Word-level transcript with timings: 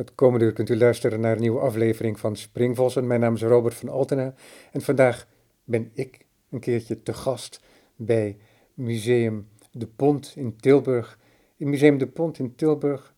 Het 0.00 0.14
komende 0.14 0.44
uur 0.44 0.52
kunt 0.52 0.68
u 0.68 0.76
luisteren 0.76 1.20
naar 1.20 1.32
een 1.32 1.40
nieuwe 1.40 1.60
aflevering 1.60 2.18
van 2.18 2.36
Springvossen. 2.36 3.06
Mijn 3.06 3.20
naam 3.20 3.34
is 3.34 3.42
Robert 3.42 3.74
van 3.74 3.88
Altena 3.88 4.34
en 4.72 4.80
vandaag 4.80 5.26
ben 5.64 5.90
ik 5.94 6.26
een 6.50 6.60
keertje 6.60 7.02
te 7.02 7.12
gast 7.12 7.60
bij 7.96 8.38
Museum 8.74 9.48
De 9.72 9.86
Pont 9.86 10.32
in 10.36 10.56
Tilburg. 10.56 11.18
In 11.56 11.70
Museum 11.70 11.98
De 11.98 12.06
Pont 12.06 12.38
in 12.38 12.54
Tilburg 12.54 13.14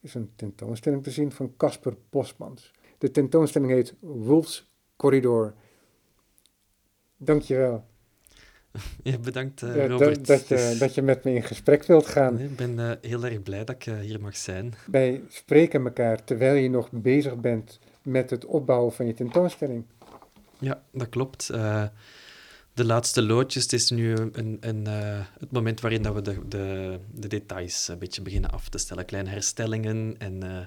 is 0.00 0.14
een 0.14 0.32
tentoonstelling 0.36 1.02
te 1.02 1.10
zien 1.10 1.32
van 1.32 1.56
Casper 1.56 1.96
Bosmans. 2.10 2.72
De 2.98 3.10
tentoonstelling 3.10 3.70
heet 3.70 3.94
Wolf's 4.00 4.72
Corridor. 4.96 5.54
Dankjewel. 7.16 7.84
Ja, 9.02 9.18
bedankt 9.18 9.62
uh, 9.62 9.76
Ja, 9.76 9.86
Robert. 9.86 10.14
dat, 10.16 10.26
dat, 10.26 10.48
je, 10.48 10.54
is- 10.54 10.78
dat 10.78 10.94
je 10.94 11.02
met 11.02 11.24
me 11.24 11.34
in 11.34 11.42
gesprek 11.42 11.84
wilt 11.84 12.06
gaan. 12.06 12.38
Ik 12.38 12.56
ben 12.56 12.78
eh, 12.78 12.90
heel 13.10 13.24
erg 13.24 13.42
blij 13.42 13.64
dat 13.64 13.74
ik 13.74 13.86
eh, 13.86 13.98
hier 13.98 14.20
mag 14.20 14.36
zijn. 14.36 14.74
Wij 14.86 15.22
spreken 15.28 15.84
elkaar 15.84 16.24
terwijl 16.24 16.54
je 16.54 16.70
nog 16.70 16.88
bezig 16.90 17.36
bent 17.36 17.78
met 18.02 18.30
het 18.30 18.44
opbouwen 18.44 18.92
van 18.92 19.06
je 19.06 19.14
tentoonstelling. 19.14 19.84
Ja, 20.58 20.82
dat 20.92 21.08
klopt. 21.08 21.50
Eh, 21.50 21.84
de 22.74 22.84
laatste 22.84 23.22
loodjes, 23.22 23.62
het 23.62 23.72
is 23.72 23.90
nu 23.90 24.16
een, 24.16 24.56
een, 24.60 24.86
eh, 24.86 25.20
het 25.38 25.50
moment 25.52 25.80
waarin 25.80 26.02
dat 26.02 26.14
we 26.14 26.22
de, 26.22 26.38
de, 26.48 26.98
de 27.14 27.28
details 27.28 27.88
een 27.88 27.98
beetje 27.98 28.22
beginnen 28.22 28.50
af 28.50 28.68
te 28.68 28.78
stellen. 28.78 29.04
Kleine 29.04 29.30
herstellingen. 29.30 30.14
En 30.18 30.42
eh, 30.42 30.58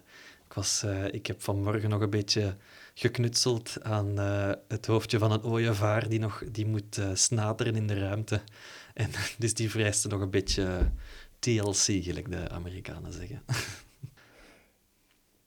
ik, 0.48 0.54
was, 0.54 0.84
eh, 0.84 1.06
ik 1.14 1.26
heb 1.28 1.42
vanmorgen 1.42 1.90
nog 1.90 2.02
een 2.02 2.10
beetje 2.10 2.56
geknutseld 2.98 3.78
aan 3.82 4.20
eh, 4.20 4.52
het 4.68 4.86
hoofdje 4.86 5.18
van 5.18 5.32
een 5.32 5.44
ooievaar 5.44 6.10
die, 6.10 6.20
nog, 6.20 6.44
die 6.52 6.66
moet 6.66 6.98
eh, 6.98 7.10
snateren 7.14 7.76
in 7.76 7.88
de 7.88 8.00
ruimte. 8.00 8.42
En 8.94 9.10
dus 9.38 9.54
die 9.54 9.70
vereiste 9.70 10.08
nog 10.08 10.22
een 10.22 10.30
beetje 10.30 10.92
TLC, 11.40 12.04
gelijk 12.04 12.32
de 12.32 12.50
Amerikanen 12.50 13.14
zeggen. 13.14 13.42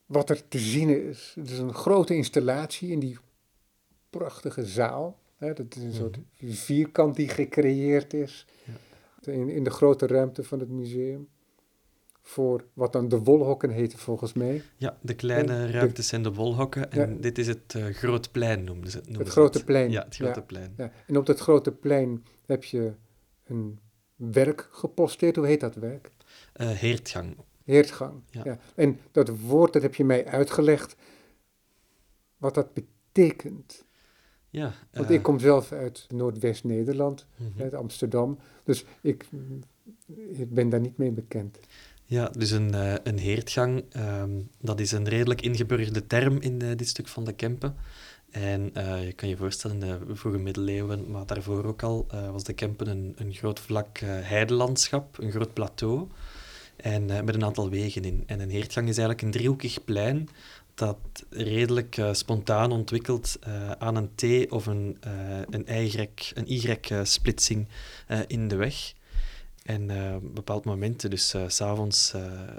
Wat 0.07 0.31
er 0.31 0.49
te 0.49 0.59
zien 0.59 1.09
is, 1.09 1.33
het 1.35 1.51
is 1.51 1.59
een 1.59 1.75
grote 1.75 2.15
installatie 2.15 2.91
in 2.91 3.01
die 3.01 3.19
prachtige 4.11 4.67
zaal. 4.67 5.19
Hè, 5.37 5.53
dat 5.53 5.77
is 5.77 5.83
een 5.83 5.95
soort 5.95 6.19
vierkant 6.39 7.17
die 7.17 7.29
gecreëerd 7.29 8.15
is 8.15 8.47
in, 9.21 9.49
in 9.49 9.65
de 9.65 9.71
grote 9.71 10.07
ruimte 10.07 10.45
van 10.45 10.61
het 10.61 10.69
museum. 10.69 11.29
Voor 12.29 12.65
wat 12.73 12.93
dan 12.93 13.09
de 13.09 13.19
wolhokken 13.19 13.71
heten 13.71 13.99
volgens 13.99 14.33
mij. 14.33 14.63
Ja, 14.77 14.99
de 15.01 15.15
kleine 15.15 15.53
En 15.53 15.71
ruimtes 15.71 16.09
zijn 16.09 16.23
de 16.23 16.33
wolhokken. 16.33 16.91
En 16.91 17.11
Ja. 17.15 17.21
dit 17.21 17.39
is 17.39 17.47
het 17.47 17.75
eh 17.75 17.85
groot 17.85 18.33
plein, 18.33 18.65
noemden 18.65 18.91
ze 18.91 18.97
het. 18.97 19.09
noemen 19.09 19.27
grote 19.27 19.65
plein. 19.65 19.91
Ja, 19.91 20.05
het 20.05 20.15
grote 20.17 20.39
Ja. 20.39 20.45
plein. 20.47 20.75
Ja, 20.77 20.93
en 21.07 21.17
op 21.17 21.27
dat 21.27 21.39
grote 21.41 21.73
plein 21.73 22.25
heb 22.47 22.65
je 22.65 22.95
een 23.45 23.79
werk 24.17 24.69
geposteerd. 24.71 25.37
Hoe 25.37 25.47
heet 25.47 25.61
dat 25.61 25.75
werk? 25.75 26.11
Eh, 26.53 26.69
heertgang. 26.69 27.37
Heertgang. 27.65 28.23
Ja. 28.31 28.41
Ja. 28.45 28.59
En 28.75 28.99
dat 29.13 29.29
woord, 29.41 29.73
dat 29.73 29.83
heb 29.83 29.95
je 29.95 30.05
mij 30.05 30.27
uitgelegd. 30.27 30.97
Wat 32.37 32.55
dat 32.55 32.69
betekent. 32.75 33.85
Ja, 34.51 34.73
Want 34.93 35.09
eh, 35.09 35.15
ik 35.15 35.23
kom 35.23 35.39
zelf 35.39 35.73
uit 35.73 36.07
Noordwest-Nederland, 36.09 37.27
mhm. 37.37 37.63
uit 37.63 37.75
Amsterdam. 37.75 38.39
Dus 38.65 38.85
ik, 39.01 39.27
ik 40.29 40.55
ben 40.55 40.69
daar 40.69 40.81
niet 40.81 40.97
mee 40.99 41.11
bekend. 41.11 41.59
Ja, 42.11 42.29
dus 42.29 42.51
een, 42.51 42.75
eh, 42.75 42.95
een 43.03 43.19
heertgang, 43.19 43.85
ehm, 43.91 44.31
dat 44.61 44.81
is 44.81 44.93
een 44.93 45.09
redelijk 45.09 45.43
ingeburgerde 45.43 46.07
term 46.07 46.41
in 46.41 46.63
eh, 46.63 46.77
dit 46.77 46.89
stuk 46.89 47.09
van 47.09 47.25
de 47.25 47.33
Kempen. 47.33 47.77
En 48.31 48.71
eh, 48.75 49.05
je 49.05 49.13
kan 49.13 49.29
je 49.29 49.37
voorstellen, 49.37 49.83
in 49.83 49.99
de 50.07 50.15
vroege 50.15 50.39
middeleeuwen, 50.39 51.11
maar 51.11 51.27
daarvoor 51.27 51.65
ook 51.65 51.83
al, 51.83 52.07
was 52.33 52.45
de 52.45 52.53
Kempen 52.53 52.89
een, 52.89 53.15
een 53.17 53.33
groot 53.33 53.61
vlak 53.61 53.99
heidelandschap, 54.05 55.19
een 55.19 55.31
groot 55.31 55.53
plateau. 55.53 56.09
En 56.77 57.05
met 57.07 57.35
een 57.35 57.45
aantal 57.45 57.71
wegen 57.71 58.05
in. 58.05 58.23
En 58.27 58.41
een 58.41 58.51
heertgang 58.51 58.89
is 58.89 58.99
eigenlijk 58.99 59.23
een 59.23 59.31
driehoekig 59.31 59.85
plein 59.85 60.29
dat 60.75 60.99
redelijk 61.31 62.03
spontaan 62.13 62.73
ontwikkelt 62.73 63.39
aan 63.79 63.97
een 63.97 64.11
T 64.15 64.51
of 64.51 64.67
een, 64.67 64.97
een 65.51 65.83
Y, 65.83 66.09
een 66.35 66.53
Y-splitsing 66.53 67.69
eh, 68.07 68.21
in 68.27 68.49
de 68.49 68.57
weg. 68.57 68.93
En 69.69 69.91
eh, 69.91 70.15
op 70.15 70.35
bepaalde 70.35 70.69
momenten, 70.69 71.11
dus 71.11 71.29
s 71.29 71.37
s'avonds, 71.47 72.15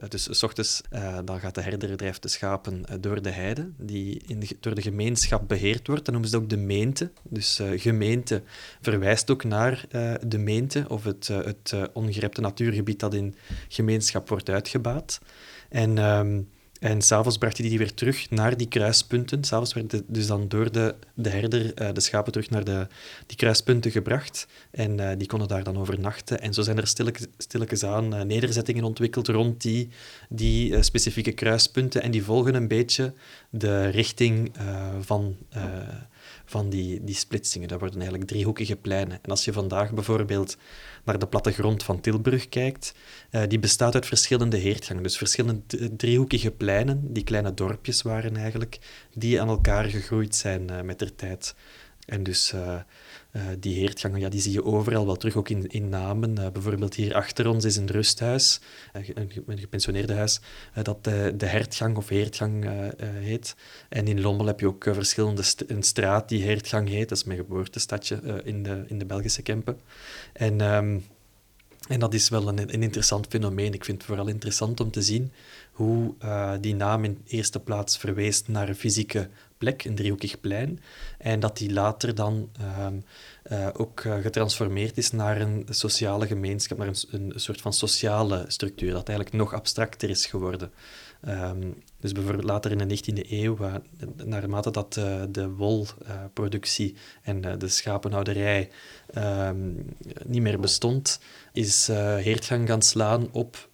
dus 0.07 0.27
s 0.31 0.43
ochtends, 0.43 0.81
eh, 0.89 1.17
dan 1.25 1.39
gaat 1.39 1.55
de 1.55 1.61
herder 1.61 1.97
drijft 1.97 2.21
de 2.21 2.27
schapen 2.27 2.85
eh, 2.85 2.95
door 2.99 3.21
de 3.21 3.29
heide, 3.29 3.69
die 3.77 4.21
in 4.27 4.43
door 4.59 4.75
de 4.75 4.81
gemeenschap 4.81 5.47
beheerd 5.47 5.87
wordt. 5.87 6.05
Dan 6.05 6.13
noemen 6.13 6.31
ze 6.31 6.35
dat 6.35 6.43
ook 6.43 6.49
de 6.49 6.65
meente. 6.65 7.11
Dus 7.23 7.59
eh, 7.59 7.79
gemeente 7.79 8.43
verwijst 8.81 9.31
ook 9.31 9.43
naar 9.43 9.85
eh, 9.89 10.13
de 10.27 10.37
meente, 10.37 10.85
of 10.87 11.03
het, 11.03 11.29
eh, 11.29 11.37
het 11.37 11.71
eh, 11.73 11.83
ongerepte 11.93 12.41
natuurgebied 12.41 12.99
dat 12.99 13.13
in 13.13 13.35
gemeenschap 13.67 14.29
wordt 14.29 14.49
uitgebaat. 14.49 15.19
En, 15.69 15.97
ehm 15.97 16.41
en 16.79 17.01
s'avonds 17.01 17.37
bracht 17.37 17.57
hij 17.57 17.69
die 17.69 17.77
weer 17.77 17.93
terug 17.93 18.29
naar 18.29 18.57
die 18.57 18.67
kruispunten. 18.67 19.43
S'avonds 19.43 19.73
werden 19.73 20.03
dus 20.07 20.27
dan 20.27 20.47
door 20.47 20.71
de, 20.71 20.95
de 21.13 21.29
herder 21.29 21.73
eh, 21.73 21.93
de 21.93 21.99
schapen 21.99 22.31
terug 22.31 22.49
naar 22.49 22.63
de, 22.63 22.87
die 23.25 23.37
kruispunten 23.37 23.91
gebracht. 23.91 24.47
En 24.71 24.99
eh, 24.99 25.17
die 25.17 25.27
konden 25.27 25.47
daar 25.47 25.63
dan 25.63 25.77
overnachten. 25.77 26.41
En 26.41 26.53
zo 26.53 26.61
zijn 26.61 26.77
er 26.77 26.87
stilletjes, 27.37 27.83
aan 27.83 28.13
eh, 28.13 28.21
nederzettingen 28.21 28.83
ontwikkeld 28.83 29.27
rond 29.27 29.61
die, 29.61 29.89
die 30.29 30.83
specifieke 30.83 31.31
kruispunten. 31.31 32.01
En 32.01 32.11
die 32.11 32.23
volgen 32.23 32.55
een 32.55 32.67
beetje 32.67 33.13
de 33.49 33.87
richting 33.87 34.51
van, 35.01 35.37
van 36.45 36.69
die, 36.69 37.03
die 37.03 37.15
splitsingen. 37.15 37.67
Dat 37.67 37.79
worden 37.79 37.99
eigenlijk 37.99 38.29
driehoekige 38.29 38.75
pleinen. 38.75 39.19
En 39.21 39.29
als 39.29 39.45
je 39.45 39.53
vandaag 39.53 39.93
bijvoorbeeld 39.93 40.57
naar 41.09 41.19
de 41.19 41.27
plattegrond 41.27 41.83
van 41.83 42.01
Tilburg 42.01 42.49
kijkt, 42.49 42.93
eh, 43.29 43.41
die 43.47 43.59
bestaat 43.59 43.95
uit 43.95 44.05
verschillende 44.05 44.57
heertgangen. 44.57 45.03
Dus 45.03 45.17
verschillende 45.17 45.95
driehoekige 45.95 46.51
pleinen, 46.51 47.13
die 47.13 47.23
kleine 47.23 47.53
dorpjes 47.53 48.01
waren 48.01 48.35
eigenlijk, 48.35 48.79
die 49.13 49.41
aan 49.41 49.47
elkaar 49.47 49.85
gegroeid 49.85 50.35
zijn 50.35 50.69
eh, 50.69 50.81
met 50.81 50.99
de 50.99 51.15
tijd. 51.15 51.55
En 52.05 52.23
dus 52.23 52.53
eh, 53.31 53.41
die 53.59 53.75
heertgangen, 53.75 54.19
ja, 54.19 54.29
die 54.29 54.41
zie 54.41 54.51
je 54.51 54.63
overal 54.63 55.05
wel 55.05 55.15
terug, 55.15 55.35
ook 55.35 55.49
in, 55.49 55.67
in 55.67 55.89
namen. 55.89 56.37
Eh, 56.37 56.51
bijvoorbeeld 56.51 56.95
hier 56.95 57.15
achter 57.15 57.47
ons 57.47 57.65
is 57.65 57.75
een 57.75 57.87
rusthuis, 57.87 58.59
eh, 58.93 59.07
een, 59.13 59.31
een 59.47 59.59
gepensioneerde 59.59 60.13
huis, 60.13 60.39
dat 60.83 61.03
de, 61.03 61.33
de 61.37 61.45
hertgang 61.45 61.97
of 61.97 62.07
heertgang 62.07 62.69
heet. 63.01 63.55
En 63.89 64.07
in 64.07 64.21
Lommel 64.21 64.45
heb 64.45 64.59
je 64.59 64.67
ook 64.67 64.83
verschillende 64.83 65.43
een 65.67 65.83
straat 65.83 66.29
die 66.29 66.43
heertgang 66.43 66.89
heet. 66.89 67.09
Dat 67.09 67.17
is 67.17 67.23
mijn 67.23 67.37
geboortestadje 67.37 68.41
in, 68.43 68.63
de, 68.63 68.83
in 68.87 68.99
de 68.99 69.05
Belgische 69.05 69.41
Kempen. 69.41 69.79
En... 70.33 70.61
ehm, 70.61 70.99
en 71.87 71.99
dat 71.99 72.13
is 72.13 72.29
wel 72.29 72.47
een, 72.47 72.73
een 72.73 72.83
interessant 72.83 73.27
fenomeen. 73.29 73.73
Ik 73.73 73.85
vind 73.85 73.97
het 73.97 74.07
vooral 74.07 74.27
interessant 74.27 74.79
om 74.79 74.91
te 74.91 75.01
zien 75.01 75.31
hoe 75.71 76.13
die 76.61 76.75
naam 76.75 77.03
in 77.03 77.21
eerste 77.27 77.59
plaats 77.59 77.97
verwees 77.97 78.47
naar 78.47 78.69
een 78.69 78.75
fysieke 78.75 79.29
plek, 79.59 79.83
een 79.83 79.95
driehoekig 79.95 80.39
plein, 80.39 80.79
en 81.17 81.39
dat 81.39 81.57
die 81.57 81.73
later 81.73 82.15
dan 82.15 82.49
ehm, 82.59 82.99
eh, 83.49 83.67
ook 83.73 83.99
eh, 83.99 84.17
getransformeerd 84.17 84.97
is 84.97 85.11
naar 85.11 85.41
een 85.41 85.65
sociale 85.69 86.27
gemeenschap, 86.27 86.77
naar 86.77 86.87
een, 86.87 86.95
een 87.09 87.33
soort 87.35 87.61
van 87.61 87.73
sociale 87.73 88.45
structuur, 88.47 88.91
dat 88.91 89.07
eigenlijk 89.07 89.37
nog 89.37 89.53
abstracter 89.53 90.09
is 90.09 90.25
geworden. 90.25 90.71
Ehm, 91.21 91.71
dus 91.99 92.11
bijvoorbeeld 92.11 92.45
later 92.45 92.71
in 92.71 92.77
de 92.77 92.85
19e 92.85 93.31
eeuw, 93.31 93.57
eh, 93.59 93.73
naarmate 94.25 94.71
dat 94.71 94.93
de 95.29 95.49
wolproductie 95.49 96.95
en 97.21 97.41
de 97.41 97.67
schapenhouderij 97.67 98.69
ehm, 99.13 99.73
niet 100.25 100.41
meer 100.41 100.59
bestond, 100.59 101.19
is 101.53 101.87
Heertgang 101.87 102.67
gaan 102.67 102.81
slaan 102.81 103.31
op, 103.31 103.69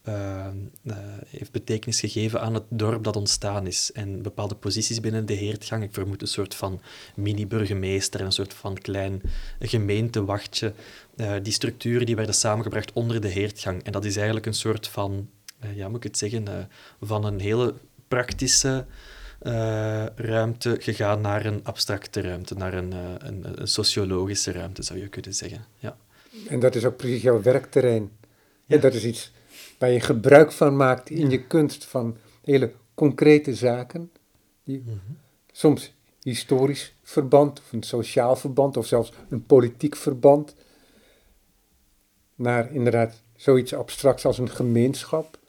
heeft 1.29 1.51
betekenis 1.51 1.99
gegeven 1.99 2.41
aan 2.41 2.53
het 2.53 2.63
dorp 2.69 3.03
dat 3.03 3.15
ontstaan 3.15 3.67
is. 3.67 3.91
En 3.91 4.21
bepaalde 4.21 4.55
posities 4.55 4.99
binnen 4.99 5.25
de 5.25 5.33
Heertgang, 5.33 5.74
ik 5.83 5.93
vermoed 5.93 6.21
een 6.21 6.27
soort 6.27 6.55
van 6.55 6.81
mini-burgemeester, 7.15 8.21
een 8.21 8.31
soort 8.31 8.53
van 8.53 8.77
klein 8.77 9.21
gemeentewachtje, 9.59 10.73
eh, 11.15 11.33
die 11.41 11.53
structuren 11.53 12.05
die 12.05 12.15
werden 12.15 12.35
samengebracht 12.35 12.93
onder 12.93 13.21
de 13.21 13.27
Heertgang. 13.27 13.83
En 13.83 13.91
dat 13.91 14.05
is 14.05 14.15
eigenlijk 14.15 14.45
een 14.45 14.53
soort 14.53 14.87
van, 14.87 15.29
eh, 15.59 15.75
ja, 15.77 15.87
moet 15.87 15.97
ik 15.97 16.03
het 16.03 16.17
zeggen, 16.17 16.47
eh, 16.47 16.53
van 17.01 17.25
een 17.25 17.39
hele 17.39 17.73
praktische 18.07 18.85
ruimte 20.15 20.75
gegaan 20.79 21.21
naar 21.21 21.45
een 21.45 21.59
abstracte 21.63 22.21
ruimte, 22.21 22.55
naar 22.55 22.73
een, 22.73 22.91
een, 22.91 23.61
een 23.61 23.67
sociologische 23.67 24.51
ruimte, 24.51 24.83
zou 24.83 24.99
je 24.99 25.07
kunnen 25.07 25.33
zeggen. 25.33 25.65
Ja. 25.79 25.97
En 26.47 26.59
dat 26.59 26.75
is 26.75 26.85
ook 26.85 26.97
precies 26.97 27.21
jouw 27.21 27.41
werkterrein. 27.41 28.11
Ja. 28.65 28.75
Ja. 28.75 28.77
dat 28.77 28.93
is 28.93 29.03
iets 29.03 29.31
waar 29.77 29.91
je 29.91 29.99
gebruik 29.99 30.51
van 30.51 30.75
maakt 30.75 31.09
in 31.09 31.29
je 31.29 31.43
kunst 31.43 31.85
van 31.85 32.17
hele 32.43 32.71
concrete 32.93 33.55
zaken. 33.55 34.11
Die 34.63 34.83
Mhm. 34.85 34.93
Soms 35.55 35.93
historisch 36.21 36.95
verband, 37.03 37.59
of 37.59 37.71
een 37.71 37.83
sociaal 37.83 38.35
verband, 38.35 38.77
of 38.77 38.85
zelfs 38.85 39.11
een 39.29 39.45
politiek 39.45 39.95
verband. 39.95 40.55
Naar 42.35 42.73
inderdaad 42.73 43.21
zoiets 43.35 43.73
abstracts 43.73 44.25
als 44.25 44.37
een 44.37 44.49
gemeenschap. 44.49 45.39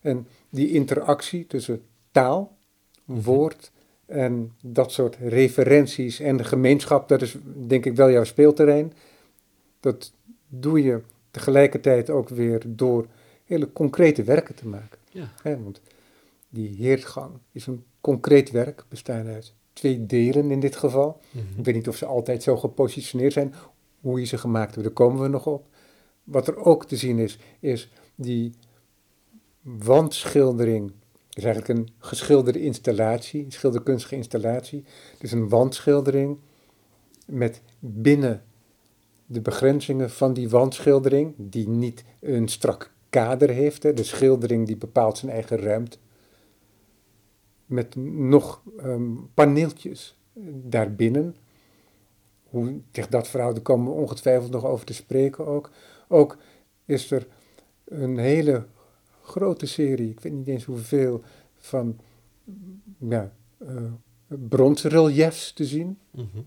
En 0.00 0.26
die 0.48 0.72
interactie 0.72 1.46
tussen 1.46 1.82
taal, 2.10 2.56
woord 3.04 3.70
en 4.06 4.52
dat 4.62 4.92
soort 4.92 5.16
referenties 5.16 6.20
en 6.20 6.36
de 6.36 6.44
gemeenschap, 6.44 7.08
dat 7.08 7.22
is 7.22 7.36
denk 7.44 7.84
ik 7.84 7.96
wel 7.96 8.10
jouw 8.10 8.24
speelterrein. 8.24 8.92
Dat 9.80 10.12
doe 10.48 10.82
je 10.82 11.00
tegelijkertijd 11.30 12.10
ook 12.10 12.28
weer 12.28 12.62
door 12.66 13.06
hele 13.44 13.72
concrete 13.72 14.22
werken 14.22 14.54
te 14.54 14.66
maken. 14.66 14.98
Ja. 15.10 15.32
Want 15.42 15.80
die 16.48 16.76
heertgang 16.76 17.32
is 17.52 17.66
een 17.66 17.84
concreet 18.04 18.50
werk, 18.50 18.84
bestaande 18.88 19.32
uit 19.32 19.54
twee 19.72 20.06
delen 20.06 20.50
in 20.50 20.60
dit 20.60 20.76
geval. 20.76 21.20
Mhm. 21.30 21.58
Ik 21.58 21.64
weet 21.64 21.74
niet 21.74 21.88
of 21.88 21.96
ze 21.96 22.06
altijd 22.06 22.42
zo 22.42 22.56
gepositioneerd 22.56 23.32
zijn, 23.32 23.54
hoe 24.00 24.20
je 24.20 24.26
ze 24.26 24.38
gemaakt 24.38 24.74
hebt, 24.74 24.86
daar 24.86 24.94
komen 24.94 25.22
we 25.22 25.28
nog 25.28 25.46
op. 25.46 25.66
Wat 26.24 26.48
er 26.48 26.56
ook 26.56 26.86
te 26.86 26.96
zien 26.96 27.18
is, 27.18 27.38
is 27.60 27.90
die 28.14 28.52
wandschildering. 29.62 30.92
Het 31.28 31.36
is 31.36 31.44
eigenlijk 31.44 31.78
een 31.78 31.88
geschilderde 31.98 32.60
installatie, 32.60 33.44
een 33.44 33.52
schilderkunstige 33.52 34.16
installatie. 34.16 34.84
Het 35.12 35.22
is 35.22 35.32
een 35.32 35.48
wandschildering 35.48 36.38
met 37.26 37.62
binnen 37.78 38.42
de 39.26 39.40
begrenzingen 39.40 40.10
van 40.10 40.32
die 40.32 40.48
wandschildering, 40.48 41.34
die 41.36 41.68
niet 41.68 42.04
een 42.20 42.48
strak 42.48 42.92
kader 43.10 43.50
heeft. 43.50 43.82
Hè. 43.82 43.92
De 43.92 44.04
schildering 44.04 44.66
die 44.66 44.76
bepaalt 44.76 45.18
zijn 45.18 45.32
eigen 45.32 45.58
ruimte. 45.58 45.98
Met 47.66 47.96
nog 47.96 48.62
ehm, 48.78 49.12
paneeltjes 49.34 50.16
daarbinnen. 50.62 51.36
Hoe 52.42 52.80
zich 52.92 53.08
dat 53.08 53.28
verhoudt, 53.28 53.54
daar 53.54 53.64
komen 53.64 53.92
we 53.92 54.00
ongetwijfeld 54.00 54.50
nog 54.50 54.64
over 54.64 54.86
te 54.86 54.94
spreken 54.94 55.46
ook. 55.46 55.70
Ook 56.08 56.36
is 56.84 57.10
er 57.10 57.26
een 57.84 58.18
hele 58.18 58.66
grote 59.22 59.66
serie, 59.66 60.10
ik 60.10 60.20
weet 60.20 60.32
niet 60.32 60.48
eens 60.48 60.64
hoeveel, 60.64 61.22
van 61.56 61.98
ja, 62.98 63.32
uh, 63.58 63.92
bronsreliefs 64.26 65.52
te 65.52 65.64
zien. 65.64 65.98
Mhm. 66.10 66.40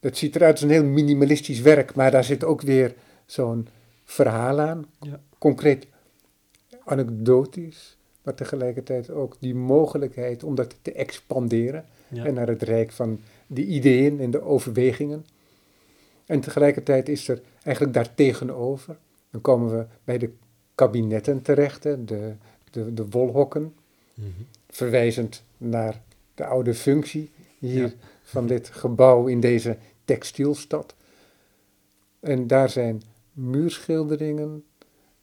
Dat 0.00 0.16
ziet 0.16 0.36
eruit 0.36 0.52
als 0.52 0.62
een 0.62 0.70
heel 0.70 0.84
minimalistisch 0.84 1.60
werk, 1.60 1.94
maar 1.94 2.10
daar 2.10 2.24
zit 2.24 2.44
ook 2.44 2.60
weer 2.60 2.94
zo'n 3.26 3.68
verhaal 4.04 4.60
aan. 4.60 4.86
Ja. 5.00 5.20
Concreet 5.38 5.86
anekdotisch, 6.84 7.97
maar 8.28 8.36
tegelijkertijd 8.36 9.10
ook 9.10 9.36
die 9.40 9.54
mogelijkheid 9.54 10.44
om 10.44 10.54
dat 10.54 10.74
te 10.82 10.92
expanderen 10.92 11.84
Ja. 12.08 12.24
en 12.24 12.34
naar 12.34 12.48
het 12.48 12.62
rijk 12.62 12.92
van 12.92 13.20
de 13.46 13.64
ideeën 13.64 14.20
en 14.20 14.30
de 14.30 14.42
overwegingen. 14.42 15.26
En 16.26 16.40
tegelijkertijd 16.40 17.08
is 17.08 17.28
er 17.28 17.40
eigenlijk 17.62 17.94
daartegenover, 17.94 18.96
dan 19.30 19.40
komen 19.40 19.78
we 19.78 19.86
bij 20.04 20.18
de 20.18 20.30
kabinetten 20.74 21.42
terecht, 21.42 21.84
hè, 21.84 22.04
de, 22.04 22.32
de, 22.70 22.94
de 22.94 23.08
wolhokken, 23.08 23.74
Mhm. 24.14 24.28
verwijzend 24.68 25.42
naar 25.56 26.02
de 26.34 26.44
oude 26.44 26.74
functie 26.74 27.30
hier 27.58 27.82
Ja. 27.82 27.92
van 28.22 28.46
dit 28.46 28.68
gebouw 28.68 29.26
in 29.26 29.40
deze 29.40 29.76
textielstad. 30.04 30.94
En 32.20 32.46
daar 32.46 32.70
zijn 32.70 33.02
muurschilderingen, 33.32 34.64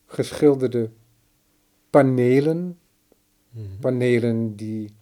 geschilderde 0.06 0.90
panelen. 1.90 2.78
Panelen 3.80 4.56
die 4.56 4.94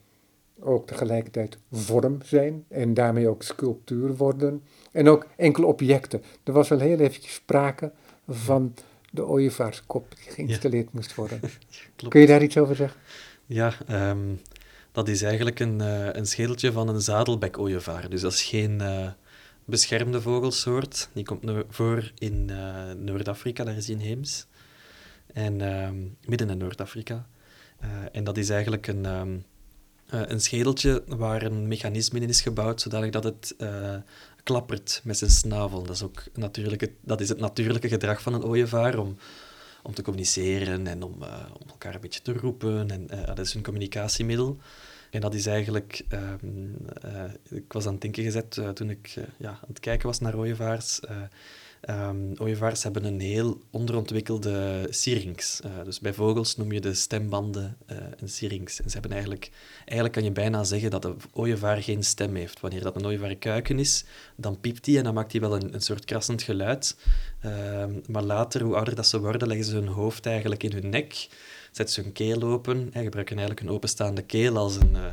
ook 0.61 0.87
tegelijkertijd 0.87 1.59
vorm 1.73 2.19
zijn 2.25 2.65
en 2.69 2.95
daarmee 2.95 3.29
ook 3.29 3.43
sculptuur 3.43 4.17
worden. 4.17 4.63
En 4.93 5.09
ook 5.09 5.27
enkele 5.37 5.67
objecten. 5.67 6.23
Er 6.45 6.53
was 6.53 6.71
al 6.73 6.79
heel 6.79 6.99
eventjes 6.99 7.35
sprake 7.35 7.93
van 8.29 8.75
de 9.11 9.27
ooievaarskop 9.27 10.15
die 10.17 10.33
geïnstalleerd 10.33 10.93
moest 10.93 11.15
worden. 11.15 11.41
Kun 12.09 12.21
je 12.21 12.27
daar 12.27 12.43
iets 12.43 12.59
over 12.59 12.77
zeggen? 12.77 13.01
Ja, 13.47 13.73
ehm, 13.87 14.35
dat 14.93 15.09
is 15.09 15.23
eigenlijk 15.23 15.61
een, 15.61 15.81
eh, 15.81 16.09
een 16.13 16.27
schedeltje 16.27 16.73
van 16.73 16.89
een 16.89 17.01
zadelbek-ooievaar. 17.01 18.11
Dus 18.11 18.21
dat 18.21 18.33
is 18.33 18.43
geen 18.43 18.81
eh, 18.81 19.09
beschermde 19.65 20.21
vogelsoort. 20.21 21.09
Die 21.13 21.25
komt 21.25 21.43
no- 21.43 21.65
voor 21.69 22.13
in 22.19 22.51
eh, 22.51 22.93
Noord-Afrika, 22.93 23.65
daar 23.65 23.77
is 23.77 23.87
die 23.87 23.97
inheems. 23.97 24.47
En 25.33 25.61
ehm, 25.61 25.97
midden 26.27 26.51
in 26.51 26.59
Noord-Afrika. 26.59 27.27
Eh, 27.85 27.91
en 28.13 28.25
dat 28.25 28.37
is 28.37 28.49
eigenlijk 28.51 28.87
een, 28.87 29.07
ehm, 29.07 29.37
eh, 30.07 30.21
een 30.25 30.41
schedeltje 30.41 31.03
waar 31.07 31.43
een 31.43 31.69
mechanisme 31.69 32.21
in 32.21 32.29
is 32.29 32.41
gebouwd, 32.41 32.81
zodanig 32.81 33.11
dat 33.11 33.25
het 33.25 33.55
eh, 33.59 33.97
klappert 34.43 35.01
met 35.05 35.19
zijn 35.19 35.31
snavel. 35.31 35.83
Dat 35.83 35.95
is 35.95 36.03
ook 36.03 36.23
natuurlijk 36.35 36.81
het, 36.81 36.93
dat 37.01 37.21
is 37.21 37.29
het 37.29 37.39
natuurlijke 37.39 37.89
gedrag 37.89 38.23
van 38.23 38.35
een 38.35 38.45
ooievaar 38.45 38.99
om, 38.99 39.17
om 39.83 39.95
te 39.95 40.03
communiceren 40.03 40.87
en 40.87 41.03
om, 41.03 41.13
om 41.61 41.69
elkaar 41.69 41.95
een 41.95 42.01
beetje 42.01 42.23
te 42.23 42.33
roepen. 42.33 42.91
En, 42.91 43.07
dat 43.27 43.39
is 43.39 43.55
een 43.55 43.63
communicatiemiddel. 43.63 44.59
En 45.11 45.21
dat 45.21 45.35
is 45.35 45.47
eigenlijk... 45.47 46.05
ehm, 46.09 46.37
eh, 47.03 47.59
ik 47.59 47.73
was 47.73 47.87
aan 47.87 47.93
het 47.93 48.01
denken 48.01 48.23
gezet 48.23 48.61
toen 48.75 48.91
ik 48.91 49.15
ja, 49.37 49.49
aan 49.49 49.69
het 49.69 49.81
kijken 49.81 50.07
was 50.07 50.21
naar 50.21 50.37
ooievaars. 50.37 51.01
Ehm, 51.87 52.33
ooievaars 52.37 52.83
hebben 52.83 53.05
een 53.05 53.21
heel 53.21 53.61
onderontwikkelde 53.71 54.87
syrinx. 54.91 55.61
Eh, 55.61 55.71
dus 55.85 56.01
bij 56.01 56.13
vogels 56.13 56.57
noem 56.57 56.73
je 56.73 56.81
de 56.81 56.95
stembanden 56.95 57.77
eh, 57.87 57.97
een 58.17 58.29
syrinx. 58.29 58.81
En 58.81 58.87
ze 58.87 58.93
hebben 58.93 59.13
eigenlijk... 59.13 59.51
Eigenlijk 59.79 60.13
kan 60.13 60.25
je 60.25 60.33
bijna 60.33 60.65
zeggen 60.65 60.91
dat 60.91 61.05
een 61.05 61.17
ooievaar 61.33 61.83
geen 61.83 62.03
stem 62.03 62.35
heeft. 62.35 62.61
Wanneer 62.61 62.83
dat 62.83 62.97
een 62.97 63.07
ooievaar 63.07 63.37
kuiken 63.37 63.79
is, 63.79 64.05
dan 64.37 64.61
piept 64.61 64.87
hij 64.87 64.97
en 64.99 65.05
dan 65.05 65.15
maakt 65.15 65.33
hij 65.33 65.41
wel 65.41 65.55
een, 65.55 65.75
een 65.75 65.81
soort 65.81 66.05
krassend 66.05 66.43
geluid. 66.43 66.97
Ehm, 67.41 67.93
maar 68.07 68.23
later, 68.23 68.63
hoe 68.63 68.75
ouder 68.75 68.95
dat 68.95 69.07
ze 69.07 69.21
worden, 69.21 69.49
leggen 69.49 69.67
ze 69.67 69.75
hun 69.75 69.87
hoofd 69.87 70.27
eigenlijk 70.27 70.63
in 70.63 70.73
hun 70.73 70.89
nek, 70.89 71.29
zetten 71.71 71.95
ze 71.95 72.01
hun 72.01 72.13
keel 72.13 72.43
open 72.43 72.89
en 72.93 73.03
gebruiken 73.03 73.39
eigenlijk 73.39 73.67
een 73.69 73.75
openstaande 73.75 74.23
keel 74.23 74.57
als 74.57 74.77
een, 74.77 74.97
eh, 74.97 75.05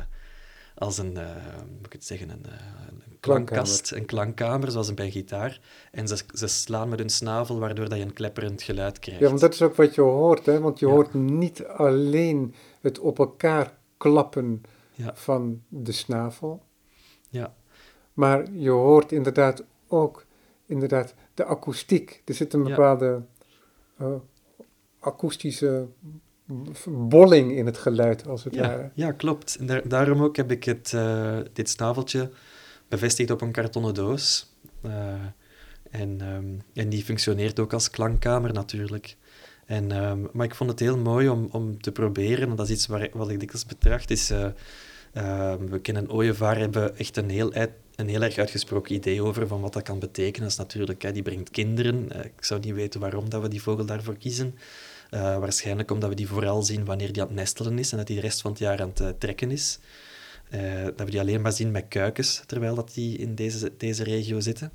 als 0.82 0.98
een, 0.98 1.16
hoe 1.16 1.64
moet 1.76 1.86
ik 1.86 1.92
het 1.92 2.04
zeggen, 2.04 2.30
een, 2.30 2.44
eh, 2.46 2.52
een 2.88 3.16
klankkast, 3.20 3.90
een 3.92 4.06
klankkamer, 4.06 4.70
zoals 4.70 4.94
bij 4.94 5.04
een 5.06 5.12
gitaar. 5.12 5.60
En 5.90 6.08
ze, 6.08 6.16
ze 6.34 6.46
slaan 6.46 6.88
met 6.88 6.98
hun 6.98 7.08
snavel, 7.10 7.58
waardoor 7.58 7.88
dat 7.88 7.98
je 7.98 8.04
een 8.04 8.12
klepperend 8.12 8.62
geluid 8.62 8.98
krijgt. 8.98 9.20
Ja, 9.20 9.28
want 9.28 9.40
dat 9.40 9.54
is 9.54 9.62
ook 9.62 9.74
wat 9.76 9.94
je 9.94 10.00
hoort, 10.00 10.46
hè? 10.46 10.60
want 10.60 10.78
je 10.78 10.86
Ja. 10.86 10.92
hoort 10.92 11.14
niet 11.14 11.64
alleen 11.64 12.54
het 12.80 12.98
op 12.98 13.18
elkaar 13.18 13.78
klappen 13.96 14.62
Ja. 14.94 15.14
van 15.14 15.62
de 15.68 15.92
snavel, 15.92 16.62
Ja, 17.28 17.54
maar 18.12 18.52
je 18.52 18.70
hoort 18.70 19.12
inderdaad 19.12 19.64
ook 19.88 20.26
inderdaad 20.66 21.14
de 21.34 21.44
akoestiek. 21.44 22.22
Er 22.24 22.34
zit 22.34 22.52
een 22.52 22.62
Ja. 22.64 22.68
bepaalde 22.68 23.22
eh, 23.98 24.14
akoestische 24.98 25.86
bolling 26.88 27.52
in 27.56 27.66
het 27.66 27.78
geluid, 27.78 28.26
als 28.26 28.44
het 28.44 28.54
ja, 28.54 28.60
ware. 28.62 28.90
ja 28.94 29.12
klopt. 29.12 29.56
En 29.60 29.66
daar- 29.66 29.88
daarom 29.88 30.22
ook 30.22 30.36
heb 30.36 30.50
ik 30.50 30.64
het, 30.64 30.92
eh, 30.94 31.38
dit 31.52 31.68
snaveltje 31.68 32.30
bevestigd 32.88 33.30
op 33.30 33.40
een 33.40 33.52
kartonnen 33.52 33.94
doos. 33.94 34.50
Eh, 34.82 34.92
en, 35.90 36.20
ehm, 36.20 36.44
en 36.74 36.88
die 36.88 37.02
functioneert 37.04 37.60
ook 37.60 37.72
als 37.72 37.90
klankkamer 37.90 38.52
natuurlijk. 38.52 39.16
En, 39.66 39.92
ehm, 39.92 40.18
maar 40.32 40.46
ik 40.46 40.54
vond 40.54 40.70
het 40.70 40.78
heel 40.80 40.98
mooi 40.98 41.28
om, 41.28 41.48
om 41.52 41.80
te 41.82 41.92
proberen, 41.92 42.50
en 42.50 42.56
dat 42.56 42.66
is 42.68 42.72
iets 42.74 42.86
waar, 42.86 43.08
wat 43.12 43.30
ik 43.30 43.40
dikwijls 43.40 43.66
betracht, 43.66 44.10
is... 44.10 44.30
ehm, 45.12 45.66
we 45.68 45.78
kennen 45.82 46.10
ooievaar, 46.10 46.58
hebben 46.58 46.96
echt 46.98 47.16
een 47.16 47.30
heel, 47.30 47.52
uit- 47.52 47.70
een 47.96 48.08
heel 48.08 48.22
erg 48.22 48.38
uitgesproken 48.38 48.94
idee 48.94 49.22
over 49.22 49.46
van 49.46 49.60
wat 49.60 49.72
dat 49.72 49.82
kan 49.82 49.98
betekenen. 49.98 50.40
Dat 50.42 50.50
is 50.50 50.56
natuurlijk, 50.64 51.02
hè, 51.02 51.12
die 51.12 51.22
brengt 51.22 51.50
kinderen. 51.50 52.24
Ik 52.24 52.44
zou 52.44 52.60
niet 52.60 52.74
weten 52.74 53.00
waarom 53.00 53.28
dat 53.30 53.42
we 53.42 53.48
die 53.48 53.62
vogel 53.62 53.84
daarvoor 53.86 54.16
kiezen. 54.16 54.54
Eh, 55.12 55.38
waarschijnlijk 55.38 55.90
omdat 55.90 56.08
we 56.08 56.14
die 56.14 56.28
vooral 56.28 56.62
zien 56.62 56.84
wanneer 56.84 57.12
die 57.12 57.22
aan 57.22 57.28
het 57.28 57.36
nestelen 57.36 57.78
is 57.78 57.90
en 57.92 57.98
dat 57.98 58.06
die 58.06 58.16
de 58.16 58.22
rest 58.22 58.40
van 58.40 58.50
het 58.50 58.60
jaar 58.60 58.80
aan 58.80 58.88
het 58.88 59.00
eh, 59.00 59.08
trekken 59.18 59.50
is. 59.50 59.78
Eh, 60.50 60.84
dat 60.84 60.98
we 61.04 61.10
die 61.10 61.20
alleen 61.20 61.40
maar 61.40 61.52
zien 61.52 61.70
met 61.70 61.84
kuikens, 61.88 62.42
terwijl 62.46 62.74
dat 62.74 62.94
die 62.94 63.18
in 63.18 63.34
deze, 63.34 63.72
deze 63.76 64.04
regio 64.04 64.40
zitten. 64.40 64.72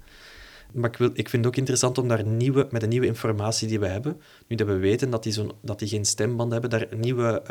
Maar 0.74 0.90
ik, 0.90 0.98
wil, 0.98 1.10
ik 1.14 1.30
vind 1.30 1.44
het 1.44 1.46
ook 1.54 1.60
interessant 1.60 1.98
om 1.98 2.08
daar 2.08 2.26
nieuwe, 2.26 2.68
met 2.72 2.82
de 2.82 2.88
nieuwe 2.88 3.06
informatie 3.06 3.68
die 3.68 3.80
we 3.80 3.88
hebben, 3.88 4.22
nu 4.48 4.56
dat 4.56 4.68
we 4.68 4.76
weten 4.78 5.10
dat 5.10 5.24
die, 5.24 5.34
zo'n- 5.34 5.52
dat 5.62 5.80
die 5.80 5.88
geen 5.88 6.06
stemband 6.06 6.52
hebben, 6.52 6.70
daar 6.70 6.86
een 6.90 7.00
nieuwe, 7.00 7.42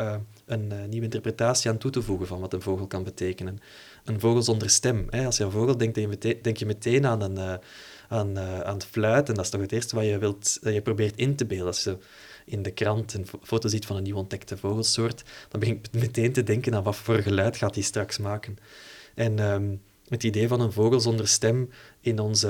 een 0.45 0.67
nieuwe 0.89 1.05
interpretatie 1.05 1.69
aan 1.69 1.77
toe 1.77 1.91
te 1.91 2.01
voegen 2.01 2.27
van 2.27 2.39
wat 2.39 2.53
een 2.53 2.61
vogel 2.61 2.87
kan 2.87 3.03
betekenen. 3.03 3.59
Een 4.05 4.19
vogel 4.19 4.41
zonder 4.41 4.69
stem. 4.69 5.07
Hè? 5.09 5.25
Als 5.25 5.37
je 5.37 5.43
aan 5.43 5.51
vogel 5.51 5.77
denkt, 5.77 5.95
denk 6.43 6.57
je 6.57 6.65
meteen, 6.65 7.05
aan, 7.05 7.21
een, 7.21 7.37
eh, 7.37 7.53
aan, 8.09 8.39
aan 8.39 8.73
het 8.73 8.85
fluit. 8.85 9.29
En 9.29 9.35
dat 9.35 9.45
is 9.45 9.51
toch 9.51 9.61
het 9.61 9.71
eerste 9.71 9.95
wat 9.95 10.05
je, 10.05 10.17
wilt, 10.17 10.57
dat 10.63 10.73
je 10.73 10.81
probeert 10.81 11.15
in 11.17 11.35
te 11.35 11.45
beelden. 11.45 11.67
Als 11.67 11.89
in 12.49 12.61
de 12.63 12.71
krant 12.71 13.13
een 13.13 13.27
fo- 13.27 13.39
foto 13.43 13.67
ziet 13.69 13.85
van 13.85 13.95
een 13.95 14.03
nieuw 14.03 14.15
ontdekte 14.15 14.57
vogelsoort, 14.57 15.23
dan 15.49 15.59
begin 15.59 15.75
ik 15.75 16.01
meteen 16.01 16.33
te 16.33 16.43
denken 16.43 16.75
aan 16.75 16.83
wat 16.83 16.95
voor 16.95 17.15
geluid 17.17 17.57
gaat 17.57 17.73
die 17.73 17.83
straks 17.83 18.17
maken. 18.17 18.57
En 19.15 19.39
ehm, 19.39 19.75
het 20.09 20.23
idee 20.23 20.47
van 20.47 20.61
een 20.61 20.71
vogel 20.71 20.99
zonder 20.99 21.27
stem 21.27 21.69
in 21.99 22.19
onze... 22.19 22.49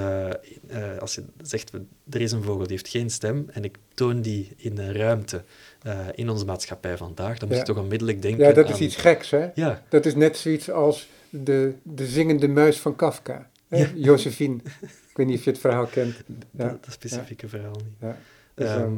eh, 0.67 0.97
als 0.97 1.15
je 1.15 1.23
zegt, 1.41 1.71
er 2.09 2.21
is 2.21 2.31
een 2.31 2.43
vogel 2.43 2.61
die 2.67 2.71
heeft 2.71 2.87
geen 2.87 3.09
stem 3.09 3.45
en 3.51 3.63
ik 3.63 3.77
toon 3.93 4.21
die 4.21 4.51
in 4.57 4.77
een 4.77 4.93
ruimte 4.93 5.43
eh, 5.81 5.99
in 6.15 6.29
onze 6.29 6.45
maatschappij 6.45 6.97
vandaag, 6.97 7.37
dan 7.37 7.47
moet 7.47 7.57
Ja. 7.57 7.63
je 7.63 7.69
toch 7.73 7.83
onmiddellijk 7.83 8.21
denken 8.21 8.45
Ja, 8.45 8.51
dat 8.53 8.69
is 8.69 8.79
iets 8.79 8.95
geks, 8.95 9.29
hè? 9.29 9.47
Ja, 9.55 9.83
Dat 9.89 10.05
is 10.05 10.15
net 10.15 10.37
zoiets 10.37 10.71
als 10.71 11.07
de, 11.29 11.73
de 11.83 12.05
zingende 12.07 12.47
muis 12.47 12.79
van 12.79 12.95
Kafka. 12.95 13.49
Hè? 13.67 13.77
Ja. 13.77 13.87
Josephine. 13.95 14.55
Ik 14.81 15.13
weet 15.13 15.27
niet 15.27 15.37
of 15.37 15.43
je 15.43 15.49
het 15.51 15.59
verhaal 15.59 15.85
kent. 15.85 16.15
Ja. 16.51 16.67
dat, 16.67 16.83
dat 16.85 16.93
specifieke 16.93 17.47
verhaal 17.47 17.75
niet. 17.83 17.95
Ja. 17.99 18.17
Dus, 18.55 18.67
ehm, 18.67 18.93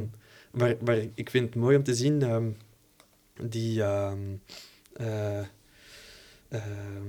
maar, 0.52 0.76
maar 0.86 0.98
ik 1.14 1.30
vind 1.30 1.46
het 1.46 1.56
mooi 1.56 1.78
om 1.78 1.84
te 1.84 1.96
zien, 1.96 2.22
ehm, 2.22 2.50
die... 3.50 3.82
eh, 3.82 4.12
ehm, 6.50 7.08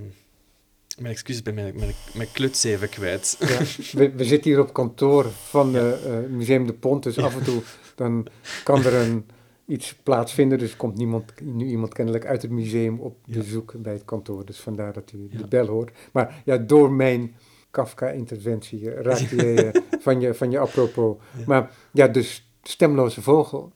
mijn 0.98 1.12
excuses, 1.12 1.38
ik 1.38 1.44
ben 1.44 1.54
mijn, 1.54 1.76
mijn, 1.76 1.94
mijn 2.14 2.32
kluts 2.32 2.64
even 2.64 2.88
kwijt. 2.88 3.36
Ja, 3.40 3.58
we, 3.98 4.10
we 4.10 4.24
zitten 4.24 4.50
hier 4.50 4.60
op 4.60 4.72
kantoor 4.72 5.30
van 5.30 5.74
het 5.74 6.30
Museum 6.30 6.66
de 6.66 6.72
Pont, 6.72 7.02
dus 7.02 7.18
af 7.18 7.36
en 7.36 7.44
toe 7.44 7.62
dan 7.94 8.26
kan 8.64 8.84
er 8.84 8.94
een, 8.94 9.24
iets 9.66 9.94
plaatsvinden. 10.02 10.58
Dus 10.58 10.76
komt 10.76 10.96
niemand, 10.96 11.40
nu 11.40 11.66
iemand 11.66 11.94
kennelijk 11.94 12.26
uit 12.26 12.42
het 12.42 12.50
museum 12.50 13.00
op 13.00 13.16
bezoek 13.26 13.74
bij 13.76 13.92
het 13.92 14.04
kantoor. 14.04 14.44
Dus 14.44 14.58
vandaar 14.58 14.92
dat 14.92 15.12
u 15.12 15.28
de 15.28 15.46
bel 15.48 15.66
hoort. 15.66 15.90
Maar 16.12 16.42
ja, 16.44 16.56
door 16.56 16.92
mijn 16.92 17.34
Kafka-interventie 17.70 18.90
raakte 18.90 19.36
je 19.54 19.82
van 20.00 20.20
je, 20.20 20.34
van 20.34 20.50
je 20.50 20.58
apropos. 20.58 21.16
Maar 21.46 21.70
ja, 21.92 22.08
dus 22.08 22.49
stemloze 22.62 23.22
vogel. 23.22 23.72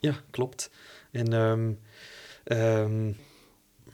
Ja, 0.00 0.20
klopt. 0.30 0.70
En 1.10 1.32
um, 1.32 1.78
um... 2.44 3.16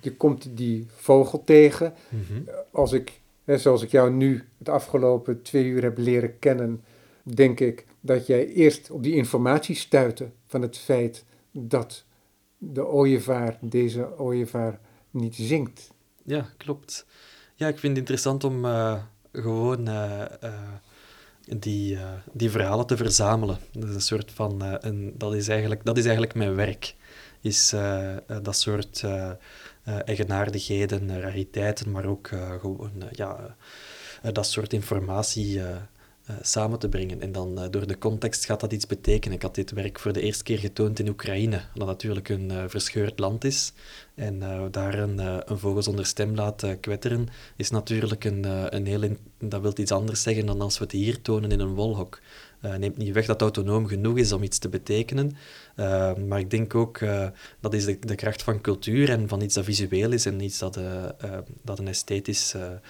je 0.01 0.17
komt 0.17 0.57
die 0.57 0.87
vogel 0.89 1.45
tegen. 1.45 1.95
Mhm. 2.09 2.43
Als 2.73 2.93
ik, 2.93 3.21
hè, 3.45 3.59
zoals 3.59 3.83
ik 3.83 3.91
jou 3.91 4.11
nu 4.11 4.45
het 4.59 4.69
afgelopen 4.69 5.43
twee 5.43 5.65
uur 5.65 5.83
heb 5.83 5.99
leren 5.99 6.39
kennen, 6.39 6.85
denk 7.23 7.61
ik 7.61 7.87
dat 8.01 8.27
jij 8.27 8.47
eerst 8.49 8.91
op 8.91 9.03
die 9.03 9.15
informatie 9.15 9.75
stuitte 9.75 10.31
van 10.47 10.63
het 10.63 10.79
feit 10.79 11.25
dat 11.51 12.05
de 12.59 12.87
ooievaar, 12.87 13.59
deze 13.61 14.19
ooievaar, 14.19 14.81
niet 15.11 15.35
zingt. 15.35 15.91
Ja, 16.23 16.49
klopt. 16.57 17.07
Ja, 17.55 17.69
ik 17.69 17.79
vind 17.79 17.89
het 17.89 17.99
interessant 17.99 18.45
om 18.45 18.65
uh, 18.65 19.03
gewoon 19.33 19.89
uh, 19.89 20.25
uh, 20.45 20.53
die, 21.47 21.99
die 22.33 22.51
verhalen 22.51 22.87
te 22.87 22.97
verzamelen. 22.97 23.59
Dat 23.73 23.89
is 23.89 23.95
een 23.95 24.01
soort 24.01 24.31
van, 24.35 24.63
een, 24.81 25.15
dat, 25.17 25.35
is 25.35 25.49
eigenlijk, 25.49 25.85
dat 25.85 25.97
is 25.97 26.05
eigenlijk 26.05 26.35
mijn 26.35 26.55
werk. 26.55 26.95
Is 27.41 27.75
dat 28.43 28.57
soort 28.57 29.05
eigenaardigheden, 29.85 31.21
rariteiten, 31.21 31.91
maar 31.91 32.05
ook 32.05 32.31
gewoon 32.61 32.93
ja, 33.11 33.57
dat 34.33 34.47
soort 34.47 34.73
informatie 34.73 35.61
uh, 36.31 36.37
samen 36.41 36.79
te 36.79 36.89
brengen. 36.89 37.21
En 37.21 37.33
dan 37.33 37.63
uh, 37.63 37.65
door 37.71 37.87
de 37.87 37.99
context 37.99 38.45
gaat 38.45 38.61
dat 38.61 38.73
iets 38.73 38.87
betekenen. 38.87 39.37
Ik 39.37 39.43
had 39.43 39.55
dit 39.55 39.71
werk 39.71 39.99
voor 39.99 40.13
de 40.13 40.21
eerste 40.21 40.43
keer 40.43 40.59
getoond 40.59 40.99
in 40.99 41.09
Oekraïne, 41.09 41.61
dat 41.75 41.87
natuurlijk 41.87 42.29
een 42.29 42.53
uh, 42.53 42.65
verscheurd 42.67 43.19
land 43.19 43.45
is. 43.45 43.73
En 44.15 44.39
daar 44.71 44.99
een, 44.99 45.19
een, 45.19 45.59
vogel 45.59 45.83
zonder 45.83 46.07
stem 46.07 46.35
laten 46.35 46.81
kwetteren, 46.81 47.29
is 47.57 47.71
natuurlijk 47.71 48.25
een, 48.25 48.75
een 48.77 48.87
heel... 48.87 49.17
Dat 49.39 49.61
wil 49.61 49.73
iets 49.77 49.93
anders 49.93 50.23
zeggen 50.23 50.47
dan 50.47 50.61
als 50.61 50.79
we 50.79 50.85
het 50.85 50.93
hier 50.93 51.23
tonen 51.23 51.51
in 51.51 51.61
een 51.61 51.75
wolhok. 51.75 52.21
Neemt 52.79 52.97
niet 52.97 53.13
weg 53.13 53.27
dat 53.27 53.41
autonoom 53.41 53.87
genoeg 53.87 54.19
is 54.19 54.33
om 54.33 54.43
iets 54.43 54.59
te 54.59 54.69
betekenen. 54.69 55.37
maar 56.27 56.39
ik 56.39 56.51
denk 56.51 56.75
ook, 56.75 56.99
dat 57.61 57.75
is 57.75 57.85
de, 57.85 57.99
de 57.99 58.15
kracht 58.15 58.43
van 58.43 58.61
cultuur 58.61 59.11
en 59.11 59.29
van 59.29 59.41
iets 59.41 59.55
dat 59.55 59.65
visueel 59.65 60.13
is 60.13 60.27
en 60.27 60.41
iets 60.41 60.59
dat, 60.59 60.79
dat 61.63 61.79
een 61.79 61.89
esthetische 61.89 62.81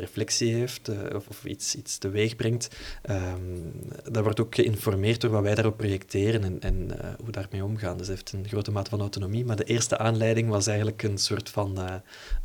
reflectie 0.00 0.54
heeft 0.54 0.90
of, 1.14 1.28
of, 1.28 1.44
iets, 1.44 1.74
iets 1.74 1.98
teweeg 1.98 2.36
brengt. 2.36 2.68
Um, 3.10 3.72
dat 4.12 4.22
wordt 4.22 4.40
ook 4.40 4.54
geïnformeerd 4.54 5.20
door 5.20 5.30
wat 5.30 5.42
wij 5.42 5.54
daarop 5.54 5.76
projecteren 5.76 6.44
en, 6.44 6.60
en 6.60 6.90
hoe 7.20 7.30
daarmee 7.30 7.64
omgaan. 7.64 7.96
Dus 7.98 8.08
heeft 8.08 8.32
een 8.32 8.48
grote 8.48 8.70
mate 8.70 8.90
van 8.90 9.00
autonomie. 9.00 9.44
Maar 9.44 9.56
de 9.56 9.64
eerste 9.64 9.98
aanleiding 9.98 10.48
was 10.48 10.66
eigenlijk 10.66 11.02
een 11.02 11.18
soort 11.18 11.50
van 11.50 11.78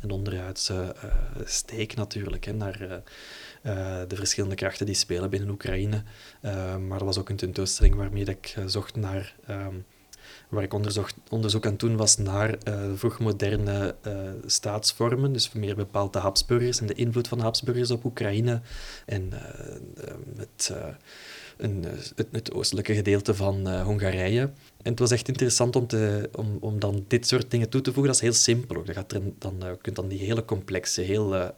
een 0.00 0.10
onderhuidse 0.10 0.94
uh, 1.04 1.12
steek 1.44 1.94
natuurlijk, 1.94 2.44
hè, 2.44 2.52
naar 2.52 3.02
de 4.08 4.16
verschillende 4.16 4.54
krachten 4.54 4.86
die 4.86 4.94
spelen 4.94 5.30
binnen 5.30 5.50
Oekraïne. 5.50 6.02
Ehm, 6.40 6.86
maar 6.86 6.98
dat 6.98 7.06
was 7.06 7.18
ook 7.18 7.28
een 7.28 7.36
tentoonstelling 7.36 7.94
waarmee 7.94 8.24
ik 8.24 8.56
zocht 8.66 8.96
naar... 8.96 9.34
Um, 9.50 9.84
waar 10.48 10.62
ik 10.62 10.74
onderzoek, 10.74 11.08
onderzoek 11.30 11.66
aan 11.66 11.76
toen 11.76 11.96
was 11.96 12.16
naar 12.16 12.56
uh, 12.68 12.90
vroegmoderne 12.94 13.94
staatsvormen, 14.46 15.32
dus 15.32 15.52
meer 15.52 15.76
bepaald 15.76 16.12
de 16.12 16.18
Habsburgers 16.18 16.80
en 16.80 16.86
de 16.86 16.94
invloed 16.94 17.28
van 17.28 17.40
Habsburgers 17.40 17.90
op 17.90 18.04
Oekraïne 18.04 18.60
en 19.06 19.32
uh, 20.70 20.86
een, 21.56 21.84
het, 22.14 22.28
het, 22.30 22.52
oostelijke 22.52 22.94
gedeelte 22.94 23.34
van 23.34 23.80
Hongarije. 23.80 24.40
En 24.82 24.90
het 24.90 24.98
was 24.98 25.10
echt 25.10 25.28
interessant 25.28 25.76
om, 25.76 25.86
te, 25.86 26.30
om, 26.34 26.56
om 26.60 26.78
dan 26.78 27.04
dit 27.08 27.26
soort 27.26 27.50
dingen 27.50 27.68
toe 27.68 27.80
te 27.80 27.92
voegen. 27.92 28.12
Dat 28.12 28.14
is 28.14 28.28
heel 28.28 28.32
simpel 28.32 28.76
ook. 28.76 28.92
Gaat 28.92 29.12
er, 29.12 29.20
dan, 29.38 29.54
je 29.58 29.78
kunt 29.80 29.96
dan 29.96 30.08
die 30.08 30.18
hele 30.18 30.44
complexe, 30.44 31.00
heel 31.00 31.54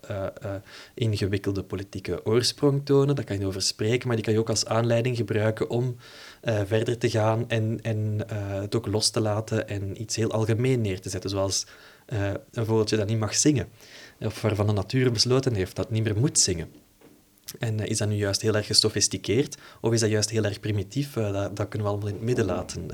ingewikkelde 0.94 1.62
politieke 1.62 2.26
oorsprong 2.26 2.84
tonen. 2.84 3.14
Daar 3.14 3.24
kan 3.24 3.38
je 3.38 3.46
over 3.46 3.62
spreken, 3.62 4.06
maar 4.06 4.16
die 4.16 4.24
kan 4.24 4.34
je 4.34 4.40
ook 4.40 4.48
als 4.48 4.66
aanleiding 4.66 5.16
gebruiken 5.16 5.70
om 5.70 5.96
verder 6.42 6.98
te 6.98 7.10
gaan 7.10 7.48
en, 7.48 7.78
en 7.82 8.24
het 8.34 8.74
ook 8.74 8.86
los 8.86 9.10
te 9.10 9.20
laten 9.20 9.68
en 9.68 10.00
iets 10.00 10.16
heel 10.16 10.30
algemeen 10.30 10.80
neer 10.80 11.00
te 11.00 11.08
zetten, 11.08 11.30
zoals 11.30 11.66
een 12.52 12.66
vogeltje 12.66 12.96
dat 12.96 13.08
niet 13.08 13.18
mag 13.18 13.34
zingen, 13.34 13.68
of 14.20 14.42
waarvan 14.42 14.66
de 14.66 14.72
natuur 14.72 15.12
besloten 15.12 15.54
heeft 15.54 15.76
dat 15.76 15.84
het 15.84 15.94
niet 15.94 16.04
meer 16.04 16.16
moet 16.16 16.38
zingen. 16.38 16.85
En 17.58 17.78
is 17.80 17.98
dat 17.98 18.08
nu 18.08 18.14
juist 18.14 18.42
heel 18.42 18.54
erg 18.54 18.66
gesofisticeerd, 18.66 19.56
of 19.80 19.92
is 19.92 20.00
dat 20.00 20.10
juist 20.10 20.30
heel 20.30 20.44
erg 20.44 20.60
primitief? 20.60 21.12
Dat, 21.12 21.56
dat, 21.56 21.68
kunnen 21.68 21.86
we 21.86 21.92
allemaal 21.92 22.08
in 22.08 22.14
het 22.14 22.24
midden 22.24 22.44
laten. 22.44 22.86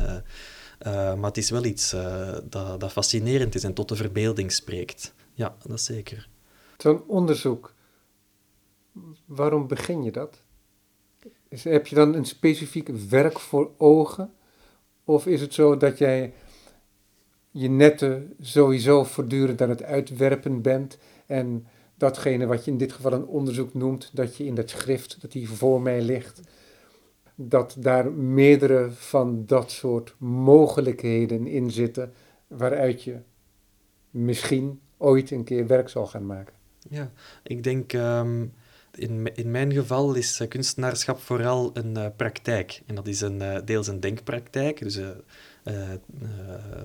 maar 1.19 1.23
het 1.23 1.37
is 1.37 1.51
wel 1.51 1.65
iets 1.65 1.91
dat, 2.45 2.81
dat 2.81 2.93
fascinerend 2.93 3.55
is 3.55 3.65
en 3.65 3.75
tot 3.75 3.89
de 3.89 3.97
verbeelding 3.97 4.53
spreekt. 4.53 5.15
Ja, 5.35 5.57
dat 5.63 5.79
is 5.79 5.85
zeker. 5.85 6.29
Zo'n 6.77 7.03
onderzoek, 7.07 7.75
waarom 9.25 9.67
begin 9.67 10.03
je 10.03 10.11
dat? 10.11 10.43
heb 11.49 11.87
je 11.87 11.95
dan 11.95 12.15
een 12.15 12.25
specifiek 12.25 12.89
werk 12.89 13.39
voor 13.39 13.71
ogen? 13.77 14.33
Of 15.05 15.27
is 15.27 15.41
het 15.41 15.55
zo 15.55 15.77
dat 15.77 15.99
jij 15.99 16.33
je 17.51 17.69
netten 17.69 18.35
sowieso 18.41 19.05
voortdurend 19.05 19.63
aan 19.63 19.69
het 19.69 19.83
uitwerpen 19.83 20.63
bent 20.63 20.99
en 21.27 21.67
datgene 22.03 22.47
wat 22.47 22.65
je 22.65 22.71
in 22.71 22.79
dit 22.79 22.93
geval 22.93 23.13
een 23.13 23.27
onderzoek 23.27 23.75
noemt, 23.75 24.11
dat 24.13 24.37
je 24.37 24.45
in 24.45 24.55
dat 24.55 24.71
schrift 24.71 25.21
dat 25.21 25.33
hier 25.33 25.49
voor 25.49 25.83
mij 25.83 26.01
ligt, 26.01 26.41
dat 27.35 27.77
daar 27.79 28.13
meerdere 28.13 28.91
van 28.91 29.47
dat 29.47 29.71
soort 29.71 30.15
mogelijkheden 30.19 31.47
in 31.47 31.71
zitten 31.71 32.13
waaruit 32.47 33.03
je 33.03 33.17
misschien 34.11 34.81
ooit 34.97 35.31
een 35.31 35.45
keer 35.45 35.67
werk 35.67 35.89
zal 35.89 36.07
gaan 36.07 36.27
maken? 36.27 36.55
Ja, 36.89 37.11
ik 37.43 37.63
denk 37.63 37.93
um, 37.93 38.53
in, 38.95 39.35
in 39.35 39.51
mijn 39.51 39.73
geval 39.73 40.15
is 40.15 40.41
uh, 40.41 40.49
kunstenaarschap 40.49 41.21
vooral 41.21 41.71
een 41.73 41.99
uh, 41.99 42.07
praktijk. 42.17 42.83
En 42.87 42.95
dat 42.95 43.07
is 43.07 43.21
een, 43.21 43.43
uh, 43.43 43.59
deels 43.65 43.87
een 43.87 44.01
denkpraktijk, 44.01 44.79
dus 44.79 45.01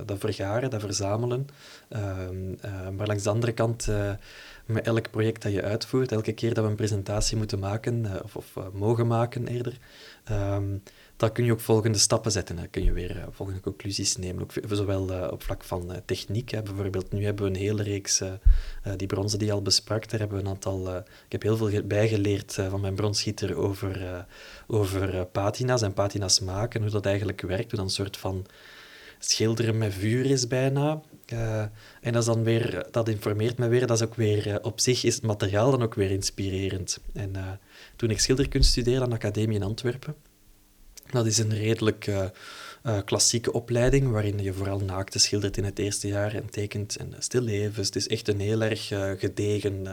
dat 0.06 0.20
vergaren, 0.20 0.70
dat 0.70 0.82
verzamelen. 0.82 1.48
Ehm, 1.90 2.50
maar 2.96 3.08
langs 3.08 3.24
de 3.24 3.30
andere 3.30 3.54
kant, 3.54 3.88
met 4.68 4.86
elk 4.86 5.12
project 5.12 5.42
dat 5.42 5.52
je 5.52 5.62
uitvoert, 5.62 6.12
elke 6.12 6.32
keer 6.32 6.54
dat 6.54 6.64
we 6.64 6.70
een 6.70 6.76
presentatie 6.76 7.38
moeten 7.38 7.60
maken, 7.60 8.22
of, 8.24 8.36
of 8.36 8.58
mogen 8.74 9.08
maken 9.08 9.48
eerder, 9.48 9.78
um, 10.32 10.84
dan 11.16 11.32
kun 11.32 11.46
je 11.46 11.52
ook 11.52 11.60
volgende 11.60 11.98
stappen 11.98 12.32
zetten. 12.32 12.56
Dan 12.56 12.70
kun 12.70 12.84
je 12.84 12.92
weer 12.92 13.16
uh, 13.16 13.24
volgende 13.32 13.62
conclusies 13.62 14.18
nemen. 14.18 14.42
Ook 14.44 14.52
zowel 14.70 15.30
op 15.30 15.44
vlak 15.44 15.64
van 15.64 15.92
techniek. 16.06 16.50
Hè. 16.50 16.62
Bijvoorbeeld, 16.62 17.12
nu 17.12 17.24
hebben 17.24 17.44
we 17.44 17.50
een 17.50 17.66
hele 17.66 17.84
reeks, 17.84 18.22
die 18.98 19.08
bronzen 19.08 19.40
die 19.40 19.54
al 19.54 19.62
besprak, 19.62 20.10
daar 20.10 20.20
hebben 20.20 20.38
we 20.38 20.44
een 20.44 20.50
aantal... 20.50 20.98
ik 20.98 21.32
heb 21.32 21.42
heel 21.42 21.58
veel 21.58 21.84
bijgeleerd 21.84 22.54
van 22.54 22.82
mijn 22.82 22.96
bronsschieter 22.96 23.56
over, 23.56 24.26
over 24.68 25.26
patina's 25.26 25.82
en 25.82 25.94
patina's 25.94 26.40
maken, 26.40 26.82
hoe 26.82 26.90
dat 26.90 27.06
eigenlijk 27.06 27.42
werkt, 27.42 27.72
hoe 27.72 27.80
dat 27.80 27.88
een 27.88 27.90
soort 27.90 28.18
van 28.18 28.46
schilderen 29.20 29.78
met 29.78 29.94
vuur 29.94 30.26
is 30.26 30.48
bijna. 30.48 31.02
En 32.02 32.14
dat, 32.14 32.26
dan 32.26 32.44
weer, 32.44 32.88
dat 32.92 33.10
informeert 33.10 33.58
me 33.58 33.68
weer, 33.68 33.88
dat 33.88 34.02
is 34.02 34.08
ook 34.08 34.16
weer, 34.16 34.60
op 34.62 34.80
zich 34.80 35.04
is 35.04 35.16
het 35.16 35.24
materiaal 35.24 35.72
dan 35.72 35.84
ook 35.84 35.94
weer 35.94 36.12
inspirerend. 36.12 37.00
En 37.14 37.60
toen 37.96 38.10
ik 38.10 38.20
schilderkunst 38.20 38.72
studeerde 38.72 39.04
aan 39.04 39.10
de 39.10 39.16
academie 39.16 39.56
in 39.56 39.64
Antwerpen, 39.64 40.16
dat 41.12 41.26
is 41.26 41.38
een 41.38 41.54
redelijk 41.54 42.12
klassieke 43.06 43.52
opleiding, 43.52 44.12
waarin 44.12 44.40
je 44.40 44.54
vooral 44.54 44.80
naakte 44.80 45.20
schildert 45.20 45.58
in 45.58 45.64
het 45.64 45.80
eerste 45.80 46.08
jaar 46.08 46.34
en 46.34 46.50
tekent 46.50 46.96
en 46.96 47.14
stillevens. 47.20 47.88
Het 47.88 47.96
is 47.96 48.08
echt 48.08 48.28
een 48.28 48.40
heel 48.40 48.62
erg 48.62 48.88
gedegen, 49.20 49.86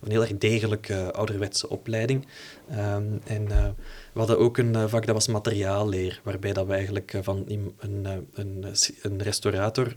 een 0.00 0.10
heel 0.10 0.20
erg 0.20 0.38
degelijke 0.38 1.12
ouderwetse 1.12 1.68
opleiding. 1.68 2.26
Um, 2.70 3.20
en 3.24 3.76
we 4.12 4.18
hadden 4.18 4.38
ook 4.38 4.58
een 4.58 4.88
vak 4.88 5.06
dat 5.06 5.14
was 5.14 5.26
materiaalleer, 5.26 6.20
waarbij 6.24 6.52
dat 6.52 6.66
we 6.66 6.72
eigenlijk 6.72 7.18
van 7.22 7.44
een, 7.48 7.74
een, 8.34 8.66
een 9.02 9.22
restaurator, 9.22 9.94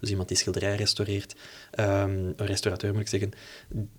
dus 0.00 0.10
iemand 0.10 0.28
die 0.28 0.36
schilderij 0.36 0.76
restaureert, 0.76 1.34
um, 1.80 2.32
een 2.36 2.46
restaurateur 2.46 2.92
moet 2.92 3.00
ik 3.00 3.08
zeggen, 3.08 3.32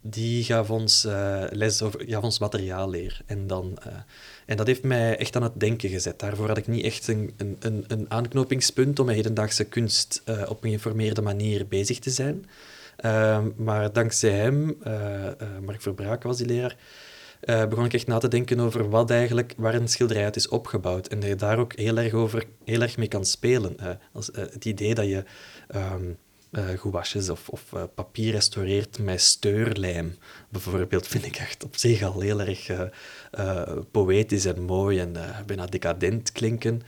die 0.01 0.44
gaf 0.44 0.70
ons 0.70 1.08
les 1.50 1.82
over, 1.82 2.03
gaf 2.08 2.24
ons 2.24 2.39
materiaalleer. 2.39 3.22
En 3.25 3.48
dan 3.48 3.77
en 4.46 4.58
dat 4.58 4.68
heeft 4.68 4.84
mij 4.84 5.18
echt 5.18 5.36
aan 5.36 5.44
het 5.44 5.60
denken 5.60 5.89
gezet. 5.89 6.20
Daarvoor 6.20 6.48
had 6.48 6.58
ik 6.58 6.68
niet 6.68 6.86
echt 6.86 7.08
een, 7.08 7.34
een, 7.38 7.86
een 7.88 8.06
aanknopingspunt 8.12 9.00
om 9.00 9.06
met 9.06 9.15
hedendaagse 9.15 9.63
kunst 9.63 10.24
op 10.48 10.63
een 10.63 10.70
geïnformeerde 10.70 11.22
manier 11.22 11.68
bezig 11.68 12.00
te 12.00 12.10
zijn. 12.10 12.46
Uh, 13.06 13.39
maar 13.56 13.94
dankzij 13.94 14.32
hem, 14.32 14.77
Mark 15.65 15.82
Verbraak 15.82 16.24
was 16.24 16.38
die 16.38 16.46
leraar, 16.46 16.75
begon 17.39 17.86
ik 17.86 17.93
echt 17.93 18.08
na 18.08 18.17
te 18.17 18.27
denken 18.27 18.60
over 18.60 18.89
wat 18.89 19.12
eigenlijk, 19.12 19.53
waar 19.58 19.74
een 19.74 19.88
schilderij 19.88 20.24
uit 20.24 20.36
is 20.36 20.48
opgebouwd. 20.48 21.08
En 21.08 21.19
dat 21.19 21.29
je 21.29 21.36
daar 21.36 21.60
ook 21.60 21.75
heel 21.75 21.98
erg, 21.98 22.13
over, 22.13 22.46
heel 22.65 22.81
erg 22.81 22.98
mee 22.98 23.08
kan 23.08 23.25
spelen. 23.25 23.75
als, 24.13 24.29
het 24.34 24.65
idee 24.65 24.96
dat 24.96 25.05
je... 25.05 25.24
Um, 25.75 26.17
gouaches 26.75 27.29
of, 27.29 27.50
of 27.50 27.74
papier 27.96 28.31
restaureert 28.31 29.00
met 29.00 29.22
steurlijm, 29.22 30.17
bijvoorbeeld, 30.50 31.08
vind 31.08 31.25
ik 31.25 31.36
echt 31.36 31.63
op 31.63 31.75
zich 31.75 32.03
al 32.03 32.19
heel 32.19 32.39
erg 32.39 32.69
uh, 33.40 33.62
poëtisch 33.92 34.46
en 34.46 34.62
mooi 34.62 35.00
en 35.00 35.16
bijna 35.46 35.66
decadent 35.66 36.32
klinken. 36.32 36.82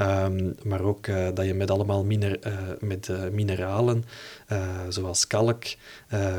Um, 0.00 0.54
maar 0.62 0.80
ook 0.80 1.06
dat 1.34 1.44
je 1.46 1.54
met 1.54 1.70
allemaal 1.70 2.04
miner 2.04 2.38
met 2.80 3.10
mineralen, 3.32 4.04
zoals 4.88 5.26
kalk, 5.26 5.64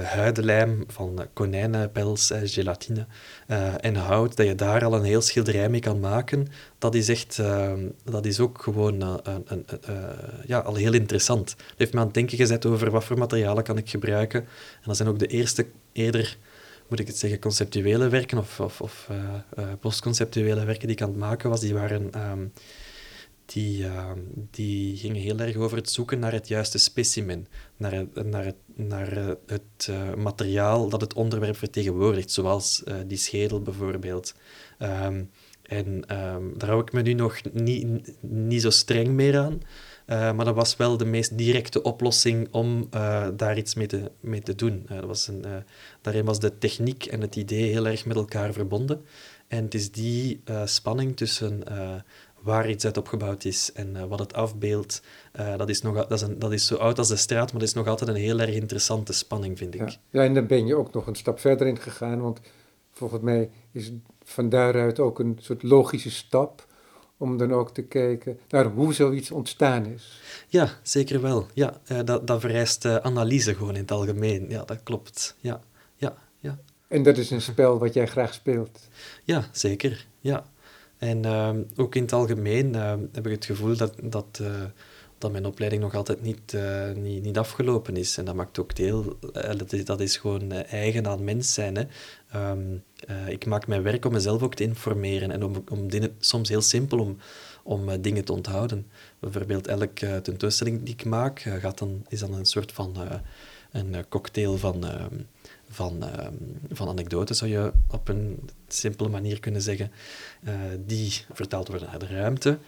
huidenlijm 0.03 0.83
van 0.87 1.27
konijnenpels, 1.33 2.31
gelatine 2.43 3.05
en 3.79 3.95
hout, 3.95 4.35
dat 4.35 4.45
je 4.45 4.55
daar 4.55 4.85
al 4.85 4.93
een 4.93 5.03
heel 5.03 5.21
schilderij 5.21 5.69
mee 5.69 5.79
kan 5.79 5.99
maken. 5.99 6.47
Dat 6.77 6.95
is 6.95 7.09
echt, 7.09 7.39
ehm, 7.39 7.87
dat 8.03 8.25
is 8.25 8.39
ook 8.39 8.61
gewoon 8.61 9.01
een, 9.23 9.65
ja, 10.45 10.59
al 10.59 10.75
heel 10.75 10.93
interessant. 10.93 11.47
Dat 11.57 11.77
heeft 11.77 11.93
me 11.93 11.99
aan 11.99 12.05
het 12.05 12.13
denken 12.13 12.37
gezet 12.37 12.65
over 12.65 12.91
wat 12.91 13.03
voor 13.03 13.17
materialen 13.17 13.63
kan 13.63 13.77
ik 13.77 13.89
gebruiken. 13.89 14.39
En 14.39 14.85
dat 14.85 14.97
zijn 14.97 15.09
ook 15.09 15.19
de 15.19 15.27
eerste 15.27 15.65
eerder, 15.91 16.37
moet 16.89 16.99
ik 16.99 17.07
het 17.07 17.17
zeggen, 17.17 17.39
conceptuele 17.39 18.09
werken 18.09 18.37
of, 18.37 18.59
of, 18.59 18.81
of 18.81 19.07
uh, 19.11 19.17
uh, 19.59 19.65
postconceptuele 19.79 20.65
werken 20.65 20.87
die 20.87 20.95
ik 20.95 21.01
aan 21.01 21.09
het 21.09 21.17
maken 21.17 21.49
was. 21.49 21.59
Die 21.59 21.73
waren... 21.73 22.29
Um, 22.31 22.53
die, 23.45 23.83
uh, 23.83 24.11
die 24.51 24.97
gingen 24.97 25.21
heel 25.21 25.39
erg 25.39 25.55
over 25.55 25.77
het 25.77 25.89
zoeken 25.89 26.19
naar 26.19 26.31
het 26.31 26.47
juiste 26.47 26.77
specimen, 26.77 27.47
naar 27.77 27.91
het, 27.91 28.25
naar 28.25 28.45
het, 28.45 28.55
naar 28.75 29.35
het 29.45 29.87
uh, 29.89 30.13
materiaal 30.13 30.89
dat 30.89 31.01
het 31.01 31.13
onderwerp 31.13 31.57
vertegenwoordigt, 31.57 32.31
zoals 32.31 32.83
die 33.07 33.17
schedel 33.17 33.61
bijvoorbeeld. 33.61 34.33
Um, 34.79 35.29
en 35.63 36.01
daar 36.57 36.69
hou 36.69 36.81
ik 36.81 36.91
me 36.91 37.01
nu 37.01 37.13
nog 37.13 37.41
niet, 37.53 38.13
niet 38.21 38.61
zo 38.61 38.69
streng 38.69 39.07
meer 39.07 39.37
aan, 39.37 39.61
uh, 40.09 40.33
maar 40.33 40.45
dat 40.45 40.55
was 40.55 40.75
wel 40.75 40.97
de 40.97 41.05
meest 41.05 41.37
directe 41.37 41.81
oplossing 41.81 42.47
om 42.51 42.87
uh, 42.93 43.27
daar 43.33 43.57
iets 43.57 43.75
mee 43.75 43.87
te, 43.87 44.11
mee 44.19 44.41
te 44.41 44.55
doen. 44.55 44.85
Uh, 44.91 44.97
dat 44.97 45.05
was 45.05 45.27
een, 45.27 45.45
daarin 46.01 46.25
was 46.25 46.39
de 46.39 46.57
techniek 46.57 47.05
en 47.05 47.21
het 47.21 47.35
idee 47.35 47.71
heel 47.71 47.87
erg 47.87 48.05
met 48.05 48.17
elkaar 48.17 48.53
verbonden. 48.53 49.05
En 49.47 49.63
het 49.63 49.73
is 49.73 49.91
die 49.91 50.43
spanning 50.65 51.17
tussen 51.17 51.63
waar 52.41 52.69
iets 52.69 52.85
uit 52.85 52.97
opgebouwd 52.97 53.43
is 53.43 53.71
en 53.73 54.07
wat 54.07 54.19
het 54.19 54.33
afbeeldt, 54.33 55.01
dat, 55.57 55.69
is 55.69 55.81
nog, 55.81 55.95
dat, 55.95 56.11
is 56.11 56.21
een, 56.21 56.39
dat 56.39 56.51
is 56.51 56.67
zo 56.67 56.75
oud 56.75 56.97
als 56.97 57.07
de 57.07 57.15
straat, 57.15 57.51
maar 57.51 57.59
dat 57.59 57.69
is 57.69 57.73
nog 57.73 57.87
altijd 57.87 58.09
een 58.09 58.15
heel 58.15 58.39
erg 58.39 58.53
interessante 58.53 59.13
spanning, 59.13 59.57
vind 59.57 59.73
ik. 59.73 59.89
Ja, 59.89 59.95
ja 60.09 60.23
en 60.23 60.33
dan 60.33 60.47
ben 60.47 60.65
je 60.67 60.75
ook 60.75 60.93
nog 60.93 61.07
een 61.07 61.15
stap 61.15 61.39
verder 61.39 61.67
in 61.67 61.77
gegaan, 61.77 62.21
want 62.21 62.39
volgens 62.91 63.21
mij 63.21 63.49
is 63.71 63.91
van 64.23 64.49
daaruit 64.49 64.99
ook 64.99 65.19
een 65.19 65.37
soort 65.41 65.63
logische 65.63 66.11
stap 66.11 66.67
om 67.19 67.37
dan 67.37 67.53
ook 67.53 67.73
te 67.73 67.81
kijken 67.81 68.39
naar 68.49 68.65
hoe 68.65 68.93
zoiets 68.93 69.31
ontstaan 69.31 69.85
is. 69.85 70.21
Ja, 70.47 70.69
zeker 70.81 71.21
wel. 71.21 71.47
Ja, 71.53 71.79
uh, 71.91 71.99
dat, 72.05 72.27
dat 72.27 72.41
vereist 72.41 72.85
uh, 72.85 72.95
analyse 72.95 73.55
gewoon 73.55 73.75
in 73.75 73.81
het 73.81 73.91
algemeen. 73.91 74.49
Ja, 74.49 74.63
dat 74.63 74.83
klopt. 74.83 75.35
Ja, 75.39 75.61
ja, 75.95 76.17
ja. 76.39 76.57
En 76.87 77.03
dat 77.03 77.17
is 77.17 77.29
een 77.29 77.41
spel 77.41 77.79
wat 77.79 77.93
jij 77.93 78.07
graag 78.07 78.33
speelt? 78.33 78.87
Ja, 79.23 79.49
zeker. 79.51 80.07
Ja. 80.19 80.45
En 80.97 81.25
uh, 81.25 81.49
ook 81.75 81.95
in 81.95 82.01
het 82.01 82.13
algemeen 82.13 82.73
heb 83.11 83.25
ik 83.25 83.31
het 83.31 83.45
gevoel 83.45 83.77
dat, 83.77 83.93
dat, 84.03 84.41
dat 85.19 85.31
mijn 85.31 85.45
opleiding 85.45 85.81
nog 85.81 85.95
altijd 85.95 86.21
niet, 86.21 86.57
niet, 86.95 87.23
niet 87.23 87.37
afgelopen 87.37 87.97
is. 87.97 88.17
En 88.17 88.25
dat 88.25 88.35
maakt 88.35 88.59
ook 88.59 88.75
deel, 88.75 89.17
dat, 89.57 89.73
is, 89.73 89.85
dat 89.85 89.99
is 89.99 90.17
gewoon 90.17 90.51
eigen 90.51 91.07
aan 91.07 91.23
mens 91.23 91.53
zijn. 91.53 91.75
Hè. 91.75 91.83
Uh, 93.09 93.27
ik 93.27 93.45
maak 93.45 93.67
mijn 93.67 93.83
werk 93.83 94.05
om 94.05 94.11
mezelf 94.11 94.41
ook 94.41 94.55
te 94.55 94.63
informeren 94.63 95.31
en 95.31 95.43
om, 95.43 95.63
om 95.69 95.89
dingen, 95.89 96.15
soms 96.19 96.49
heel 96.49 96.61
simpel 96.61 96.99
om, 96.99 97.17
om 97.63 98.01
dingen 98.01 98.25
te 98.25 98.33
onthouden. 98.33 98.87
Bijvoorbeeld 99.19 99.67
elke 99.67 100.19
tentoonstelling 100.23 100.83
die 100.83 100.93
ik 100.93 101.05
maak 101.05 101.39
gaat 101.39 101.77
dan, 101.77 102.05
is 102.07 102.19
dan 102.19 102.33
een 102.33 102.45
soort 102.45 102.71
van 102.71 102.95
een 103.71 104.05
cocktail 104.09 104.57
van, 104.57 104.85
ehm, 104.85 105.15
van, 105.69 106.03
ehm, 106.03 106.33
van 106.71 106.87
anekdotes, 106.87 107.37
zou 107.37 107.51
je 107.51 107.71
op 107.87 108.07
een 108.07 108.49
simpele 108.67 109.09
manier 109.09 109.39
kunnen 109.39 109.61
zeggen, 109.61 109.91
die 110.85 111.21
vertaald 111.33 111.67
worden 111.67 111.87
naar 111.89 111.99
de 111.99 112.07
ruimte. 112.07 112.59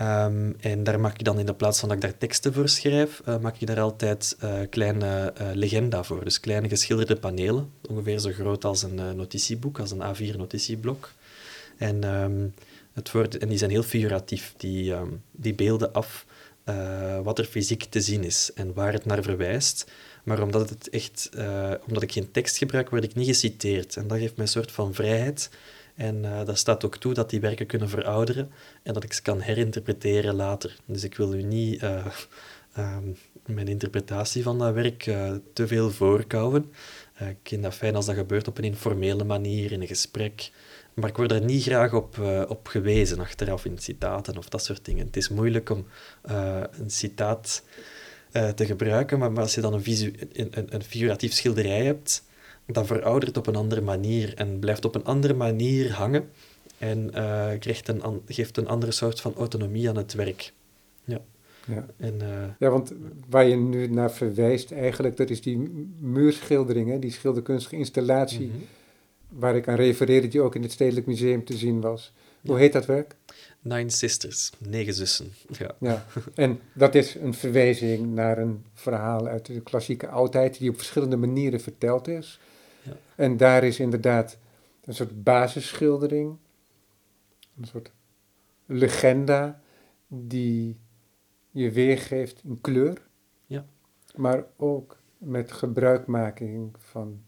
Um, 0.00 0.56
en 0.60 0.84
daar 0.84 1.00
maak 1.00 1.14
ik 1.14 1.24
dan 1.24 1.38
in 1.38 1.46
de 1.46 1.54
plaats 1.54 1.80
van 1.80 1.88
dat 1.88 1.96
ik 1.96 2.02
daar 2.02 2.18
teksten 2.18 2.52
voor 2.52 2.68
schrijf, 2.68 3.22
uh, 3.28 3.38
maak 3.38 3.56
ik 3.58 3.66
daar 3.66 3.80
altijd 3.80 4.36
uh, 4.44 4.54
kleine 4.70 5.32
uh, 5.40 5.48
legenda 5.54 6.02
voor. 6.02 6.24
Dus 6.24 6.40
kleine 6.40 6.68
geschilderde 6.68 7.16
panelen, 7.16 7.70
ongeveer 7.88 8.18
zo 8.18 8.30
groot 8.30 8.64
als 8.64 8.82
een 8.82 9.16
notitieboek, 9.16 9.78
als 9.78 9.90
een 9.90 10.02
A4 10.02 10.36
notitieblok. 10.36 11.12
En, 11.76 12.04
um, 12.04 12.54
het 12.92 13.10
wordt, 13.10 13.38
en 13.38 13.48
die 13.48 13.58
zijn 13.58 13.70
heel 13.70 13.82
figuratief. 13.82 14.54
Die, 14.56 14.92
um, 14.92 15.22
die 15.30 15.54
beelden 15.54 15.92
af 15.92 16.26
wat 17.22 17.38
er 17.38 17.44
fysiek 17.44 17.84
te 17.84 18.00
zien 18.00 18.24
is 18.24 18.50
en 18.54 18.74
waar 18.74 18.92
het 18.92 19.04
naar 19.04 19.22
verwijst. 19.22 19.90
Maar 20.24 20.42
omdat, 20.42 20.70
het 20.70 20.90
echt, 20.90 21.30
omdat 21.86 22.02
ik 22.02 22.12
geen 22.12 22.30
tekst 22.30 22.56
gebruik, 22.56 22.90
word 22.90 23.04
ik 23.04 23.14
niet 23.14 23.26
geciteerd. 23.26 23.96
En 23.96 24.06
dat 24.06 24.18
geeft 24.18 24.36
mij 24.36 24.44
een 24.44 24.52
soort 24.52 24.72
van 24.72 24.94
vrijheid 24.94 25.50
en 26.02 26.24
uh, 26.24 26.44
dat 26.44 26.58
staat 26.58 26.84
ook 26.84 26.96
toe 26.96 27.14
dat 27.14 27.30
die 27.30 27.40
werken 27.40 27.66
kunnen 27.66 27.88
verouderen 27.88 28.50
en 28.82 28.94
dat 28.94 29.04
ik 29.04 29.12
ze 29.12 29.22
kan 29.22 29.40
herinterpreteren 29.40 30.34
later. 30.34 30.76
Dus 30.86 31.04
ik 31.04 31.16
wil 31.16 31.34
u 31.34 31.42
niet 31.42 31.82
uh, 31.82 32.06
um, 32.78 33.16
mijn 33.46 33.68
interpretatie 33.68 34.42
van 34.42 34.58
dat 34.58 34.74
werk 34.74 35.06
uh, 35.06 35.32
te 35.52 35.66
veel 35.66 35.90
voorkouwen. 35.90 36.72
ik 37.18 37.36
vind 37.42 37.62
dat 37.62 37.74
fijn 37.74 37.94
als 37.94 38.06
dat 38.06 38.14
gebeurt 38.14 38.48
op 38.48 38.58
een 38.58 38.64
informele 38.64 39.24
manier, 39.24 39.72
in 39.72 39.80
een 39.80 39.86
gesprek. 39.86 40.50
Maar 40.94 41.08
ik 41.08 41.16
word 41.16 41.32
er 41.32 41.44
niet 41.44 41.62
graag 41.62 41.92
op, 41.92 42.18
op 42.48 42.66
gewezen 42.66 43.18
achteraf 43.18 43.64
in 43.64 43.78
citaten 43.78 44.38
of 44.38 44.48
dat 44.48 44.64
soort 44.64 44.84
dingen. 44.84 45.06
Het 45.06 45.16
is 45.16 45.28
moeilijk 45.28 45.70
om 45.70 45.86
een 46.22 46.90
citaat 46.90 47.62
te 48.54 48.66
gebruiken, 48.66 49.18
maar, 49.18 49.32
maar 49.32 49.42
als 49.42 49.54
je 49.54 49.60
dan 49.60 49.74
een, 49.74 50.16
een, 50.32 50.74
een 50.74 50.82
figuratief 50.82 51.32
schilderij 51.32 51.84
hebt 51.84 52.22
dat 52.66 52.86
veroudert 52.86 53.36
op 53.36 53.46
een 53.46 53.56
andere 53.56 53.80
manier 53.80 54.34
en 54.34 54.58
blijft 54.58 54.84
op 54.84 54.94
een 54.94 55.04
andere 55.04 55.34
manier 55.34 55.92
hangen 55.92 56.30
en 56.78 57.10
uh, 57.14 57.50
krijgt 57.58 57.88
een 57.88 58.22
geeft 58.26 58.56
een 58.56 58.68
andere 58.68 58.92
soort 58.92 59.20
van 59.20 59.34
autonomie 59.34 59.88
aan 59.88 59.96
het 59.96 60.14
werk. 60.14 60.52
Ja. 61.04 61.20
Ja. 61.66 61.86
En, 61.96 62.14
uh, 62.22 62.28
ja, 62.58 62.70
want 62.70 62.92
waar 63.28 63.46
je 63.46 63.56
nu 63.56 63.86
naar 63.86 64.12
verwijst 64.12 64.72
eigenlijk, 64.72 65.16
dat 65.16 65.30
is 65.30 65.40
die 65.40 65.58
muurschildering, 65.98 67.00
die 67.00 67.10
schilderkunstige 67.10 67.76
installatie, 67.76 68.50
-hmm. 68.50 68.66
waar 69.28 69.56
ik 69.56 69.68
aan 69.68 69.74
refereerde, 69.74 70.28
die 70.28 70.40
ook 70.40 70.54
in 70.54 70.62
het 70.62 70.72
Stedelijk 70.72 71.06
Museum 71.06 71.44
te 71.44 71.56
zien 71.56 71.80
was. 71.80 72.12
Hoe 72.46 72.58
heet 72.58 72.72
dat 72.72 72.86
werk? 72.86 73.14
Nine 73.60 73.90
Sisters, 73.90 74.52
negen 74.58 74.94
zussen. 74.94 75.32
Ja. 75.58 75.74
ja, 75.80 76.06
en 76.34 76.60
dat 76.72 76.94
is 76.94 77.14
een 77.14 77.34
verwijzing 77.34 78.14
naar 78.14 78.38
een 78.38 78.64
verhaal 78.74 79.26
uit 79.26 79.46
de 79.46 79.60
klassieke 79.60 80.08
oudheid, 80.08 80.58
die 80.58 80.70
op 80.70 80.76
verschillende 80.76 81.16
manieren 81.16 81.60
verteld 81.60 82.08
is. 82.08 82.40
Ja. 82.82 82.96
En 83.14 83.36
daar 83.36 83.64
is 83.64 83.80
inderdaad 83.80 84.38
een 84.84 84.94
soort 84.94 85.22
basisschildering, 85.22 86.36
een 87.56 87.64
soort 87.64 87.92
legenda 88.66 89.62
die 90.06 90.78
je 91.50 91.70
weergeeft 91.70 92.44
in 92.44 92.60
kleur, 92.60 93.08
ja. 93.46 93.66
maar 94.16 94.44
ook 94.56 95.00
met 95.18 95.52
gebruikmaking 95.52 96.74
van 96.78 97.22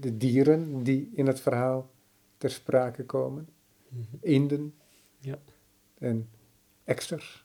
de 0.00 0.16
dieren 0.16 0.82
die 0.82 1.10
in 1.14 1.26
het 1.26 1.40
verhaal 1.40 1.90
ter 2.36 2.50
sprake 2.50 3.04
komen. 3.04 3.48
Mm 3.88 4.06
-hmm. 4.10 4.18
Inden 4.20 4.74
ja. 5.18 5.38
en 5.98 6.28
eksters. 6.84 7.44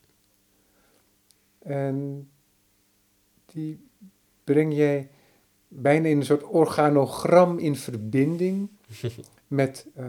En 1.60 2.30
die 3.46 3.88
breng 4.44 4.76
jij 4.76 5.10
bijna 5.82 6.08
in 6.08 6.18
een 6.18 6.26
soort 6.26 6.44
organogram 6.44 7.60
in 7.60 7.76
verbinding 7.76 8.70
met 9.48 9.88
uh, 9.98 10.06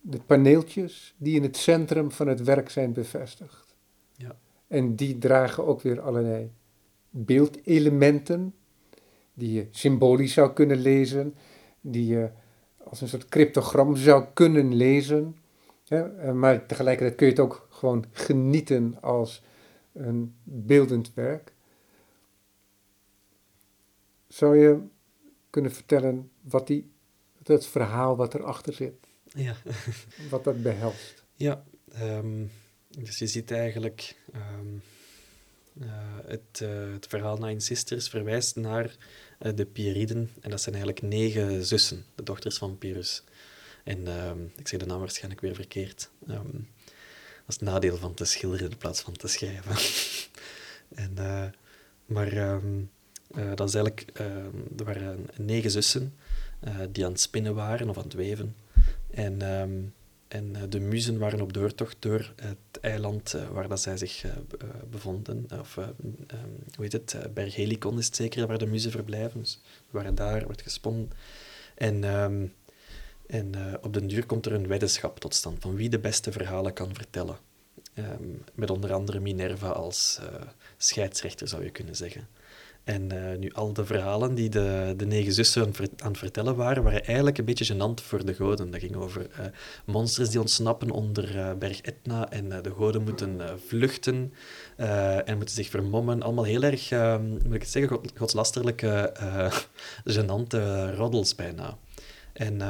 de 0.00 0.18
paneeltjes 0.26 1.14
die 1.18 1.36
in 1.36 1.42
het 1.42 1.56
centrum 1.56 2.10
van 2.10 2.28
het 2.28 2.42
werk 2.42 2.70
zijn 2.70 2.92
bevestigd. 2.92 3.76
Ja. 4.16 4.36
En 4.66 4.94
die 4.94 5.18
dragen 5.18 5.66
ook 5.66 5.80
weer 5.80 6.00
allerlei 6.00 6.50
beeldelementen 7.10 8.54
die 9.34 9.52
je 9.52 9.66
symbolisch 9.70 10.32
zou 10.32 10.52
kunnen 10.52 10.78
lezen, 10.78 11.34
die 11.80 12.06
je 12.06 12.30
als 12.84 13.00
een 13.00 13.08
soort 13.08 13.28
cryptogram 13.28 13.96
zou 13.96 14.24
kunnen 14.32 14.74
lezen. 14.74 15.36
Ja, 15.84 16.32
maar 16.32 16.66
tegelijkertijd 16.66 17.16
kun 17.16 17.26
je 17.26 17.32
het 17.32 17.42
ook 17.42 17.66
gewoon 17.70 18.04
genieten 18.10 18.96
als 19.00 19.42
een 19.92 20.34
beeldend 20.42 21.14
werk. 21.14 21.53
Zou 24.34 24.58
je 24.58 24.78
kunnen 25.50 25.72
vertellen 25.72 26.30
wat 26.40 26.66
die, 26.66 26.92
dat 27.42 27.66
verhaal 27.66 28.16
wat 28.16 28.34
erachter 28.34 28.72
zit? 28.72 28.94
Ja. 29.24 29.56
wat 30.30 30.44
dat 30.44 30.62
behelst? 30.62 31.24
Ja, 31.34 31.64
um, 32.00 32.50
dus 32.88 33.18
je 33.18 33.26
ziet 33.26 33.50
eigenlijk 33.50 34.16
um, 34.34 34.82
uh, 35.82 35.88
het, 36.26 36.60
uh, 36.62 36.92
het 36.92 37.06
verhaal 37.06 37.36
Nine 37.36 37.60
Sisters 37.60 38.08
verwijst 38.08 38.56
naar 38.56 38.96
uh, 39.40 39.52
de 39.54 39.66
Pieriden. 39.66 40.30
En 40.40 40.50
dat 40.50 40.60
zijn 40.60 40.74
eigenlijk 40.74 41.04
negen 41.06 41.64
zussen, 41.64 42.04
de 42.14 42.22
dochters 42.22 42.58
van 42.58 42.78
Pyrrhus. 42.78 43.24
En 43.84 44.28
um, 44.28 44.52
ik 44.56 44.68
zeg 44.68 44.80
de 44.80 44.86
naam 44.86 44.98
waarschijnlijk 44.98 45.40
weer 45.40 45.54
verkeerd. 45.54 46.10
dat 46.18 46.44
is 47.48 47.54
het 47.54 47.60
nadeel 47.60 47.96
van 47.96 48.14
te 48.14 48.24
schilderen 48.24 48.70
in 48.70 48.76
plaats 48.76 49.00
van 49.00 49.12
te 49.12 49.28
schrijven. 49.28 49.76
en 51.04 51.14
maar 52.06 52.32
ehm, 53.36 53.54
dat 53.54 53.68
is 53.68 53.74
eigenlijk... 53.74 54.10
Ehm, 54.12 54.78
er 54.78 54.84
waren 54.84 55.26
negen 55.36 55.70
zussen 55.70 56.14
die 56.92 57.04
aan 57.04 57.10
het 57.10 57.20
spinnen 57.20 57.54
waren 57.54 57.88
of 57.88 57.96
aan 57.96 58.04
het 58.04 58.12
weven. 58.12 58.54
En... 59.10 59.42
En 60.28 60.56
de 60.68 60.80
muzen 60.80 61.18
waren 61.18 61.40
op 61.40 61.52
doortocht 61.52 61.96
door 61.98 62.32
het 62.36 62.80
eiland 62.80 63.36
waar 63.52 63.68
dat 63.68 63.80
zij 63.80 63.96
zich 63.96 64.24
bevonden. 64.90 65.46
Of 65.60 65.74
hoe 65.74 65.84
heet 66.76 66.92
het? 66.92 67.16
Berg 67.34 67.54
Helicon 67.54 67.98
is 67.98 68.06
het 68.06 68.16
zeker, 68.16 68.46
waar 68.46 68.58
de 68.58 68.66
muzen 68.66 68.90
verblijven. 68.90 69.40
Dus 69.40 69.60
waren 69.90 70.14
daar, 70.14 70.44
wordt 70.44 70.62
gesponnen. 70.62 71.10
En 71.74 72.04
en 73.26 73.54
op 73.82 73.92
den 73.92 74.06
duur 74.06 74.26
komt 74.26 74.46
er 74.46 74.52
een 74.52 74.66
weddenschap 74.66 75.18
tot 75.18 75.34
stand 75.34 75.62
van 75.62 75.74
wie 75.74 75.88
de 75.88 75.98
beste 75.98 76.32
verhalen 76.32 76.72
kan 76.72 76.94
vertellen. 76.94 77.36
Met 78.54 78.70
onder 78.70 78.92
andere 78.92 79.20
Minerva 79.20 79.68
als 79.68 80.20
scheidsrechter, 80.76 81.48
zou 81.48 81.64
je 81.64 81.70
kunnen 81.70 81.96
zeggen. 81.96 82.28
En 82.84 83.14
uh, 83.14 83.38
nu, 83.38 83.52
al 83.52 83.72
de 83.72 83.84
verhalen 83.86 84.34
die 84.34 84.48
de, 84.48 84.94
de 84.96 85.06
negen 85.06 85.32
zussen 85.32 85.62
aan, 85.62 86.08
het 86.08 86.18
vertellen 86.18 86.56
waren, 86.56 86.82
waren 86.82 87.04
eigenlijk 87.04 87.38
een 87.38 87.44
beetje 87.44 87.74
gênant 87.74 88.02
voor 88.02 88.24
de 88.24 88.34
goden. 88.34 88.70
Dat 88.70 88.80
ging 88.80 88.96
over 88.96 89.26
monsters 89.84 90.30
die 90.30 90.40
ontsnappen 90.40 90.90
onder 90.90 91.56
berg 91.58 91.80
Etna 91.80 92.30
en 92.30 92.48
de 92.48 92.70
goden 92.70 93.02
moeten 93.02 93.40
vluchten 93.66 94.32
en 95.24 95.36
moeten 95.36 95.54
zich 95.54 95.68
vermommen. 95.68 96.22
Allemaal 96.22 96.44
heel 96.44 96.62
erg, 96.62 96.90
ehm, 96.90 97.28
moet 97.28 97.54
ik 97.54 97.60
het 97.60 97.70
zeggen, 97.70 97.96
god, 97.96 98.12
godslasterlijke, 98.16 99.12
gênante 100.14 100.94
roddels 100.96 101.34
bijna. 101.34 101.78
En 102.32 102.60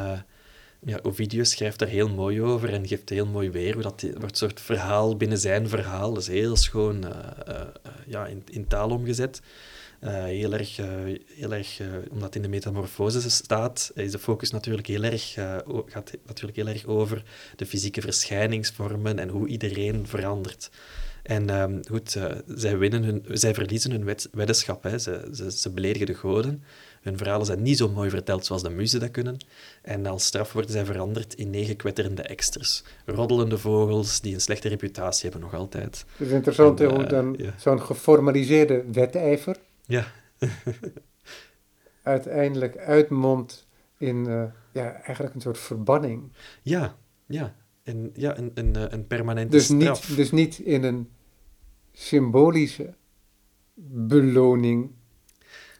ja, 0.86 0.98
Ovidius 1.02 1.50
schrijft 1.50 1.78
daar 1.78 1.88
heel 1.88 2.08
mooi 2.08 2.42
over 2.42 2.72
en 2.72 2.86
geeft 2.86 3.08
heel 3.08 3.26
mooi 3.26 3.50
weer 3.50 3.72
hoe 3.72 3.82
dat 3.82 4.06
wordt 4.18 4.36
soort 4.36 4.60
verhaal 4.60 5.16
binnen 5.16 5.38
zijn 5.38 5.68
verhaal. 5.68 6.12
Dat 6.12 6.22
is 6.22 6.28
heel 6.28 6.56
schoon 6.56 7.04
uh, 7.04 7.10
uh, 7.48 7.60
ja, 8.06 8.26
in, 8.26 8.42
in, 8.50 8.66
taal 8.66 8.90
omgezet. 8.90 9.40
Heel 10.10 10.52
erg, 10.52 10.76
heel 11.34 11.52
erg 11.52 11.80
omdat 12.10 12.24
het 12.24 12.36
in 12.36 12.42
de 12.42 12.48
metamorfose 12.48 13.30
staat, 13.30 13.90
is 13.94 14.10
de 14.10 14.18
focus 14.18 14.50
natuurlijk 14.50 14.86
heel 14.86 15.02
erg, 15.02 15.32
gaat 15.86 16.10
natuurlijk 16.26 16.56
heel 16.56 16.68
erg 16.68 16.86
over 16.86 17.22
de 17.56 17.66
fysieke 17.66 18.00
verschijningsvormen 18.00 19.18
en 19.18 19.28
hoe 19.28 19.48
iedereen 19.48 20.06
verandert. 20.06 20.70
En 21.24 21.60
um, 21.60 21.80
goed, 21.90 22.18
zij, 22.46 22.78
winnen 22.78 23.02
hun, 23.02 23.24
zij 23.28 23.54
verliezen 23.54 23.90
hun 23.90 24.04
wet, 24.04 24.28
weddenschap. 24.32 24.82
Hè. 24.82 24.98
Ze, 24.98 25.28
ze, 25.32 25.52
ze 25.52 25.70
beledigen 25.70 26.06
de 26.06 26.14
goden. 26.14 26.62
Hun 27.02 27.16
verhalen 27.16 27.46
zijn 27.46 27.62
niet 27.62 27.76
zo 27.76 27.88
mooi 27.88 28.10
verteld 28.10 28.46
zoals 28.46 28.62
de 28.62 28.70
muzen 28.70 29.00
dat 29.00 29.10
kunnen. 29.10 29.36
En 29.82 30.06
als 30.06 30.24
straf 30.24 30.52
worden 30.52 30.70
zij 30.70 30.84
veranderd 30.84 31.34
in 31.34 31.50
negen 31.50 31.76
kwetterende 31.76 32.22
eksters. 32.22 32.84
Roddelende 33.04 33.58
vogels 33.58 34.20
die 34.20 34.34
een 34.34 34.40
slechte 34.40 34.68
reputatie 34.68 35.30
hebben 35.30 35.50
nog 35.50 35.60
altijd. 35.60 36.04
Het 36.16 36.26
is 36.26 36.32
interessant 36.32 36.78
hoe 36.78 37.02
uh, 37.02 37.08
dan 37.08 37.38
zo'n 37.56 37.82
geformaliseerde 37.82 38.84
wedijver 38.92 39.56
ja. 39.86 40.06
uiteindelijk 42.02 42.76
uitmondt 42.76 43.66
in 43.98 44.16
uh, 44.28 44.44
ja, 44.72 44.92
eigenlijk 44.92 45.34
een 45.34 45.40
soort 45.40 45.58
verbanning. 45.58 46.32
Ja, 46.62 46.96
ja. 47.26 47.54
En, 47.82 48.10
ja, 48.14 48.38
een, 48.38 48.50
een, 48.54 48.76
eh, 48.76 48.84
een 48.88 49.06
permanente 49.06 49.56
dus 49.56 49.64
straf. 49.64 50.08
Niet, 50.08 50.16
dus 50.16 50.30
niet 50.30 50.58
in 50.58 50.84
een 50.84 51.10
symbolische 51.92 52.94
beloning 53.86 54.90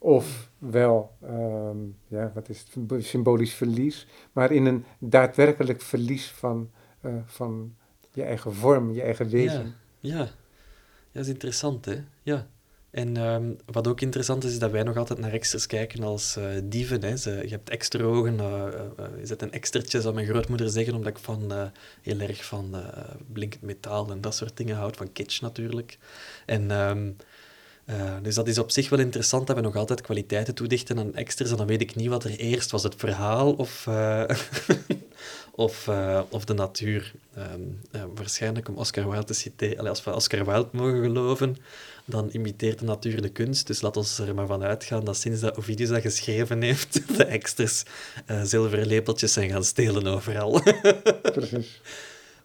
of 0.00 0.50
wel, 0.58 1.16
ehm, 1.22 1.78
ja, 2.06 2.30
wat 2.34 2.48
is 2.48 2.66
het, 2.88 3.04
symbolisch 3.04 3.54
verlies, 3.54 4.06
maar 4.32 4.52
in 4.52 4.66
een 4.66 4.84
daadwerkelijk 4.98 5.80
verlies 5.80 6.30
van, 6.30 6.70
uh, 7.02 7.14
van 7.24 7.76
je 8.12 8.22
eigen 8.22 8.54
vorm, 8.54 8.92
je 8.92 9.02
eigen 9.02 9.28
wezen. 9.28 9.74
Ja, 9.98 10.16
ja. 10.16 10.28
dat 11.12 11.22
is 11.22 11.28
interessant, 11.28 11.84
hè? 11.84 12.04
Ja. 12.22 12.48
En 12.94 13.16
um, 13.16 13.56
wat 13.66 13.88
ook 13.88 14.00
interessant 14.00 14.44
is, 14.44 14.52
is 14.52 14.58
dat 14.58 14.70
wij 14.70 14.82
nog 14.82 14.96
altijd 14.96 15.18
naar 15.18 15.32
extras 15.32 15.66
kijken 15.66 16.02
als 16.02 16.36
uh, 16.36 16.44
dieven. 16.64 17.02
Hè. 17.02 17.16
Ze, 17.16 17.30
je 17.30 17.48
hebt 17.48 17.70
extra 17.70 18.02
ogen, 18.02 18.34
uh, 18.34 18.64
je 19.18 19.26
zet 19.26 19.42
een 19.42 19.52
extertje, 19.52 20.00
zou 20.00 20.14
mijn 20.14 20.26
grootmoeder 20.26 20.70
zeggen, 20.70 20.94
omdat 20.94 21.16
ik 21.16 21.18
van, 21.18 21.70
heel 22.02 22.20
erg 22.20 22.44
van 22.44 22.74
blinkend 23.32 23.62
metaal 23.62 24.10
en 24.10 24.20
dat 24.20 24.34
soort 24.34 24.56
dingen 24.56 24.76
houd, 24.76 24.96
van 24.96 25.12
kitsch 25.12 25.40
natuurlijk. 25.40 25.98
En... 26.46 26.70
Uh, 27.90 28.14
dus 28.22 28.34
dat 28.34 28.48
is 28.48 28.58
op 28.58 28.70
zich 28.70 28.88
wel 28.88 28.98
interessant 28.98 29.46
dat 29.46 29.56
we 29.56 29.62
nog 29.62 29.76
altijd 29.76 30.00
kwaliteiten 30.00 30.54
toedichten 30.54 30.98
aan 30.98 31.14
extras. 31.14 31.50
En 31.50 31.56
dan 31.56 31.66
weet 31.66 31.80
ik 31.80 31.94
niet 31.94 32.08
wat 32.08 32.24
er 32.24 32.38
eerst 32.38 32.70
was, 32.70 32.82
het 32.82 32.94
verhaal 32.96 33.52
of, 33.52 33.86
uh, 33.88 34.24
of, 35.66 35.86
uh, 35.86 36.20
of 36.28 36.44
de 36.44 36.54
natuur. 36.54 37.12
Um, 37.38 37.80
waarschijnlijk 38.14 38.68
om 38.68 38.76
Oscar 38.76 39.10
Wilde 39.10 39.24
te 39.24 39.34
citeren, 39.34 39.88
als 39.88 40.04
we 40.04 40.14
Oscar 40.14 40.44
Wilde 40.44 40.68
mogen 40.72 41.02
geloven, 41.02 41.56
dan 42.04 42.28
imiteert 42.32 42.78
de 42.78 42.84
natuur 42.84 43.22
de 43.22 43.28
kunst. 43.28 43.66
Dus 43.66 43.80
laat 43.80 43.96
ons 43.96 44.18
er 44.18 44.34
maar 44.34 44.46
van 44.46 44.62
uitgaan 44.62 45.04
dat 45.04 45.16
sinds 45.16 45.40
dat 45.40 45.56
Ovidius 45.56 45.88
dat 45.88 46.00
geschreven 46.00 46.62
heeft, 46.62 47.02
de 47.16 47.24
extras 47.24 47.82
zilveren 48.42 48.86
lepeltjes 48.86 49.32
zijn 49.32 49.50
gaan 49.50 49.64
stelen 49.64 50.06
overal. 50.06 50.60
Precies. 51.32 51.80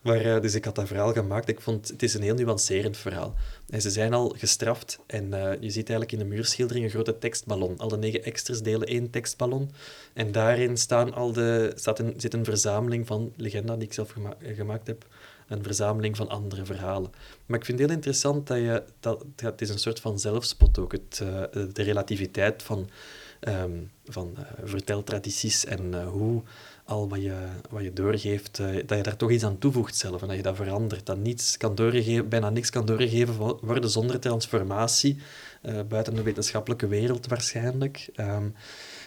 Maar, 0.02 0.26
uh, 0.26 0.42
dus 0.42 0.56
ik 0.56 0.66
had 0.66 0.76
dat 0.76 0.88
verhaal 0.88 1.14
gemaakt. 1.14 1.50
Ik 1.50 1.62
vond 1.62 1.88
het 1.88 2.04
is 2.04 2.14
een 2.14 2.22
heel 2.22 2.36
nuancerend 2.36 2.98
verhaal. 2.98 3.36
En 3.70 3.82
ze 3.82 3.90
zijn 3.90 4.14
al 4.14 4.36
gestraft. 4.38 5.00
En 5.06 5.26
uh, 5.26 5.52
je 5.60 5.70
ziet 5.70 5.90
eigenlijk 5.90 6.12
in 6.12 6.20
de 6.20 6.36
muurschildering 6.36 6.86
een 6.86 6.92
grote 6.92 7.18
tekstballon. 7.18 7.78
Al 7.78 7.88
de 7.88 7.98
negen 7.98 8.24
extras 8.24 8.62
delen 8.62 8.88
één 8.88 9.10
tekstballon. 9.10 9.72
En 10.14 10.32
daarin 10.32 10.78
staan 10.78 11.14
al 11.14 11.32
de, 11.32 11.72
staat 11.76 12.00
een, 12.00 12.14
zit 12.18 12.34
een 12.34 12.46
verzameling 12.46 13.08
van 13.08 13.34
legenda 13.36 13.76
die 13.76 13.88
ik 13.88 13.94
zelf 13.94 14.10
gema 14.10 14.36
gemaakt 14.42 14.88
heb. 14.88 15.06
Een 15.50 15.64
verzameling 15.64 16.16
van 16.16 16.30
andere 16.30 16.66
verhalen. 16.66 17.12
Maar 17.46 17.60
ik 17.60 17.66
vind 17.66 17.80
het 17.80 17.88
heel 17.88 17.98
interessant 17.98 18.48
dat 18.48 18.58
je... 18.58 18.84
Dat, 19.00 19.26
het 19.36 19.62
is 19.62 19.70
een 19.70 19.80
soort 19.80 20.00
van 20.00 20.20
zelfspot 20.20 20.80
ook. 20.80 20.92
Het, 20.92 21.20
uh, 21.24 21.44
de 21.74 21.84
relativiteit 21.84 22.64
van, 22.64 22.90
um, 23.48 23.92
van 24.06 24.38
verteltradities 24.64 25.66
en 25.66 26.04
hoe 26.04 26.42
al 26.84 27.10
wat 27.10 27.22
je, 27.22 27.36
wat 27.70 27.84
je 27.84 27.94
doorgeeft, 27.94 28.58
dat 28.58 28.98
je 28.98 29.04
daar 29.04 29.16
toch 29.16 29.32
iets 29.32 29.44
aan 29.44 29.58
toevoegt 29.58 29.96
zelf 29.96 30.22
en 30.22 30.28
dat 30.28 30.38
je 30.38 30.44
dat 30.44 30.56
verandert. 30.56 31.06
Dat 31.06 31.18
niets 31.18 31.58
kan 31.58 31.76
doorgeven, 31.76 32.30
bijna 32.30 32.50
niks 32.50 32.70
kan 32.70 32.86
doorgegeven 32.86 33.36
worden 33.62 33.90
zonder 33.90 34.20
transformatie, 34.20 35.18
buiten 35.88 36.16
de 36.16 36.24
wetenschappelijke 36.24 36.88
wereld 36.88 37.28
waarschijnlijk, 37.28 38.10
um, 38.16 38.56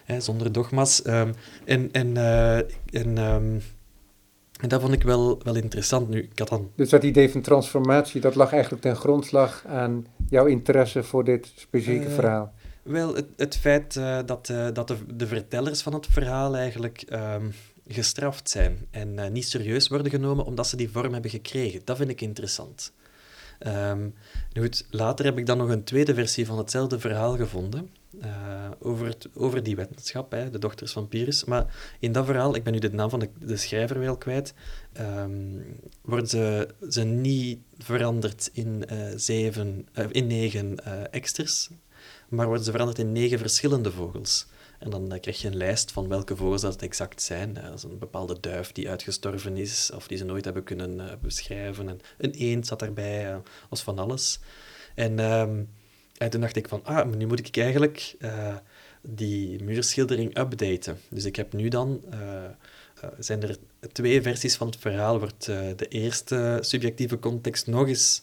hè, 0.04 0.20
zonder 0.20 0.52
dogma's. 0.52 1.06
Um, 1.06 1.34
en 1.64 1.92
en, 1.92 2.16
en 4.62 4.68
dat 4.68 4.80
vond 4.80 4.92
ik 4.92 5.02
wel, 5.02 5.40
wel 5.42 5.54
interessant. 5.54 6.08
Nu, 6.08 6.22
ik 6.22 6.38
had 6.38 6.48
dan... 6.48 6.70
Dus 6.74 6.88
dat 6.88 7.02
idee 7.02 7.30
van 7.30 7.40
transformatie, 7.40 8.20
dat 8.20 8.34
lag 8.34 8.52
eigenlijk 8.52 8.82
ten 8.82 8.96
grondslag 8.96 9.64
aan 9.66 10.06
jouw 10.28 10.46
interesse 10.46 11.02
voor 11.02 11.24
dit 11.24 11.52
specifieke 11.54 12.10
verhaal? 12.10 12.52
Wel, 12.82 13.14
het, 13.14 13.26
het 13.36 13.56
feit 13.56 13.96
uh, 13.96 14.18
dat, 14.26 14.48
uh, 14.48 14.68
dat 14.72 14.88
de, 14.88 14.96
de, 15.14 15.26
vertellers 15.26 15.82
van 15.82 15.94
het 15.94 16.06
verhaal 16.06 16.56
eigenlijk 16.56 17.04
um, 17.12 17.52
gestraft 17.86 18.50
zijn 18.50 18.86
en 18.90 19.32
niet 19.32 19.48
serieus 19.48 19.88
worden 19.88 20.10
genomen 20.10 20.44
omdat 20.44 20.66
ze 20.66 20.76
die 20.76 20.90
vorm 20.90 21.12
hebben 21.12 21.30
gekregen. 21.30 21.80
Dat 21.84 21.96
vind 21.96 22.10
ik 22.10 22.20
interessant. 22.20 22.92
Um, 23.66 24.14
goed, 24.58 24.86
later 24.90 25.24
heb 25.24 25.38
ik 25.38 25.46
dan 25.46 25.58
nog 25.58 25.68
een 25.68 25.84
tweede 25.84 26.14
versie 26.14 26.46
van 26.46 26.58
hetzelfde 26.58 26.98
verhaal 26.98 27.36
gevonden. 27.36 27.90
Uh, 28.20 28.70
over, 28.78 29.06
het, 29.06 29.28
over 29.34 29.62
die 29.62 29.76
wetenschap, 29.76 30.30
hè, 30.32 30.50
de 30.50 30.58
dochters 30.58 30.92
van 30.92 31.08
Pyrrhus. 31.08 31.44
Maar 31.44 31.94
in 31.98 32.12
dat 32.12 32.26
verhaal, 32.26 32.54
ik 32.54 32.64
ben 32.64 32.72
nu 32.72 32.78
de 32.78 32.92
naam 32.92 33.10
van 33.10 33.18
de, 33.18 33.28
de 33.38 33.56
schrijver 33.56 33.98
wel 33.98 34.16
kwijt, 34.16 34.54
um, 35.00 35.64
worden 36.02 36.28
ze, 36.28 36.68
ze 36.88 37.02
niet 37.02 37.58
veranderd 37.78 38.50
in, 38.52 38.84
uh, 38.92 39.12
zeven, 39.16 39.88
uh, 39.98 40.06
in 40.10 40.26
negen 40.26 40.84
eksters, 41.12 41.70
maar 42.28 42.46
worden 42.46 42.64
ze 42.64 42.70
veranderd 42.70 42.98
in 42.98 43.12
negen 43.12 43.38
verschillende 43.38 43.92
vogels. 43.92 44.46
En 44.78 44.90
dan 44.90 45.18
krijg 45.20 45.40
je 45.40 45.48
een 45.48 45.56
lijst 45.56 45.92
van 45.92 46.08
welke 46.08 46.36
vogels 46.36 46.60
dat 46.60 46.82
exact 46.82 47.22
zijn. 47.22 47.54
Dat 47.54 47.82
een 47.82 47.98
bepaalde 47.98 48.40
duif 48.40 48.72
die 48.72 48.88
uitgestorven 48.88 49.56
is, 49.56 49.90
of 49.94 50.06
die 50.06 50.18
ze 50.18 50.24
nooit 50.24 50.44
hebben 50.44 50.64
kunnen 50.64 51.18
beschrijven. 51.20 51.88
En 51.88 52.00
een 52.18 52.30
eend 52.30 52.66
zat 52.66 52.78
daarbij, 52.78 53.40
was 53.68 53.82
van 53.82 53.98
alles. 53.98 54.40
En, 54.94 55.18
um, 55.18 55.68
en, 56.22 56.30
toen 56.30 56.40
dacht 56.40 56.56
ik 56.56 56.68
van, 56.68 56.80
ah, 56.84 57.14
nu 57.14 57.26
moet 57.26 57.46
ik 57.46 57.56
eigenlijk 57.56 58.14
uh, 58.18 58.56
die 59.00 59.64
muurschildering 59.64 60.38
updaten. 60.38 60.98
Dus 61.10 61.24
ik 61.24 61.36
heb 61.36 61.52
nu 61.52 61.68
dan, 61.68 62.00
zijn 63.18 63.42
er 63.42 63.56
twee 63.92 64.22
versies 64.22 64.56
van 64.56 64.66
het 64.66 64.76
verhaal, 64.76 65.18
wordt 65.18 65.44
de 65.76 65.88
eerste 65.88 66.58
subjectieve 66.60 67.18
context 67.18 67.66
nog 67.66 67.88
eens 67.88 68.22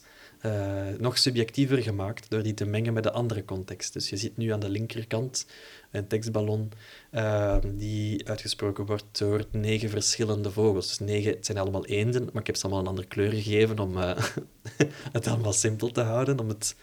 nog 0.98 1.18
subjectiever 1.18 1.78
gemaakt 1.78 2.30
door 2.30 2.44
die 2.44 2.54
te 2.54 2.66
mengen 2.66 2.94
met 2.94 3.04
de 3.04 3.12
andere 3.12 3.46
context. 3.46 3.94
Dus 3.94 4.10
je 4.10 4.18
ziet 4.18 4.38
nu 4.38 4.50
aan 4.50 4.60
de 4.60 4.70
linkerkant 4.70 5.46
een 5.92 6.08
tekstballon 6.08 6.72
die 7.76 8.28
uitgesproken 8.28 8.86
wordt 8.86 9.18
door 9.18 9.46
negen 9.52 9.90
verschillende 9.90 10.52
vogels. 10.52 10.88
Dus 10.88 11.00
negen, 11.00 11.32
het 11.32 11.46
zijn 11.46 11.58
allemaal 11.58 11.86
eenden, 11.86 12.30
maar 12.34 12.42
ik 12.42 12.48
heb 12.48 12.56
ze 12.56 12.64
allemaal 12.64 12.82
een 12.82 12.90
andere 12.90 13.08
kleur 13.08 13.32
gegeven 13.32 13.80
om 13.80 13.98
het 15.18 15.28
allemaal 15.28 15.54
simpel 15.54 15.92
te 15.92 16.02
houden, 16.02 16.40
om 16.40 16.48
het 16.48 16.76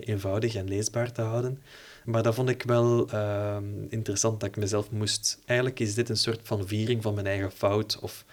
eenvoudig 0.00 0.54
en 0.54 0.68
leesbaar 0.68 1.12
te 1.12 1.22
houden. 1.22 1.62
Maar 2.04 2.22
dat 2.22 2.34
vond 2.34 2.48
ik 2.48 2.62
wel 2.62 3.08
ehm, 3.08 3.64
interessant 3.88 4.40
dat 4.40 4.48
ik 4.48 4.56
mezelf 4.56 4.90
moest... 4.90 5.38
Eigenlijk 5.44 5.80
is 5.80 5.94
dit 5.94 6.08
een 6.08 6.16
soort 6.16 6.40
van 6.42 6.66
viering 6.66 7.02
van 7.02 7.14
mijn 7.14 7.26
eigen 7.26 7.52
fout 7.52 7.98
of 8.00 8.24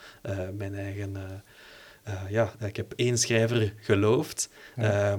mijn 0.57 0.75
eigen 0.75 1.15
uh, 2.07 2.29
ja, 2.29 2.53
ik 2.59 2.75
heb 2.75 2.93
één 2.95 3.17
schrijver 3.17 3.73
geloofd, 3.79 4.49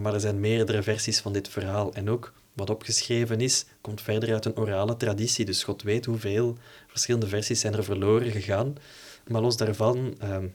maar 0.01 0.15
er 0.15 0.21
zijn 0.21 0.41
meerdere 0.41 0.83
versies 0.83 1.21
van 1.21 1.33
dit 1.33 1.49
verhaal. 1.49 1.93
En 1.93 2.11
ook 2.11 2.33
wat 2.53 2.71
opgeschreven 2.71 3.41
is, 3.41 3.65
komt 3.81 4.01
verder 4.01 4.33
uit 4.33 4.45
een 4.45 4.57
orale 4.57 4.97
traditie. 4.97 5.45
Dus 5.45 5.65
God 5.65 5.83
weet 5.83 6.05
hoeveel 6.05 6.57
verschillende 6.87 7.29
versies 7.29 7.61
zijn 7.61 7.75
er 7.75 7.85
verloren 7.85 8.31
gegaan. 8.31 8.77
Maar 9.27 9.41
los 9.41 9.57
daarvan, 9.57 10.15
ehm, 10.19 10.47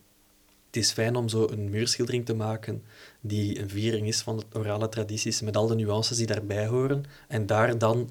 het 0.76 0.84
is 0.84 0.92
fijn 0.92 1.16
om 1.16 1.30
zo 1.30 1.48
een 1.48 1.70
muurschildering 1.70 2.26
te 2.26 2.36
maken 2.36 2.84
die 3.22 3.60
een 3.60 3.70
viering 3.70 4.08
is 4.08 4.22
van 4.22 4.38
de 4.38 4.60
orale 4.60 4.90
tradities, 4.90 5.42
met 5.42 5.58
al 5.58 5.68
de 5.68 5.76
nuances 5.76 6.18
die 6.18 6.26
daarbij 6.26 6.68
horen. 6.68 7.04
En 7.28 7.46
daar 7.46 7.78
dan 7.78 8.10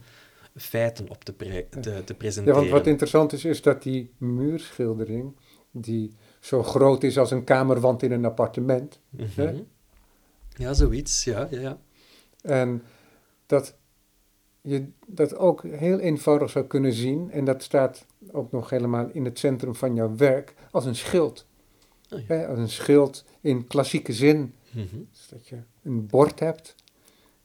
feiten 0.57 1.11
op 1.11 1.25
te, 1.25 1.35
te, 1.81 2.03
te 2.05 2.15
presenteren. 2.15 2.61
Ja, 2.61 2.67
want 2.67 2.79
wat 2.79 2.87
interessant 2.87 3.33
is, 3.33 3.45
is 3.45 3.63
dat 3.63 3.83
die 3.83 4.11
muurschildering, 4.19 5.37
die 5.71 6.15
zo 6.41 6.63
groot 6.63 7.03
is 7.03 7.19
als 7.19 7.31
een 7.31 7.45
kamerwand 7.45 8.03
in 8.03 8.13
een 8.13 8.25
appartement. 8.25 9.01
hè? 9.17 9.53
Mhm. 9.53 9.63
Ja, 10.57 10.73
zoiets, 10.73 11.25
ja, 11.25 11.49
ja, 11.51 11.61
ja. 11.61 11.79
En 12.43 12.83
dat 13.47 13.77
je 14.61 14.89
dat 15.07 15.37
ook 15.37 15.63
heel 15.63 15.99
eenvoudig 15.99 16.51
zou 16.51 16.65
kunnen 16.65 16.93
zien, 16.93 17.31
en 17.31 17.45
dat 17.45 17.63
staat 17.63 18.07
ook 18.33 18.53
nog 18.53 18.71
helemaal 18.71 19.09
in 19.13 19.25
het 19.25 19.39
centrum 19.39 19.75
van 19.75 19.95
jouw 19.95 20.17
werk, 20.17 20.55
als 20.71 20.85
een 20.85 20.97
schild. 20.97 21.47
Oh 22.15 22.21
ja. 22.29 22.49
Een 22.49 22.69
schild 22.69 23.25
in 23.41 23.67
klassieke 23.67 24.13
zin. 24.13 24.55
Mhm. 24.71 24.87
Dus 25.11 25.29
dat 25.29 25.49
je 25.49 25.57
een 25.83 26.07
bord 26.07 26.41
hebt 26.41 26.75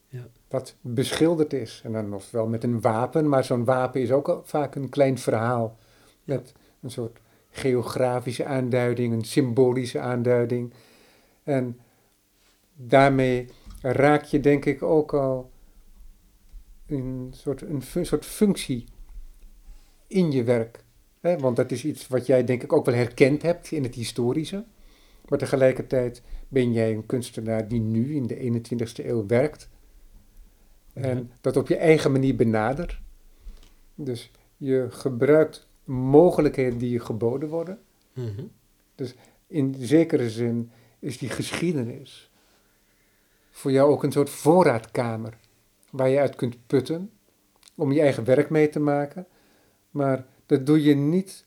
Ja. 0.08 0.26
dat 0.48 0.74
beschilderd 0.80 1.52
is. 1.52 1.80
En 1.84 1.92
dan 1.92 2.14
ofwel 2.14 2.46
met 2.46 2.64
een 2.64 2.80
wapen, 2.80 3.28
maar 3.28 3.44
zo'n 3.44 3.64
wapen 3.64 4.00
is 4.00 4.10
ook 4.12 4.28
al 4.28 4.42
vaak 4.44 4.74
een 4.74 4.88
klein 4.88 5.18
verhaal. 5.18 5.78
Met 6.24 6.52
een 6.80 6.90
soort 6.90 7.18
geografische 7.50 8.44
aanduiding, 8.44 9.12
een 9.12 9.24
symbolische 9.24 9.98
aanduiding. 10.00 10.72
En 11.42 11.78
daarmee 12.74 13.48
raak 13.82 14.24
je 14.24 14.40
denk 14.40 14.64
ik 14.64 14.82
ook 14.82 15.14
al 15.14 15.50
een 16.86 17.28
soort, 17.36 17.62
een 17.62 17.82
soort 18.06 18.24
functie 18.24 18.84
in 20.06 20.30
je 20.32 20.44
werk. 20.44 20.84
Hè? 21.20 21.38
Want 21.38 21.56
dat 21.56 21.70
is 21.70 21.84
iets 21.84 22.06
wat 22.08 22.26
jij 22.26 22.44
denk 22.44 22.62
ik 22.62 22.72
ook 22.72 22.84
wel 22.86 22.94
herkend 22.94 23.42
hebt 23.42 23.70
in 23.70 23.82
het 23.82 23.94
historische. 23.94 24.64
Maar 25.28 25.38
tegelijkertijd 25.38 26.22
ben 26.48 26.72
jij 26.72 26.92
een 26.92 27.06
kunstenaar 27.06 27.68
die 27.68 27.80
nu 27.80 28.14
in 28.14 28.26
de 28.26 28.36
21ste 28.36 29.06
eeuw 29.06 29.26
werkt. 29.26 29.68
En 30.92 31.16
Ja. 31.16 31.24
dat 31.40 31.56
op 31.56 31.68
je 31.68 31.76
eigen 31.76 32.12
manier 32.12 32.36
benadert. 32.36 33.00
Dus 33.94 34.30
je 34.56 34.86
gebruikt 34.90 35.68
mogelijkheden 35.84 36.78
die 36.78 36.90
je 36.90 37.00
geboden 37.00 37.48
worden. 37.48 37.78
Mhm. 38.12 38.44
In 39.46 39.74
zekere 39.78 40.30
zin 40.30 40.70
is 40.98 41.18
die 41.18 41.28
geschiedenis 41.28 42.30
voor 43.50 43.70
jou 43.70 43.90
ook 43.90 44.02
een 44.02 44.12
soort 44.12 44.30
voorraadkamer 44.30 45.38
waar 45.90 46.08
je 46.08 46.18
uit 46.18 46.36
kunt 46.36 46.66
putten 46.66 47.10
om 47.74 47.92
je 47.92 48.00
eigen 48.00 48.24
werk 48.24 48.50
mee 48.50 48.68
te 48.68 48.80
maken. 48.80 49.26
Maar 49.90 50.26
dat 50.50 50.66
doe 50.66 50.82
je 50.82 50.94
niet 50.94 51.44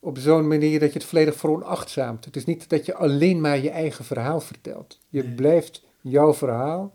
op 0.00 0.18
zo'n 0.18 0.48
manier 0.48 0.80
dat 0.80 0.92
je 0.92 0.98
het 0.98 1.08
volledig 1.08 1.34
veronachtzaamt. 1.36 2.24
Het 2.24 2.36
is 2.36 2.44
niet 2.44 2.68
dat 2.68 2.86
je 2.86 2.94
alleen 2.94 3.40
maar 3.40 3.58
je 3.58 3.70
eigen 3.70 4.04
verhaal 4.04 4.40
vertelt. 4.40 4.98
Je 5.08 5.22
Nee. 5.22 5.34
blijft 5.34 5.82
jouw 6.00 6.34
verhaal, 6.34 6.92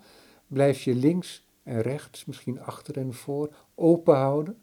blijf 0.48 0.82
je 0.82 0.96
links 0.96 1.44
en 1.64 1.82
rechts, 1.82 2.26
misschien 2.26 2.62
achter 2.62 2.98
en 2.98 3.14
voor, 3.14 3.54
open 3.76 4.16
houden 4.16 4.58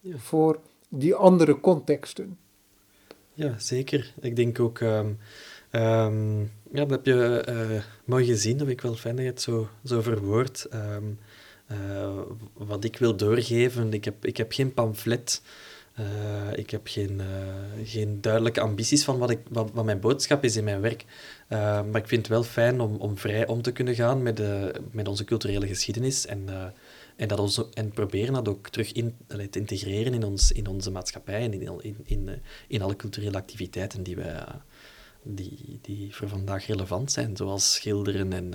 Ja. 0.00 0.16
voor 0.18 0.60
die 0.88 1.14
andere 1.14 1.60
contexten. 1.60 2.38
Ja, 3.34 3.54
zeker. 3.58 4.14
Ik 4.20 4.36
denk 4.36 4.60
ook, 4.60 4.78
ehm, 4.80 5.12
ehm, 5.70 6.40
ja, 6.72 6.84
dat 6.84 6.90
heb 6.90 7.06
je 7.06 7.40
eh, 7.40 7.82
mooi 8.04 8.24
gezien. 8.24 8.56
Dat 8.56 8.68
ik 8.68 8.80
wel 8.80 8.94
fijn 8.94 9.16
dat 9.16 9.24
je 9.24 9.30
het 9.30 9.40
zo, 9.42 9.68
zo 9.84 10.00
verwoordt. 10.00 10.64
Ehm, 10.64 11.04
eh, 11.66 12.18
wat 12.52 12.84
ik 12.84 12.96
wil 12.96 13.16
doorgeven, 13.16 13.92
ik 13.92 14.04
heb, 14.04 14.24
ik 14.24 14.36
heb 14.36 14.52
geen 14.52 14.74
pamflet. 14.74 15.42
Eh, 15.94 16.58
ik 16.58 16.70
heb 16.70 16.80
geen, 16.84 17.20
eh, 17.20 17.26
geen 17.84 18.20
duidelijke 18.20 18.60
ambities 18.60 19.04
van 19.04 19.18
wat, 19.18 19.30
ik, 19.30 19.40
wat, 19.48 19.70
wat 19.72 19.84
mijn 19.84 20.00
boodschap 20.00 20.44
is 20.44 20.56
in 20.56 20.64
mijn 20.64 20.80
werk. 20.80 21.04
Eh, 21.48 21.58
maar 21.58 22.00
ik 22.00 22.08
vind 22.08 22.22
het 22.22 22.28
wel 22.28 22.42
fijn 22.42 22.80
om, 22.80 22.96
om 22.96 23.18
vrij 23.18 23.46
om 23.46 23.62
te 23.62 23.72
kunnen 23.72 23.94
gaan 23.94 24.22
met, 24.22 24.42
met 24.92 25.08
onze 25.08 25.24
culturele 25.24 25.66
geschiedenis. 25.66 26.26
En, 26.26 26.48
en, 27.16 27.28
dat 27.28 27.38
ons, 27.38 27.64
en 27.74 27.90
proberen 27.90 28.32
dat 28.32 28.48
ook 28.48 28.68
terug 28.68 28.92
in, 28.92 29.16
te 29.26 29.58
integreren 29.58 30.14
in, 30.14 30.24
ons, 30.24 30.52
in 30.52 30.66
onze 30.66 30.90
maatschappij 30.90 31.42
en 31.42 31.52
in, 31.52 31.80
in, 31.82 31.96
in, 32.04 32.42
in 32.68 32.82
alle 32.82 32.96
culturele 32.96 33.36
activiteiten 33.36 34.02
die, 34.02 34.16
wij, 34.16 34.44
die, 35.22 35.78
die 35.82 36.14
voor 36.14 36.28
vandaag 36.28 36.66
relevant 36.66 37.12
zijn, 37.12 37.36
zoals 37.36 37.72
schilderen 37.72 38.32
en, 38.32 38.54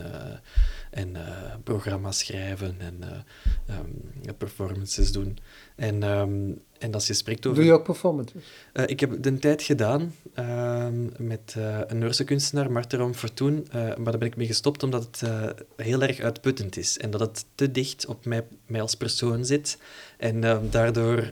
en 0.91 1.15
programma's 1.63 2.19
schrijven 2.19 2.76
en 2.80 3.04
eh, 3.04 3.76
ehm, 3.76 4.36
performances 4.38 5.12
doen. 5.12 5.38
En, 5.76 6.04
ehm, 6.04 6.52
en 6.80 6.94
als 6.94 7.08
je 7.08 7.14
spreekt 7.14 7.46
over... 7.46 7.60
Doe 7.60 7.72
je 7.72 7.78
ook 7.78 7.84
performances? 7.84 8.44
Eh, 8.74 8.84
ik 8.88 9.00
heb 9.00 9.26
een 9.26 9.40
tijd 9.40 9.64
gedaan 9.64 10.16
ehm, 10.34 11.08
met 11.18 11.54
eh, 11.58 11.80
een 11.88 11.98
Noorse 11.98 12.24
kunstenaar, 12.24 12.72
Marterom 12.72 13.14
Fortuyn, 13.14 13.68
eh, 13.72 13.82
maar 13.82 14.12
daar 14.12 14.18
ben 14.18 14.28
ik 14.28 14.36
mee 14.36 14.48
gestopt 14.48 14.84
omdat 14.84 15.04
het 15.04 15.32
heel 15.76 16.02
erg 16.02 16.20
uitputtend 16.20 16.78
is 16.78 16.98
en 16.98 17.12
dat 17.12 17.20
het 17.20 17.46
te 17.56 17.72
dicht 17.72 18.06
op 18.06 18.26
mij, 18.26 18.44
mij 18.66 18.82
als 18.82 18.96
persoon 18.96 19.46
zit. 19.46 19.78
En 20.18 20.44
ehm, 20.44 20.70
daardoor, 20.70 21.32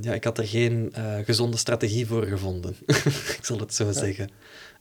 ja, 0.00 0.14
ik 0.14 0.24
had 0.24 0.38
er 0.38 0.46
geen 0.46 0.92
gezonde 1.24 1.56
strategie 1.56 2.06
voor 2.06 2.24
gevonden, 2.24 2.76
ik 3.38 3.40
zal 3.42 3.58
het 3.58 3.74
zo 3.74 3.92
zeggen. 3.92 4.30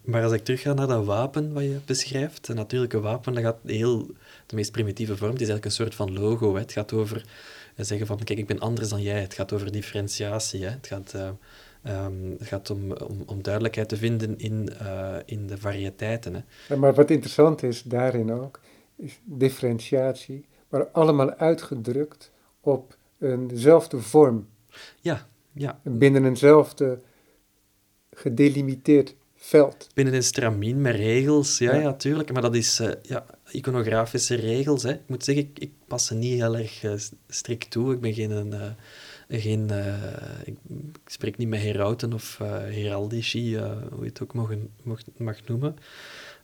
Maar 0.01 0.23
als 0.23 0.31
ik 0.31 0.43
terug 0.43 0.61
ga 0.61 0.73
naar 0.73 0.87
dat 0.87 1.05
wapen 1.05 1.53
wat 1.53 1.63
je 1.63 1.79
beschrijft, 1.85 2.47
een 2.47 2.55
natuurlijke 2.55 2.99
wapen, 2.99 3.33
dat 3.33 3.43
gaat 3.43 3.57
heel, 3.65 4.07
de 4.45 4.55
meest 4.55 4.71
primitieve 4.71 5.17
vorm, 5.17 5.31
het 5.31 5.41
is 5.41 5.47
eigenlijk 5.49 5.65
een 5.65 5.85
soort 5.85 5.95
van 5.95 6.19
logo. 6.19 6.53
Hè. 6.53 6.59
Het 6.59 6.71
gaat 6.71 6.93
over 6.93 7.23
en 7.77 7.85
zeggen 7.85 8.07
van, 8.07 8.23
kijk, 8.23 8.39
ik 8.39 8.47
ben 8.47 8.59
anders 8.59 8.89
dan 8.89 9.01
jij. 9.01 9.21
Het 9.21 9.33
gaat 9.33 9.53
over 9.53 9.71
differentiatie. 9.71 10.63
Hè. 10.63 10.69
Het 10.69 10.87
gaat, 10.87 11.13
eh, 11.13 11.29
ehm, 11.83 12.31
het 12.37 12.47
gaat 12.47 12.69
om, 12.69 12.91
om, 12.91 13.23
om 13.25 13.41
duidelijkheid 13.41 13.89
te 13.89 13.97
vinden 13.97 14.37
in, 14.37 14.69
eh, 14.79 15.15
in 15.25 15.47
de 15.47 15.57
variëteiten. 15.57 16.33
Hè. 16.33 16.41
Ja, 16.67 16.75
maar 16.75 16.93
wat 16.93 17.09
interessant 17.09 17.63
is 17.63 17.81
daarin 17.81 18.31
ook, 18.31 18.59
is 18.95 19.19
differentiatie, 19.23 20.45
maar 20.69 20.87
allemaal 20.87 21.33
uitgedrukt 21.33 22.31
op 22.61 22.97
eenzelfde 23.19 24.01
vorm, 24.01 24.47
Ja, 25.01 25.27
ja. 25.53 25.79
binnen 25.83 26.25
eenzelfde 26.25 26.99
gedelimiteerd 28.11 29.15
veld. 29.37 29.87
Binnen 29.93 30.13
een 30.13 30.23
stramien 30.23 30.81
met 30.81 30.95
regels, 30.95 31.57
ja, 31.57 31.73
Ja. 31.73 31.81
ja, 31.81 31.93
tuurlijk. 31.93 32.31
Maar 32.31 32.41
dat 32.41 32.55
is 32.55 32.79
eh, 32.79 32.91
ja, 33.01 33.25
iconografische 33.51 34.35
regels. 34.35 34.83
Hè. 34.83 34.91
Ik 34.91 35.07
moet 35.07 35.23
zeggen, 35.23 35.43
ik, 35.43 35.59
ik 35.59 35.71
pas 35.87 36.05
ze 36.05 36.15
niet 36.15 36.41
heel 36.41 36.57
erg 36.57 36.83
eh, 36.83 36.93
strikt 37.27 37.71
toe. 37.71 37.93
Ik 37.93 38.01
ben 38.01 38.13
geen... 38.13 38.31
een, 38.31 38.53
eh, 38.53 38.71
geen 39.29 39.69
ik, 40.43 40.57
ik 40.69 40.99
spreek 41.05 41.37
niet 41.37 41.47
met 41.47 41.61
herauten 41.61 42.13
of 42.13 42.37
heraldici, 42.69 43.57
hoe 43.57 43.99
je 43.99 44.05
het 44.05 44.21
ook 44.21 44.33
mag, 44.33 44.49
mag, 44.83 44.99
mag 45.17 45.47
noemen. 45.47 45.75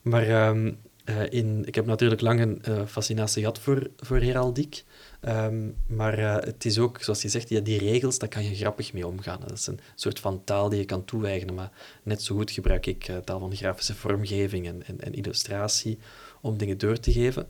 Maar 0.01 0.27
ehm, 0.27 0.71
eh, 1.03 1.31
in, 1.31 1.63
ik 1.65 1.75
heb 1.75 1.85
natuurlijk 1.85 2.21
lang 2.21 2.39
een 2.39 2.63
eh, 2.63 2.85
fascinatie 2.85 3.41
gehad 3.41 3.59
voor, 3.59 3.89
voor 3.97 4.17
heraldiek. 4.17 4.83
Ehm, 5.19 5.69
maar 5.87 6.17
eh, 6.17 6.35
het 6.35 6.65
is 6.65 6.79
ook, 6.79 7.01
zoals 7.01 7.21
je 7.21 7.29
zegt, 7.29 7.47
die, 7.47 7.77
regels, 7.77 8.19
daar 8.19 8.29
kan 8.29 8.43
je 8.43 8.55
grappig 8.55 8.93
mee 8.93 9.07
omgaan. 9.07 9.39
Dat 9.39 9.51
is 9.51 9.67
een 9.67 9.79
soort 9.95 10.19
van 10.19 10.43
taal 10.43 10.69
die 10.69 10.79
je 10.79 10.85
kan 10.85 11.05
toe-eigenen. 11.05 11.55
Maar 11.55 11.71
net 12.03 12.21
zo 12.21 12.35
goed 12.35 12.51
gebruik 12.51 12.85
ik 12.85 13.11
taal 13.23 13.39
van 13.39 13.55
grafische 13.55 13.95
vormgeving 13.95 14.67
en, 14.67 14.83
en, 14.85 15.01
en 15.01 15.13
illustratie 15.13 15.97
om 16.41 16.57
dingen 16.57 16.77
door 16.77 16.99
te 16.99 17.11
geven. 17.11 17.47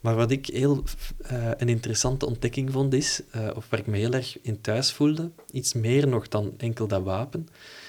Maar 0.00 0.14
wat 0.14 0.30
ik 0.30 0.46
heel 0.46 0.84
een 1.56 1.68
interessante 1.68 2.26
ontdekking 2.26 2.72
vond 2.72 2.94
is, 2.94 3.22
of 3.54 3.66
waar 3.68 3.80
ik 3.80 3.86
me 3.86 3.96
heel 3.96 4.12
erg 4.12 4.38
in 4.42 4.60
thuis 4.60 4.92
voelde, 4.92 5.30
iets 5.50 5.72
meer 5.72 6.08
nog 6.08 6.28
dan 6.28 6.54
enkel 6.56 6.86
dat 6.86 7.02
wapen, 7.02 7.48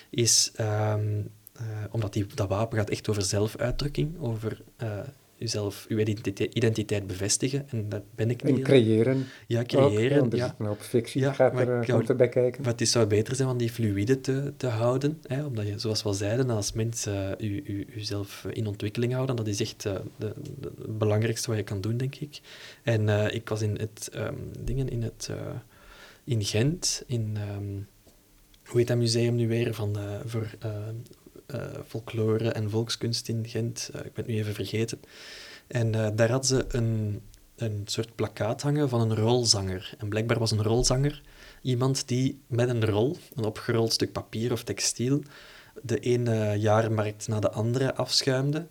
is 0.10 0.52
ehm, 0.56 1.22
eh, 1.60 1.65
omdat 1.91 2.13
die, 2.13 2.26
dat 2.36 2.50
wapen 2.50 2.78
gaat 2.78 2.89
echt 2.89 3.10
over 3.10 3.22
zelfuitdrukking, 3.22 4.19
over 4.19 4.62
eh 4.78 5.00
jezelf, 5.39 5.86
uw 5.89 5.98
identiteit, 5.98 6.54
identiteit 6.54 7.08
bevestigen. 7.08 7.69
En 7.69 7.89
dat 7.89 8.02
ben 8.15 8.30
ik 8.30 8.43
niet. 8.43 8.56
En 8.58 8.63
creëren. 8.63 9.26
Ja, 9.48 9.60
ook, 9.60 9.67
creëren. 9.67 10.32
er 10.32 10.38
ja. 10.38 10.56
een 10.60 10.65
hoop 10.65 10.80
fictie, 10.82 11.22
Ja, 11.22 11.34
gaat 11.34 11.54
er, 11.54 11.62
ik 11.62 11.67
eh, 11.67 11.74
hou- 11.74 11.86
komt 11.86 12.10
erbij 12.10 12.30
kijken. 12.30 12.65
Het 12.65 12.82
is- 12.82 12.91
zou 12.91 13.06
beter 13.08 13.36
zijn 13.36 13.50
om 13.50 13.58
die 13.58 13.69
fluïde 13.69 14.22
te, 14.22 14.54
te 14.58 14.67
houden. 14.67 15.19
Hè? 15.28 15.45
Omdat 15.45 15.67
je, 15.67 15.80
zoals 15.80 16.02
we 16.04 16.08
al 16.08 16.13
zeiden, 16.13 16.50
als 16.50 16.72
mens 16.72 17.06
eh, 17.06 17.30
u, 17.38 17.62
u, 17.65 17.88
uzelf 17.95 18.45
in 18.52 18.67
ontwikkeling 18.67 19.13
houden. 19.13 19.36
Dat 19.36 19.48
is 19.48 19.62
echt 19.62 19.84
het 19.84 20.98
belangrijkste 21.00 21.48
wat 21.50 21.58
je 21.58 21.63
kan 21.63 21.82
doen, 21.82 21.98
denk 21.98 22.15
ik. 22.15 22.39
En 22.84 23.34
ik 23.34 23.50
was 23.50 23.62
in 23.62 23.78
het, 23.80 24.10
ehm, 24.13 24.36
dingen 24.63 24.89
in, 24.89 25.02
het, 25.04 25.30
in 26.24 26.43
Gent, 26.43 27.04
in... 27.08 27.38
ehm, 27.38 27.82
hoe 28.65 28.78
heet 28.80 28.88
dat 28.88 28.98
museum 28.98 29.36
nu 29.36 29.48
weer? 29.48 29.74
Van, 29.74 29.98
voor 30.26 30.48
folklore 31.88 32.51
en 32.51 32.69
volkskunst 32.69 33.27
in 33.27 33.47
Gent. 33.47 33.89
Eh, 33.93 34.05
ik 34.05 34.13
ben 34.13 34.23
het 34.25 34.27
nu 34.27 34.39
even 34.39 34.53
vergeten. 34.53 34.99
En 35.67 35.95
eh, 35.95 36.07
daar 36.15 36.29
hadden 36.29 36.47
ze 36.47 36.65
een, 36.67 37.21
een 37.55 37.81
soort 37.85 38.15
plakkaat 38.15 38.62
hangen 38.62 38.89
van 38.89 39.01
een 39.01 39.15
rolzanger. 39.15 39.93
En 39.97 40.09
blijkbaar 40.09 40.39
was 40.39 40.51
een 40.51 40.63
rolzanger 40.63 41.21
iemand 41.62 42.07
die 42.07 42.41
met 42.47 42.69
een 42.69 42.85
rol, 42.85 43.17
een 43.35 43.43
opgerold 43.43 43.93
stuk 43.93 44.12
papier 44.12 44.51
of 44.51 44.63
textiel, 44.63 45.21
de 45.81 45.99
ene 45.99 46.55
jaarmarkt 46.59 47.27
na 47.27 47.39
de 47.39 47.51
andere 47.51 47.95
afschuimde 47.95 48.67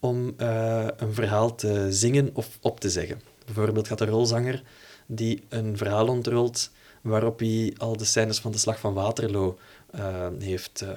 om 0.00 0.34
eh, 0.36 0.86
een 0.96 1.14
verhaal 1.14 1.54
te 1.54 1.92
zingen 1.92 2.30
of 2.32 2.58
op 2.60 2.80
te 2.80 2.90
zeggen. 2.90 3.20
Bijvoorbeeld 3.44 3.88
gaat 3.88 3.98
de 3.98 4.04
rolzanger 4.04 4.62
die 5.06 5.44
een 5.48 5.76
verhaal 5.76 6.08
ontrolt 6.08 6.70
waarop 7.02 7.38
hij 7.38 7.74
al 7.76 7.96
de 7.96 8.04
scènes 8.04 8.38
van 8.38 8.52
de 8.52 8.58
slag 8.58 8.78
van 8.78 8.94
Waterloo 8.94 9.58
uh, 9.96 10.26
heeft 10.38 10.82
uh, 10.82 10.90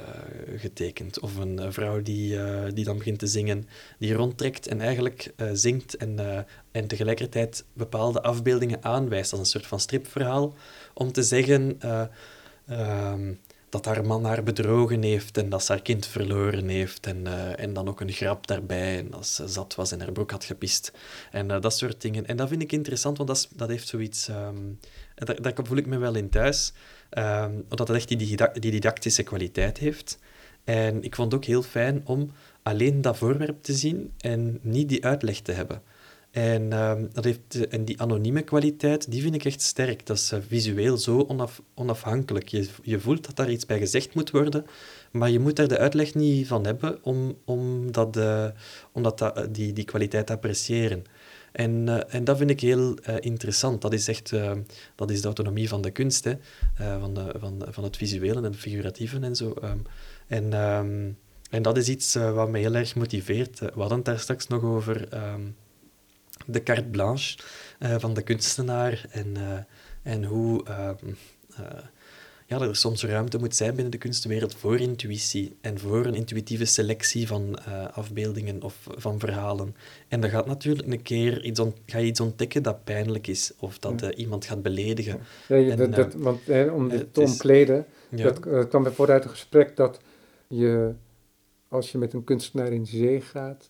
getekend. 0.55 1.19
Of 1.19 1.37
een 1.37 1.59
uh, 1.59 1.67
vrouw 1.69 2.01
die, 2.01 2.37
die 2.73 2.85
dan 2.85 2.97
begint 2.97 3.19
te 3.19 3.27
zingen, 3.27 3.67
die 3.99 4.13
rondtrekt 4.13 4.67
en 4.67 4.81
eigenlijk 4.81 5.33
zingt 5.53 5.97
en, 5.97 6.45
en 6.71 6.87
tegelijkertijd 6.87 7.65
bepaalde 7.73 8.21
afbeeldingen 8.21 8.83
aanwijst 8.83 9.31
als 9.31 9.39
een 9.39 9.45
soort 9.45 9.67
van 9.67 9.79
stripverhaal, 9.79 10.53
om 10.93 11.11
te 11.11 11.23
zeggen 11.23 11.79
ehm, 12.65 13.33
dat 13.69 13.85
haar 13.85 14.05
man 14.05 14.25
haar 14.25 14.43
bedrogen 14.43 15.01
heeft 15.01 15.37
en 15.37 15.49
dat 15.49 15.63
ze 15.63 15.71
haar 15.71 15.81
kind 15.81 16.05
verloren 16.05 16.67
heeft 16.67 17.07
en, 17.07 17.27
en 17.57 17.73
dan 17.73 17.87
ook 17.87 18.01
een 18.01 18.11
grap 18.11 18.47
daarbij 18.47 18.97
en 18.97 19.09
dat 19.09 19.27
ze 19.27 19.47
zat 19.47 19.75
was 19.75 19.91
en 19.91 19.99
haar 19.99 20.11
broek 20.11 20.31
had 20.31 20.43
gepist 20.43 20.91
en 21.31 21.47
dat 21.47 21.77
soort 21.77 22.01
dingen. 22.01 22.25
En 22.25 22.37
dat 22.37 22.49
vind 22.49 22.61
ik 22.61 22.71
interessant, 22.71 23.17
want 23.17 23.29
dat, 23.29 23.37
is, 23.37 23.47
dat 23.55 23.69
heeft 23.69 23.87
zoiets... 23.87 24.27
Um, 24.27 24.79
daar 25.41 25.53
voel 25.63 25.77
ik 25.77 25.85
me 25.85 25.97
wel 25.97 26.15
in 26.15 26.29
thuis. 26.29 26.73
Um, 27.17 27.65
omdat 27.69 27.87
het 27.87 27.97
echt 27.97 28.07
die, 28.07 28.37
didactische 28.59 29.23
kwaliteit 29.23 29.77
heeft. 29.77 30.19
En 30.63 31.03
ik 31.03 31.15
vond 31.15 31.31
het 31.31 31.41
ook 31.41 31.47
heel 31.47 31.63
fijn 31.63 32.01
om 32.05 32.31
alleen 32.63 33.01
dat 33.01 33.17
voorwerp 33.17 33.63
te 33.63 33.73
zien 33.73 34.11
en 34.17 34.59
niet 34.61 34.89
die 34.89 35.05
uitleg 35.05 35.39
te 35.39 35.51
hebben. 35.51 35.81
En, 36.31 36.73
um, 36.73 37.09
dat 37.13 37.23
heeft, 37.23 37.67
en 37.67 37.85
die 37.85 38.01
anonieme 38.01 38.41
kwaliteit, 38.41 39.11
die 39.11 39.21
vind 39.21 39.35
ik 39.35 39.45
echt 39.45 39.61
sterk. 39.61 40.05
Dat 40.05 40.17
is 40.17 40.33
uh, 40.33 40.39
visueel 40.47 40.97
zo 40.97 41.25
onaf, 41.27 41.61
onafhankelijk. 41.73 42.47
Je, 42.47 42.67
je 42.81 42.99
voelt 42.99 43.25
dat 43.25 43.35
daar 43.35 43.49
iets 43.49 43.65
bij 43.65 43.77
gezegd 43.77 44.15
moet 44.15 44.31
worden, 44.31 44.65
maar 45.11 45.29
je 45.29 45.39
moet 45.39 45.55
daar 45.55 45.67
de 45.67 45.77
uitleg 45.77 46.13
niet 46.13 46.47
van 46.47 46.65
hebben 46.65 47.03
om, 47.03 47.37
om, 47.45 47.91
dat, 47.91 48.17
uh, 48.17 48.45
om 48.91 49.03
dat, 49.03 49.21
uh, 49.21 49.29
die, 49.49 49.73
die 49.73 49.85
kwaliteit 49.85 50.27
te 50.27 50.33
appreciëren. 50.33 51.03
En, 51.55 51.87
uh, 51.87 52.13
en 52.13 52.23
dat 52.23 52.37
vind 52.37 52.49
ik 52.49 52.59
heel 52.59 52.95
uh, 53.09 53.15
interessant. 53.19 53.81
Dat 53.81 53.93
is 53.93 54.07
echt 54.07 54.31
uh, 54.31 54.51
dat 54.95 55.11
is 55.11 55.19
de 55.19 55.25
autonomie 55.25 55.67
van 55.67 55.81
de 55.81 55.91
kunst, 55.91 56.23
hè? 56.23 56.33
van, 56.99 57.13
de, 57.13 57.35
van, 57.37 57.65
van 57.69 57.83
het 57.83 57.97
visuele 57.97 58.35
en 58.35 58.43
het 58.43 58.55
figuratieve 58.55 59.19
en 59.19 59.35
zo. 59.35 59.53
Um, 59.63 59.81
en, 60.27 60.53
um, 60.53 61.17
en 61.49 61.61
dat 61.61 61.77
is 61.77 61.89
iets 61.89 62.13
wat 62.13 62.49
mij 62.49 62.59
heel 62.59 62.75
erg 62.75 62.95
motiveert. 62.95 63.59
We 63.59 63.71
hadden 63.75 63.97
het 63.97 64.05
daar 64.05 64.19
straks 64.19 64.47
nog 64.47 64.63
over 64.63 65.13
um, 65.33 65.55
de 66.45 66.63
carte 66.63 66.83
blanche 66.83 67.37
van 67.79 68.13
de 68.13 68.21
kunstenaar 68.21 69.05
en, 69.09 69.35
en 70.03 70.23
hoe 70.23 70.63
ja, 72.47 72.57
dat 72.57 72.67
er 72.67 72.75
soms 72.75 73.03
ruimte 73.03 73.37
moet 73.37 73.55
zijn 73.55 73.73
binnen 73.73 73.91
de 73.91 73.97
kunstwereld 73.97 74.55
voor 74.55 74.79
intuïtie 74.79 75.57
en 75.61 75.79
voor 75.79 76.05
een 76.05 76.13
intuïtieve 76.13 76.65
selectie 76.65 77.27
van 77.27 77.59
uh, 77.67 77.87
afbeeldingen 77.91 78.63
of 78.63 78.87
van 78.89 79.19
verhalen. 79.19 79.75
En 80.07 80.21
dan 80.21 80.29
gaat 80.29 80.45
natuurlijk 80.45 80.87
een 80.87 81.01
keer 81.01 81.43
iets, 81.43 81.61
ga 81.85 81.97
je 81.97 82.05
iets 82.05 82.19
ontdekken 82.19 82.63
dat 82.63 82.83
pijnlijk 82.83 83.27
is 83.27 83.53
of 83.59 83.79
dat 83.79 84.03
uh, 84.03 84.09
iemand 84.15 84.45
gaat 84.45 84.61
beledigen. 84.61 85.19
Ja, 85.47 85.55
en, 85.55 85.77
dat, 85.77 85.95
dat, 85.95 86.13
want 86.13 86.45
hè, 86.45 86.65
om 86.65 86.89
dit 86.89 87.13
te 87.13 87.21
omkleden, 87.21 87.85
ja. 88.09 88.23
dat 88.23 88.45
uh, 88.45 88.63
kwam 88.63 88.83
bijvoorbeeld 88.83 89.17
uit 89.17 89.23
een 89.23 89.37
gesprek 89.37 89.75
dat 89.75 89.99
je, 90.47 90.93
als 91.67 91.91
je 91.91 91.97
met 91.97 92.13
een 92.13 92.23
kunstenaar 92.23 92.71
in 92.71 92.85
zee 92.85 93.21
gaat, 93.21 93.69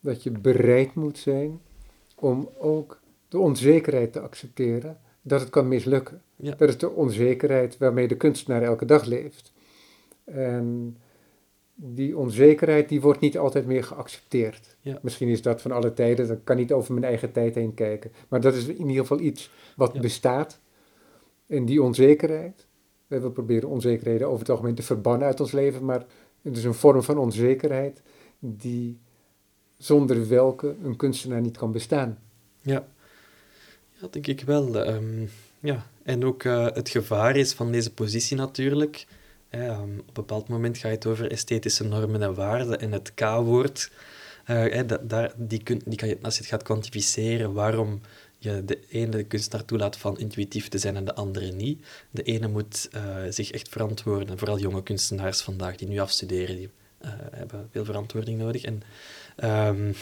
dat 0.00 0.22
je 0.22 0.30
bereid 0.30 0.94
moet 0.94 1.18
zijn 1.18 1.60
om 2.14 2.48
ook 2.58 3.00
de 3.28 3.38
onzekerheid 3.38 4.12
te 4.12 4.20
accepteren 4.20 4.98
dat 5.22 5.40
het 5.40 5.50
kan 5.50 5.68
mislukken. 5.68 6.22
Ja. 6.36 6.54
Dat 6.54 6.68
is 6.68 6.78
de 6.78 6.90
onzekerheid 6.90 7.78
waarmee 7.78 8.08
de 8.08 8.16
kunstenaar 8.16 8.62
elke 8.62 8.84
dag 8.84 9.04
leeft. 9.04 9.52
En 10.24 10.96
die 11.74 12.16
onzekerheid 12.16 12.88
die 12.88 13.00
wordt 13.00 13.20
niet 13.20 13.38
altijd 13.38 13.66
meer 13.66 13.84
geaccepteerd. 13.84 14.76
Ja. 14.80 14.98
Misschien 15.02 15.28
is 15.28 15.42
dat 15.42 15.62
van 15.62 15.72
alle 15.72 15.92
tijden, 15.92 16.28
dat 16.28 16.38
kan 16.44 16.56
niet 16.56 16.72
over 16.72 16.92
mijn 16.92 17.04
eigen 17.04 17.32
tijd 17.32 17.54
heen 17.54 17.74
kijken. 17.74 18.12
Maar 18.28 18.40
dat 18.40 18.54
is 18.54 18.66
in 18.66 18.88
ieder 18.88 19.02
geval 19.02 19.20
iets 19.20 19.50
wat 19.76 19.90
ja. 19.94 20.00
bestaat. 20.00 20.60
En 21.46 21.64
die 21.64 21.82
onzekerheid, 21.82 22.66
we 23.06 23.30
proberen 23.30 23.68
onzekerheden 23.68 24.26
over 24.26 24.38
het 24.38 24.50
algemeen 24.50 24.74
te 24.74 24.82
verbannen 24.82 25.26
uit 25.26 25.40
ons 25.40 25.52
leven, 25.52 25.84
maar 25.84 26.06
het 26.42 26.56
is 26.56 26.64
een 26.64 26.74
vorm 26.74 27.02
van 27.02 27.18
onzekerheid 27.18 28.02
die 28.38 29.00
zonder 29.76 30.28
welke 30.28 30.76
een 30.82 30.96
kunstenaar 30.96 31.40
niet 31.40 31.56
kan 31.56 31.72
bestaan. 31.72 32.18
Ja, 32.60 32.88
ja 34.00 34.08
denk 34.10 34.26
ik 34.26 34.40
wel. 34.40 34.88
Um, 34.88 35.30
ja, 35.60 35.86
en 36.02 36.24
ook 36.24 36.44
uh, 36.44 36.66
het 36.72 36.88
gevaar 36.88 37.36
is 37.36 37.52
van 37.52 37.72
deze 37.72 37.92
positie 37.92 38.36
natuurlijk. 38.36 39.06
Um, 39.50 39.98
op 39.98 40.06
een 40.06 40.12
bepaald 40.12 40.48
moment 40.48 40.78
ga 40.78 40.88
je 40.88 40.94
het 40.94 41.06
over 41.06 41.30
esthetische 41.30 41.84
normen 41.84 42.22
en 42.22 42.34
waarden 42.34 42.80
en 42.80 42.92
het 42.92 43.14
K-woord. 43.14 43.90
Uh, 44.50 44.80
daar, 45.02 45.32
die, 45.36 45.62
kun, 45.62 45.82
die 45.84 45.96
kan 45.96 46.08
je, 46.08 46.18
als 46.22 46.34
je 46.34 46.40
het 46.40 46.50
gaat 46.50 46.62
kwantificeren, 46.62 47.52
waarom 47.52 48.00
je 48.38 48.64
de 48.64 48.78
ene 48.88 49.22
kunstenaar 49.22 49.64
toelaat 49.64 49.96
van 49.96 50.18
intuïtief 50.18 50.68
te 50.68 50.78
zijn 50.78 50.96
en 50.96 51.04
de 51.04 51.14
andere 51.14 51.52
niet. 51.52 51.86
De 52.10 52.22
ene 52.22 52.48
moet 52.48 52.88
uh, 52.94 53.02
zich 53.28 53.50
echt 53.50 53.68
verantwoorden, 53.68 54.38
vooral 54.38 54.58
jonge 54.58 54.82
kunstenaars 54.82 55.40
vandaag 55.40 55.76
die 55.76 55.88
nu 55.88 55.98
afstuderen, 55.98 56.56
die 56.56 56.70
hebben 57.30 57.68
veel 57.70 57.84
verantwoording 57.84 58.38
nodig. 58.38 58.62
En 58.62 58.82
um, 59.76 59.94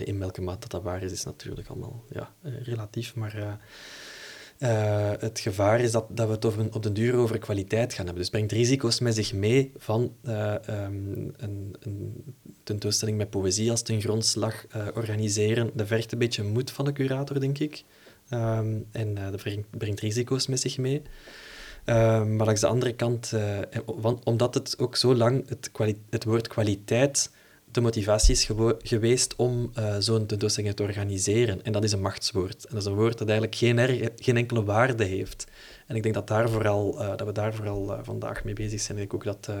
in 0.00 0.18
welke 0.18 0.40
mate 0.40 0.60
dat, 0.60 0.70
dat 0.70 0.82
waar 0.82 1.02
is, 1.02 1.12
is 1.12 1.24
natuurlijk 1.24 1.68
allemaal 1.68 2.04
ja, 2.10 2.34
relatief, 2.42 3.14
maar... 3.14 3.58
Uh, 4.58 5.10
het 5.18 5.40
gevaar 5.40 5.80
is 5.80 5.92
dat, 5.92 6.06
dat 6.08 6.26
we 6.26 6.32
het 6.32 6.44
over, 6.44 6.66
op 6.72 6.82
den 6.82 6.92
duur 6.92 7.14
over 7.14 7.38
kwaliteit 7.38 7.92
gaan 7.92 8.04
hebben. 8.04 8.22
Dus 8.22 8.30
brengt 8.30 8.52
risico's 8.52 9.00
met 9.00 9.14
zich 9.14 9.32
mee 9.32 9.72
van 9.76 10.14
uh, 10.22 10.54
een, 10.64 11.34
een, 11.80 12.24
tentoonstelling 12.62 13.16
met 13.16 13.30
poëzie 13.30 13.70
als 13.70 13.82
ten 13.82 14.00
grondslag 14.00 14.64
uh, 14.76 14.86
organiseren. 14.94 15.70
Dat 15.74 15.86
vergt 15.86 16.12
een 16.12 16.18
beetje 16.18 16.42
moed 16.42 16.70
van 16.70 16.84
de 16.84 16.92
curator, 16.92 17.40
denk 17.40 17.58
ik. 17.58 17.84
Um, 18.30 18.86
en 18.90 19.14
dat 19.14 19.36
brengt, 19.36 19.70
brengt, 19.70 20.00
risico's 20.00 20.46
met 20.46 20.60
zich 20.60 20.78
mee. 20.78 21.02
Ehm, 21.84 22.36
maar 22.36 22.46
langs 22.46 22.60
de 22.60 22.66
andere 22.66 22.94
kant, 22.94 23.32
want, 23.84 24.24
omdat 24.24 24.54
het 24.54 24.78
ook 24.78 24.96
zo 24.96 25.14
lang 25.14 25.48
het, 25.48 25.70
het 26.10 26.24
woord 26.24 26.48
kwaliteit 26.48 27.30
de 27.74 27.80
motivatie 27.80 28.34
is 28.34 28.48
geweest 28.82 29.36
om 29.36 29.70
uh, 29.78 29.96
zo'n 29.98 30.26
tentoonstelling 30.26 30.74
te 30.74 30.82
organiseren. 30.82 31.64
En 31.64 31.72
dat 31.72 31.84
is 31.84 31.92
een 31.92 32.00
machtswoord. 32.00 32.64
En 32.64 32.74
dat 32.74 32.82
is 32.82 32.88
een 32.88 32.94
woord 32.94 33.18
dat 33.18 33.28
eigenlijk 33.28 33.58
geen, 33.58 34.10
geen 34.16 34.36
enkele 34.36 34.64
waarde 34.64 35.04
heeft. 35.04 35.46
En 35.86 35.96
ik 35.96 36.02
denk 36.02 36.14
dat, 36.14 36.28
daar 36.28 36.48
vooral, 36.50 37.02
uh, 37.02 37.08
dat 37.16 37.26
we 37.26 37.32
daar 37.32 37.54
vooral 37.54 37.92
uh, 37.92 37.98
vandaag 38.02 38.44
mee 38.44 38.54
bezig 38.54 38.80
zijn. 38.80 38.98
Ik 38.98 39.10
denk 39.10 39.14
ook 39.14 39.42
dat, 39.42 39.56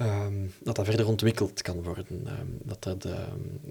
um, 0.00 0.52
dat 0.62 0.76
dat 0.76 0.84
verder 0.84 1.06
ontwikkeld 1.06 1.62
kan 1.62 1.82
worden. 1.82 2.06
Um, 2.10 2.58
dat, 2.62 2.82
dat, 2.82 3.08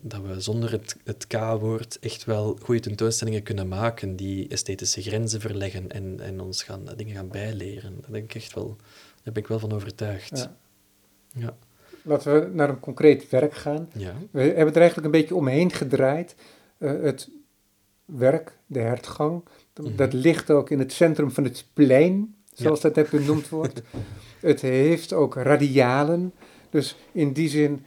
dat 0.02 0.22
we 0.22 0.42
zonder 0.42 0.72
het, 0.72 0.98
het 1.04 1.28
K-woord 1.28 2.00
echt 2.00 2.26
wel 2.26 2.58
goede 2.62 2.82
tentoonstellingen 2.82 3.44
kunnen 3.44 3.68
maken 3.68 4.16
die 4.16 4.48
esthetische 4.48 5.02
grenzen 5.02 5.42
verleggen 5.42 5.92
en, 5.92 6.20
en 6.20 6.42
ons 6.42 6.64
gaan, 6.64 6.86
dingen 6.96 7.16
gaan 7.16 7.30
bijleren. 7.30 7.98
Daar, 8.02 8.12
denk 8.12 8.24
ik 8.24 8.36
echt 8.36 8.54
wel, 8.54 8.76
daar 9.24 9.34
ben 9.34 9.44
ik 9.44 9.48
wel 9.48 9.60
van 9.60 9.74
overtuigd. 9.74 10.38
Ja. 10.38 10.58
ja 11.34 11.58
laten 12.08 12.34
we 12.34 12.50
naar 12.54 12.70
een 12.70 12.80
concreet 12.80 13.30
werk 13.30 13.54
gaan. 13.54 13.90
Ja. 13.94 14.14
We 14.32 14.42
hebben 14.42 14.74
er 14.74 14.82
eigenlijk 14.82 15.06
een 15.06 15.20
beetje 15.20 15.36
omheen 15.36 15.72
gedraaid. 15.72 16.36
Uh, 16.78 17.02
het 17.02 17.30
werk, 18.06 18.58
de 18.66 18.80
hertgang, 18.80 19.34
mm 19.34 19.86
-hmm. 19.86 19.96
dat 19.96 20.14
ligt 20.14 20.52
ook 20.52 20.70
in 20.70 20.80
het 20.80 20.92
centrum 20.92 21.32
van 21.32 21.44
het 21.44 21.66
plein, 21.74 22.36
zoals 22.54 22.82
ja. 22.82 22.90
dat 22.90 22.96
net 22.96 23.10
benoemd 23.10 23.50
wordt. 23.50 23.82
het 24.40 24.62
heeft 24.62 25.14
ook 25.14 25.36
radialen. 25.36 26.34
Dus 26.70 26.96
in 27.12 27.34
die 27.34 27.50
zin 27.50 27.86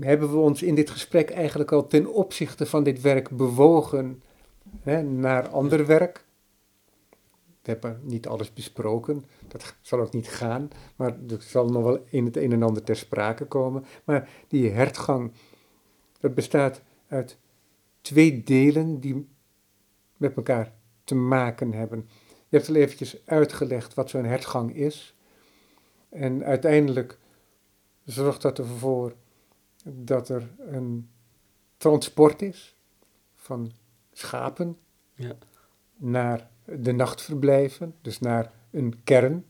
hebben 0.00 0.30
we 0.30 0.36
ons 0.36 0.62
in 0.62 0.74
dit 0.74 0.90
gesprek 0.90 1.30
eigenlijk 1.30 1.72
al 1.72 1.86
ten 1.86 2.12
opzichte 2.12 2.66
van 2.66 2.82
dit 2.82 3.00
werk 3.00 3.30
bewogen 3.30 4.22
hè, 4.82 5.02
naar 5.02 5.48
ander 5.48 5.86
werk. 5.86 6.24
We 7.62 7.70
hebben 7.70 8.00
niet 8.02 8.26
alles 8.26 8.52
besproken, 8.52 9.24
dat 9.48 9.74
zal 9.80 10.00
ook 10.00 10.12
niet 10.12 10.28
gaan, 10.28 10.70
maar 10.96 11.16
er 11.28 11.42
zal 11.42 11.68
nog 11.68 11.82
wel 11.82 12.04
in 12.08 12.24
het 12.24 12.36
een 12.36 12.52
en 12.52 12.62
ander 12.62 12.82
ter 12.82 12.96
sprake 12.96 13.46
komen. 13.46 13.84
Maar 14.04 14.28
die 14.48 14.70
hertgang, 14.70 15.32
dat 16.20 16.34
bestaat 16.34 16.82
uit 17.08 17.38
twee 18.00 18.42
delen 18.42 19.00
die 19.00 19.28
met 20.16 20.36
elkaar 20.36 20.72
te 21.04 21.14
maken 21.14 21.72
hebben. 21.72 22.08
Je 22.48 22.56
hebt 22.56 22.68
al 22.68 22.74
eventjes 22.74 23.26
uitgelegd 23.26 23.94
wat 23.94 24.10
zo'n 24.10 24.24
hertgang 24.24 24.74
is. 24.74 25.16
En 26.08 26.44
uiteindelijk 26.44 27.18
zorgt 28.04 28.42
dat 28.42 28.58
ervoor 28.58 29.14
dat 29.84 30.28
er 30.28 30.50
een 30.58 31.10
transport 31.76 32.42
is 32.42 32.76
van 33.34 33.72
schapen 34.12 34.78
ja. 35.14 35.36
naar 35.96 36.50
de 36.78 36.92
nachtverblijven, 36.92 37.94
dus 38.02 38.18
naar 38.18 38.52
een 38.70 39.00
kern. 39.04 39.44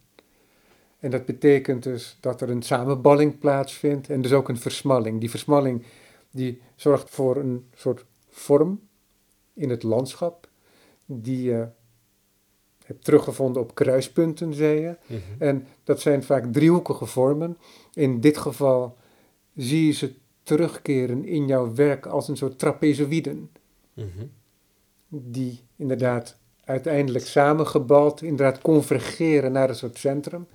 En 0.98 1.10
dat 1.10 1.24
betekent 1.24 1.82
dus 1.82 2.16
dat 2.20 2.40
er 2.40 2.50
een 2.50 2.62
samenballing 2.62 3.38
plaatsvindt 3.38 4.10
en 4.10 4.22
dus 4.22 4.32
ook 4.32 4.48
een 4.48 4.58
versmalling. 4.58 5.20
Die 5.20 5.30
versmalling 5.30 5.84
die 6.30 6.60
zorgt 6.76 7.10
voor 7.10 7.36
een 7.36 7.66
soort 7.74 8.04
vorm 8.28 8.80
in 9.54 9.70
het 9.70 9.82
landschap 9.82 10.48
die 11.06 11.42
je 11.42 11.68
hebt 12.84 13.04
teruggevonden 13.04 13.62
op 13.62 13.74
kruispunten, 13.74 14.54
zei 14.54 14.80
je. 14.80 14.96
Mhm. 15.06 15.20
En 15.38 15.66
dat 15.84 16.00
zijn 16.00 16.22
vaak 16.22 16.52
driehoekige 16.52 17.06
vormen. 17.06 17.58
In 17.94 18.20
dit 18.20 18.38
geval 18.38 18.96
zie 19.54 19.86
je 19.86 19.92
ze 19.92 20.14
terugkeren 20.42 21.24
in 21.24 21.46
jouw 21.46 21.74
werk 21.74 22.06
als 22.06 22.28
een 22.28 22.36
soort 22.36 22.58
trapezoïden. 22.58 23.50
Mm 23.94 24.30
die 25.10 25.60
inderdaad 25.76 26.38
uiteindelijk 26.70 27.26
samengebald, 27.26 28.22
inderdaad 28.22 28.60
convergeren 28.60 29.52
naar 29.52 29.68
een 29.68 29.74
soort 29.74 29.98
centrum. 29.98 30.46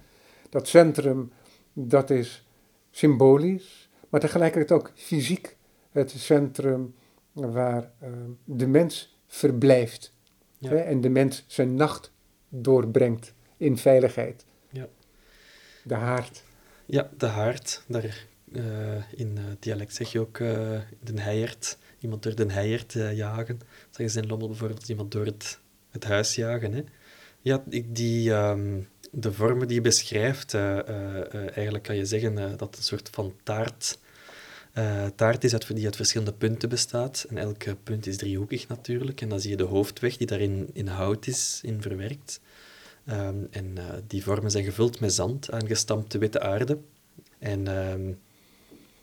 Dat 0.49 0.67
centrum, 0.67 1.31
dat 1.73 2.09
is 2.09 2.47
symbolisch, 2.91 3.89
maar 4.09 4.19
tegelijkertijd 4.19 4.79
ook 4.79 4.91
fysiek 4.95 5.57
het 5.91 6.11
centrum 6.11 6.95
waar 7.31 7.91
uh, 8.03 8.09
de 8.43 8.67
mens 8.67 9.17
verblijft. 9.27 10.13
Ja. 10.57 10.69
Hè, 10.69 10.77
en 10.77 11.01
de 11.01 11.09
mens 11.09 11.43
zijn 11.47 11.75
nacht 11.75 12.11
doorbrengt 12.49 13.33
in 13.57 13.77
veiligheid. 13.77 14.45
Ja. 14.69 14.87
De 15.83 15.93
haard. 15.93 16.43
Ja, 16.85 17.09
de 17.17 17.25
haard. 17.25 17.83
Daar, 17.87 18.25
uh, 18.51 19.11
in 19.15 19.37
uh, 19.37 19.43
dialect 19.59 19.93
zeg 19.93 20.11
je 20.11 20.19
ook 20.19 20.37
uh, 20.37 20.49
de 20.99 21.21
heiert. 21.21 21.77
Iemand 21.99 22.23
door 22.23 22.35
de 22.35 22.51
heiert 22.51 22.93
jagen. 22.93 23.59
Zeggen 23.89 24.09
ze 24.09 24.21
in 24.21 24.27
Lommel 24.27 24.47
bijvoorbeeld 24.47 24.89
iemand 24.89 25.11
door 25.11 25.25
het, 25.25 25.59
het 25.95 26.03
huis 26.03 26.35
jagen. 26.35 26.73
Hè? 26.73 26.83
Ja, 27.41 27.63
die, 27.87 28.31
um, 28.31 28.87
de 29.11 29.33
vormen 29.33 29.67
die 29.67 29.75
je 29.75 29.81
beschrijft, 29.81 30.53
eigenlijk 30.53 31.83
kan 31.83 31.95
je 31.95 32.05
zeggen 32.05 32.35
dat 32.35 32.59
het 32.59 32.77
een 32.77 32.83
soort 32.83 33.09
van 33.11 33.33
taart 33.43 33.97
taart 35.15 35.43
is 35.43 35.53
uit, 35.53 35.75
die 35.75 35.85
uit 35.85 35.95
verschillende 35.95 36.33
punten 36.33 36.69
bestaat. 36.69 37.25
En 37.29 37.37
elke 37.37 37.75
punt 37.75 38.07
is 38.07 38.17
driehoekig 38.17 38.67
natuurlijk. 38.67 39.21
En 39.21 39.29
dan 39.29 39.39
zie 39.39 39.49
je 39.49 39.57
de 39.57 39.63
hoofdweg 39.63 40.17
die 40.17 40.27
daarin 40.27 40.69
in 40.73 40.87
hout 40.87 41.27
is 41.27 41.59
in 41.63 41.81
verwerkt. 41.81 42.39
Um, 43.09 43.47
en 43.51 43.77
die 44.07 44.23
vormen 44.23 44.51
zijn 44.51 44.63
gevuld 44.63 44.99
met 44.99 45.13
zand, 45.13 45.51
aangestampte 45.51 46.17
witte 46.17 46.39
aarde. 46.39 46.77
En 47.39 47.67
um, 47.91 48.19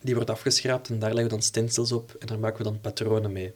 die 0.00 0.14
wordt 0.14 0.30
afgeschraapt 0.30 0.88
en 0.88 0.98
daar 0.98 1.08
leggen 1.08 1.24
we 1.24 1.34
dan 1.34 1.42
stencils 1.42 1.92
op 1.92 2.16
en 2.18 2.26
daar 2.26 2.38
maken 2.38 2.58
we 2.58 2.70
dan 2.70 2.80
patronen 2.80 3.32
mee. 3.32 3.54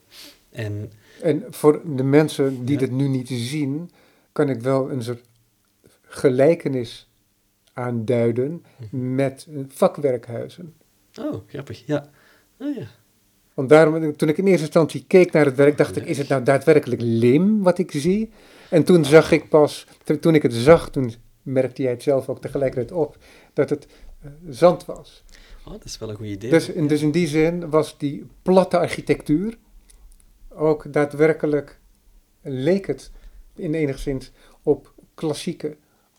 En, 0.56 0.92
en 1.22 1.44
voor 1.50 1.80
de 1.96 2.02
mensen 2.02 2.64
die 2.64 2.74
ja. 2.74 2.80
dit 2.80 2.90
nu 2.90 3.08
niet 3.08 3.28
zien, 3.28 3.90
kan 4.32 4.48
ik 4.48 4.60
wel 4.60 4.90
een 4.90 5.02
soort 5.02 5.24
gelijkenis 6.02 7.10
aanduiden 7.72 8.64
-hmm. 8.90 9.14
met 9.14 9.46
vakwerkhuizen. 9.68 10.74
Oh, 11.20 11.34
grappig, 11.46 11.86
ja. 11.86 12.10
Oh, 12.58 12.74
ja. 12.74 12.86
Want 13.54 13.68
daarom, 13.68 14.16
toen 14.16 14.28
ik 14.28 14.38
in 14.38 14.46
eerste 14.46 14.64
instantie 14.64 15.04
keek 15.06 15.32
naar 15.32 15.44
het 15.44 15.56
werk, 15.56 15.76
dacht 15.76 15.96
ik, 15.96 16.04
is 16.04 16.18
het 16.18 16.28
nou 16.28 16.42
daadwerkelijk 16.42 17.00
leem 17.04 17.62
wat 17.62 17.78
ik 17.78 17.90
zie? 17.92 18.30
En 18.70 18.84
toen 18.84 19.04
zag 19.04 19.30
ik 19.30 19.48
pas, 19.48 19.86
toen 20.20 20.34
ik 20.34 20.42
het 20.42 20.54
zag, 20.54 20.90
toen 20.90 21.14
merkte 21.42 21.82
jij 21.82 21.90
het 21.90 22.02
zelf 22.02 22.28
ook 22.28 22.40
tegelijkertijd 22.40 22.92
op, 22.92 23.16
dat 23.52 23.70
het 23.70 23.86
uh, 24.24 24.30
zand 24.48 24.84
was. 24.84 25.24
Oh, 25.64 25.72
dat 25.72 25.84
is 25.84 25.98
wel 25.98 26.10
een 26.10 26.16
goed 26.16 26.26
idee. 26.26 26.50
Dus, 26.50 26.66
dus 26.66 27.02
in 27.02 27.10
die 27.10 27.26
zin 27.26 27.70
was 27.70 27.98
die 27.98 28.26
platte 28.42 28.78
architectuur 28.78 29.58
ook 30.56 30.92
daadwerkelijk, 30.92 31.78
leek 32.42 32.86
het 32.86 33.10
in 33.54 33.74
enigszins 33.74 34.32
op 34.62 34.92
klassieke 35.14 35.76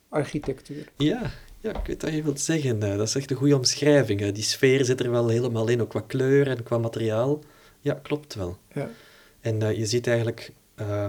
architectuur. 0.10 0.88
Ja, 0.98 1.32
ja, 1.60 1.80
ik 1.80 1.86
weet 1.86 2.02
wat 2.02 2.14
je 2.14 2.24
wilt 2.24 2.40
zeggen. 2.40 2.80
Dat 2.80 3.08
is 3.08 3.16
echt 3.16 3.32
een 3.32 3.38
goede 3.38 3.56
omschrijving. 3.56 4.32
Die 4.32 4.44
sfeer 4.44 4.86
zit 4.86 5.00
er 5.00 5.12
wel 5.12 5.28
helemaal 5.28 5.68
in, 5.68 5.82
ook 5.82 5.90
qua 5.90 6.04
kleur 6.08 6.48
en 6.48 6.64
qua 6.64 6.78
materiaal. 6.78 7.40
Ja, 7.80 7.94
klopt 7.94 8.34
wel. 8.34 8.58
Ja. 8.74 8.90
En 9.40 9.64
uh, 9.64 9.78
je 9.78 9.86
ziet 9.86 10.08
eigenlijk 10.08 10.52
uh, 10.82 11.06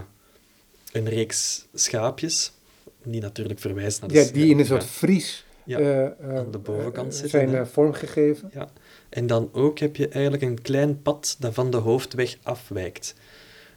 een 0.92 1.08
reeks 1.08 1.66
schaapjes, 1.74 2.52
die 3.02 3.20
natuurlijk 3.20 3.58
verwijzen 3.58 4.00
naar 4.00 4.10
de 4.10 4.14
Ja, 4.14 4.32
die 4.32 4.50
in 4.50 4.58
een 4.58 4.66
soort 4.66 4.84
vries 4.84 5.44
ja, 5.64 5.80
uh, 5.80 6.36
aan 6.36 6.50
de 6.50 6.58
bovenkant 6.58 7.14
zitten. 7.14 7.50
zijn 7.50 7.66
vormgegeven. 7.66 8.50
Ja. 8.54 8.68
En 9.08 9.26
dan 9.26 9.48
ook 9.52 9.78
heb 9.78 9.96
je 9.96 10.08
eigenlijk 10.08 10.42
een 10.42 10.62
klein 10.62 11.02
pad 11.02 11.36
dat 11.38 11.54
van 11.54 11.70
de 11.70 11.76
hoofdweg 11.76 12.36
afwijkt. 12.42 13.14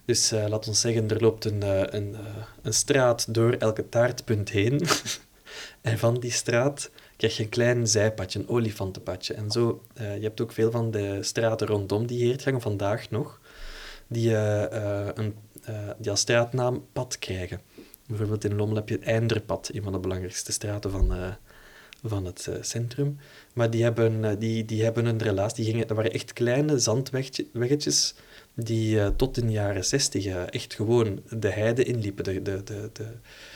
Dus 0.05 0.33
uh, 0.33 0.47
laat 0.47 0.67
ons 0.67 0.81
zeggen, 0.81 1.09
er 1.09 1.21
loopt 1.21 1.45
een, 1.45 1.63
uh, 1.63 1.81
een, 1.85 2.11
uh, 2.11 2.19
een 2.61 2.73
straat 2.73 3.33
door 3.33 3.53
elke 3.53 3.89
taartpunt 3.89 4.49
heen. 4.49 4.81
en 5.81 5.97
van 5.97 6.19
die 6.19 6.31
straat 6.31 6.91
krijg 7.17 7.37
je 7.37 7.43
een 7.43 7.49
klein 7.49 7.87
zijpadje, 7.87 8.39
een 8.39 8.49
olifantenpadje. 8.49 9.33
En 9.33 9.51
zo, 9.51 9.81
je 9.93 10.21
hebt 10.21 10.41
ook 10.41 10.51
veel 10.51 10.71
van 10.71 10.91
de 10.91 11.23
straten 11.23 11.67
rondom 11.67 12.05
die 12.05 12.25
heertgangen 12.25 12.61
vandaag 12.61 13.09
nog, 13.09 13.39
die, 14.07 14.35
een, 14.35 15.35
die 15.97 16.09
als 16.09 16.19
straatnaam 16.19 16.85
pad 16.93 17.19
krijgen. 17.19 17.61
Bijvoorbeeld 18.07 18.43
in 18.43 18.55
Lommel 18.55 18.75
heb 18.75 18.89
je 18.89 18.95
het 18.95 19.03
Einderpad, 19.03 19.69
een 19.73 19.83
van 19.83 19.91
de 19.91 19.99
belangrijkste 19.99 20.51
straten 20.51 20.91
van, 20.91 21.37
van 22.03 22.25
het 22.25 22.49
centrum. 22.61 23.17
Maar 23.53 23.69
die 23.69 23.83
hebben, 23.83 24.39
die, 24.39 24.65
die 24.65 24.83
hebben 24.83 25.05
een 25.05 25.21
relatie, 25.21 25.63
die 25.63 25.71
gingen, 25.73 25.87
dat 25.87 25.97
waren 25.97 26.13
echt 26.13 26.33
kleine 26.33 26.79
zandweggetjes 26.79 28.15
die 28.55 28.95
uh, 28.95 29.07
tot 29.07 29.37
in 29.37 29.45
de 29.45 29.51
jaren 29.51 29.85
zestig 29.85 30.25
echt 30.25 30.73
gewoon 30.73 31.21
de 31.29 31.49
heide 31.49 31.83
inliepen, 31.83 32.23
de, 32.23 32.41
de, 32.41 32.61
de, 32.63 32.89
de, 32.93 33.05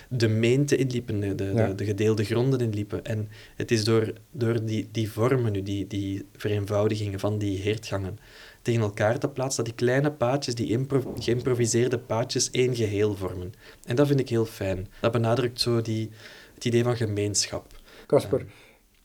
de 0.09 0.27
meente 0.27 0.75
inliepen, 0.75 1.19
de, 1.19 1.35
de, 1.35 1.51
Ja. 1.55 1.67
de, 1.67 1.75
de 1.75 1.85
gedeelde 1.85 2.23
gronden 2.23 2.59
inliepen. 2.59 3.05
En 3.05 3.29
het 3.55 3.71
is 3.71 3.83
door, 3.83 4.13
door 4.31 4.65
die, 4.65 4.87
die 4.91 5.11
vormen 5.11 5.51
nu, 5.51 5.63
die, 5.63 5.87
die 5.87 6.25
vereenvoudigingen 6.35 7.19
van 7.19 7.37
die 7.37 7.57
heertgangen, 7.59 8.17
tegen 8.61 8.81
elkaar 8.81 9.19
te 9.19 9.29
plaatsen, 9.29 9.63
dat 9.63 9.77
die 9.77 9.85
kleine 9.85 10.11
paadjes, 10.11 10.55
die 10.55 10.85
geïmproviseerde 11.19 11.99
paadjes, 11.99 12.51
één 12.51 12.75
geheel 12.75 13.15
vormen. 13.15 13.53
En 13.85 13.95
dat 13.95 14.07
vind 14.07 14.19
ik 14.19 14.29
heel 14.29 14.45
fijn. 14.45 14.87
Dat 15.01 15.11
benadrukt 15.11 15.61
zo 15.61 15.81
die, 15.81 16.09
het 16.53 16.65
idee 16.65 16.83
van 16.83 16.97
gemeenschap. 16.97 17.74
Casper, 18.05 18.45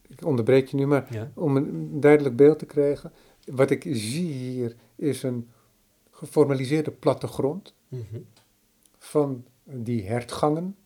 ik 0.09 0.25
onderbreek 0.25 0.69
je 0.69 0.77
nu, 0.77 0.87
maar 0.87 1.07
Ja. 1.15 1.33
om 1.35 1.57
een 1.57 2.01
duidelijk 2.01 2.37
beeld 2.37 2.59
te 2.59 2.67
krijgen. 2.67 3.13
Wat 3.45 3.71
ik 3.71 3.83
zie 3.91 4.33
hier 4.33 4.77
is 4.97 5.23
een 5.23 5.49
geformaliseerde 6.11 6.91
plattegrond 6.91 7.75
Mhm. 7.89 8.21
van 8.99 9.45
die 9.65 10.07
hertgangen. 10.07 10.77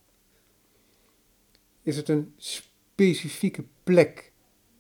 Is 1.83 1.97
het 1.97 2.09
een 2.09 2.33
specifieke 2.37 3.65
plek 3.85 4.33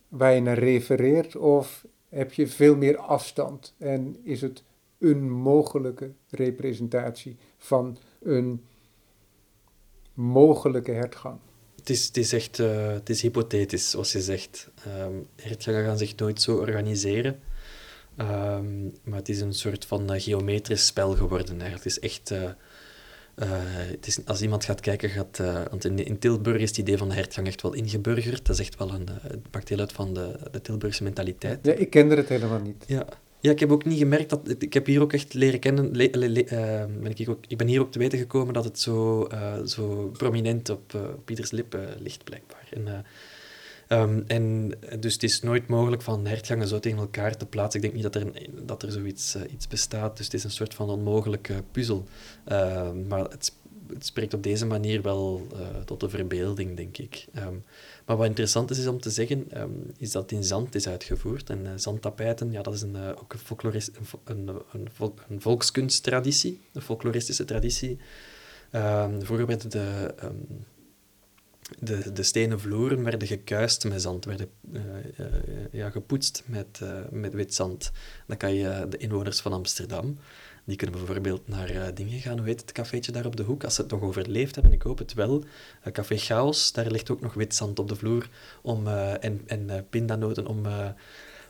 waar 0.09 0.35
je 0.35 0.41
naar 0.41 0.59
refereert 0.59 1.37
of 1.37 1.87
heb 2.09 2.33
je 2.33 2.47
veel 2.47 2.77
meer 2.77 2.97
afstand 2.97 3.75
en 3.79 4.17
is 4.23 4.41
het 4.41 4.63
een 4.99 5.31
mogelijke 5.31 6.13
representatie 6.29 7.37
van 7.57 7.97
een 8.23 8.65
mogelijke 10.15 10.91
hertgang? 10.93 11.39
Het 11.85 11.97
is, 11.97 12.07
het 12.07 12.17
is 12.17 12.33
echt 12.33 12.59
eh, 12.59 12.93
het 12.93 13.11
is 13.11 13.23
hypothetisch, 13.23 13.91
zoals 13.91 14.13
je 14.13 14.21
zegt. 14.21 14.69
Hertgangen 15.37 15.85
gaan 15.85 15.99
zich 15.99 16.17
nooit 16.17 16.43
zo 16.43 16.57
organiseren. 16.57 17.41
Ehm, 18.17 18.83
maar 19.03 19.19
het 19.19 19.29
is 19.29 19.41
een 19.41 19.55
soort 19.55 19.85
van 19.85 20.13
eh, 20.13 20.23
geometrisch 20.23 20.87
spel 20.87 21.15
geworden. 21.15 21.61
Eigenlijk. 21.61 21.85
Het 21.85 21.93
is 21.93 21.99
echt... 21.99 22.31
eh, 22.31 22.51
het 23.91 24.07
is, 24.07 24.19
als 24.25 24.43
iemand 24.43 24.65
gaat 24.65 24.81
kijken, 24.81 25.11
gaat, 25.11 25.39
want 25.71 25.85
in, 25.85 26.05
in 26.05 26.19
Tilburg 26.19 26.61
is 26.61 26.69
het 26.69 26.79
idee 26.79 26.99
van 26.99 27.09
de 27.09 27.15
hertgang 27.15 27.47
echt 27.47 27.63
wel 27.63 27.73
ingeburgerd. 27.73 28.47
Dat 28.47 28.59
is 28.59 28.67
echt 28.67 28.79
wel 28.79 28.95
een, 28.95 29.09
het 29.23 29.53
maakt 29.53 29.69
deel 29.69 29.79
uit 29.79 29.93
van 29.93 30.15
de, 30.15 30.39
de 30.51 30.61
Tilburgse 30.61 31.03
mentaliteit. 31.03 31.59
Ja, 31.63 31.73
ik 31.73 31.91
kende 31.91 32.17
het 32.17 32.29
helemaal 32.29 32.61
niet. 32.61 32.85
Ja. 32.87 33.07
Ja, 33.45 33.51
ik 33.51 33.61
heb 33.61 33.73
ook 33.73 33.85
niet 33.85 33.99
gemerkt 33.99 34.31
dat... 34.31 34.55
Ik 34.59 34.73
heb 34.73 34.87
hier 34.87 35.01
ook 35.01 35.13
echt 35.13 35.35
leren 35.35 35.61
kennen... 35.61 35.97
le- 35.97 36.09
le- 36.13 36.41
eh, 36.41 36.85
ben 37.01 37.13
ik, 37.17 37.29
ook, 37.29 37.45
ik 37.49 37.57
ben 37.57 37.67
hier 37.67 37.81
ook 37.81 37.93
te 37.93 37.99
weten 37.99 38.19
gekomen 38.19 38.55
dat 38.55 38.65
het 38.65 38.79
zo, 38.81 39.25
eh, 39.25 39.65
zo 39.65 40.11
prominent 40.13 40.69
op, 40.71 40.95
eh, 40.95 41.01
op 41.01 41.31
ieders 41.31 41.51
lippen 41.51 41.89
ligt, 41.99 42.25
blijkbaar. 42.25 42.69
En, 42.71 43.05
ehm, 43.89 44.23
en 44.27 44.73
dus 45.01 45.13
het 45.13 45.23
is 45.23 45.41
nooit 45.41 45.69
mogelijk 45.69 46.03
van 46.03 46.27
hertgangen 46.27 46.69
zo 46.69 46.81
tegen 46.81 46.99
elkaar 46.99 47.37
te 47.37 47.47
plaatsen. 47.47 47.81
Ik 47.81 47.83
denk 47.83 48.03
niet 48.03 48.13
dat 48.13 48.23
er, 48.23 48.49
dat 48.67 48.83
er 48.83 48.93
zoiets 48.93 49.37
iets 49.53 49.69
bestaat. 49.69 50.17
Dus 50.17 50.27
het 50.27 50.35
is 50.35 50.45
een 50.45 50.51
soort 50.51 50.75
van 50.75 50.91
onmogelijke 50.91 51.63
puzzel. 51.71 52.05
Ehm, 52.45 53.07
maar 53.07 53.25
het, 53.31 53.53
het 53.95 54.07
spreekt 54.07 54.35
op 54.35 54.43
deze 54.43 54.67
manier 54.67 55.03
wel 55.03 55.47
eh, 55.53 55.81
tot 55.85 56.01
de 56.01 56.09
verbeelding, 56.09 56.77
denk 56.77 56.99
ik. 56.99 57.27
Ehm, 57.33 57.55
maar 58.07 58.17
wat 58.17 58.27
interessant 58.27 58.71
is, 58.71 58.79
is 58.79 58.87
om 58.87 59.01
te 59.01 59.11
zeggen, 59.11 59.51
ehm, 59.51 59.71
is 59.99 60.11
dat 60.11 60.33
in 60.33 60.45
zand 60.45 60.75
is 60.75 60.89
uitgevoerd. 60.89 61.51
En 61.51 61.67
eh, 61.67 61.73
zandtapijten, 61.77 62.53
ja, 62.53 62.63
dat 62.63 62.75
is 62.75 62.83
een, 62.83 62.97
eh, 62.97 63.09
ook 63.09 63.33
een, 63.33 63.39
folklorist, 63.39 63.91
een, 64.25 64.49
een, 64.49 64.63
een, 64.73 64.89
vol- 64.93 65.15
een 65.29 65.41
volkskunsttraditie, 65.41 66.61
een 66.73 66.83
folkloristische 66.83 67.45
traditie. 67.45 67.99
Ehm, 68.71 69.21
vroeger 69.21 69.47
werden 69.47 69.71
de, 69.71 70.15
de, 71.79 72.13
de 72.13 72.23
stenen 72.23 72.61
vloeren 72.61 73.05
werden 73.05 73.29
gekuist 73.29 73.89
met 73.89 74.03
zand, 74.03 74.25
werden 74.25 74.49
ja, 75.71 75.91
gepoetst 75.91 76.43
met, 76.47 76.81
met 77.11 77.35
wit 77.35 77.55
zand. 77.55 77.91
Dan 78.27 78.37
kan 78.37 78.55
je 78.55 78.87
de 78.89 78.97
inwoners 78.97 79.41
van 79.41 79.53
Amsterdam, 79.53 80.19
die 80.65 80.77
kunnen 80.77 80.97
bijvoorbeeld 80.97 81.49
naar 81.49 81.71
eh, 81.71 81.83
dingen 81.95 82.21
gaan, 82.21 82.39
hoe 82.39 82.47
heet 82.47 82.61
het 82.61 82.73
cafeetje 82.73 83.13
daar 83.13 83.27
op 83.27 83.37
de 83.37 83.43
hoek, 83.43 83.65
als 83.65 83.75
ze 83.75 83.81
het 83.83 83.91
nog 83.91 84.03
overleefd 84.03 84.55
hebben, 84.55 84.73
ik 84.73 84.83
hoop 84.83 84.99
het 84.99 85.15
wel. 85.15 85.45
Eh, 85.83 85.93
Café 85.93 86.17
Chaos, 86.17 86.73
daar 86.73 86.91
ligt 86.91 87.11
ook 87.11 87.21
nog 87.21 87.35
wit 87.35 87.55
zand 87.55 87.79
op 87.79 87.89
de 87.89 87.97
vloer 87.97 88.29
om, 88.63 88.87
eh, 88.87 89.25
en, 89.25 89.41
en 89.47 89.87
pindanoten 89.91 90.47
om, 90.47 90.63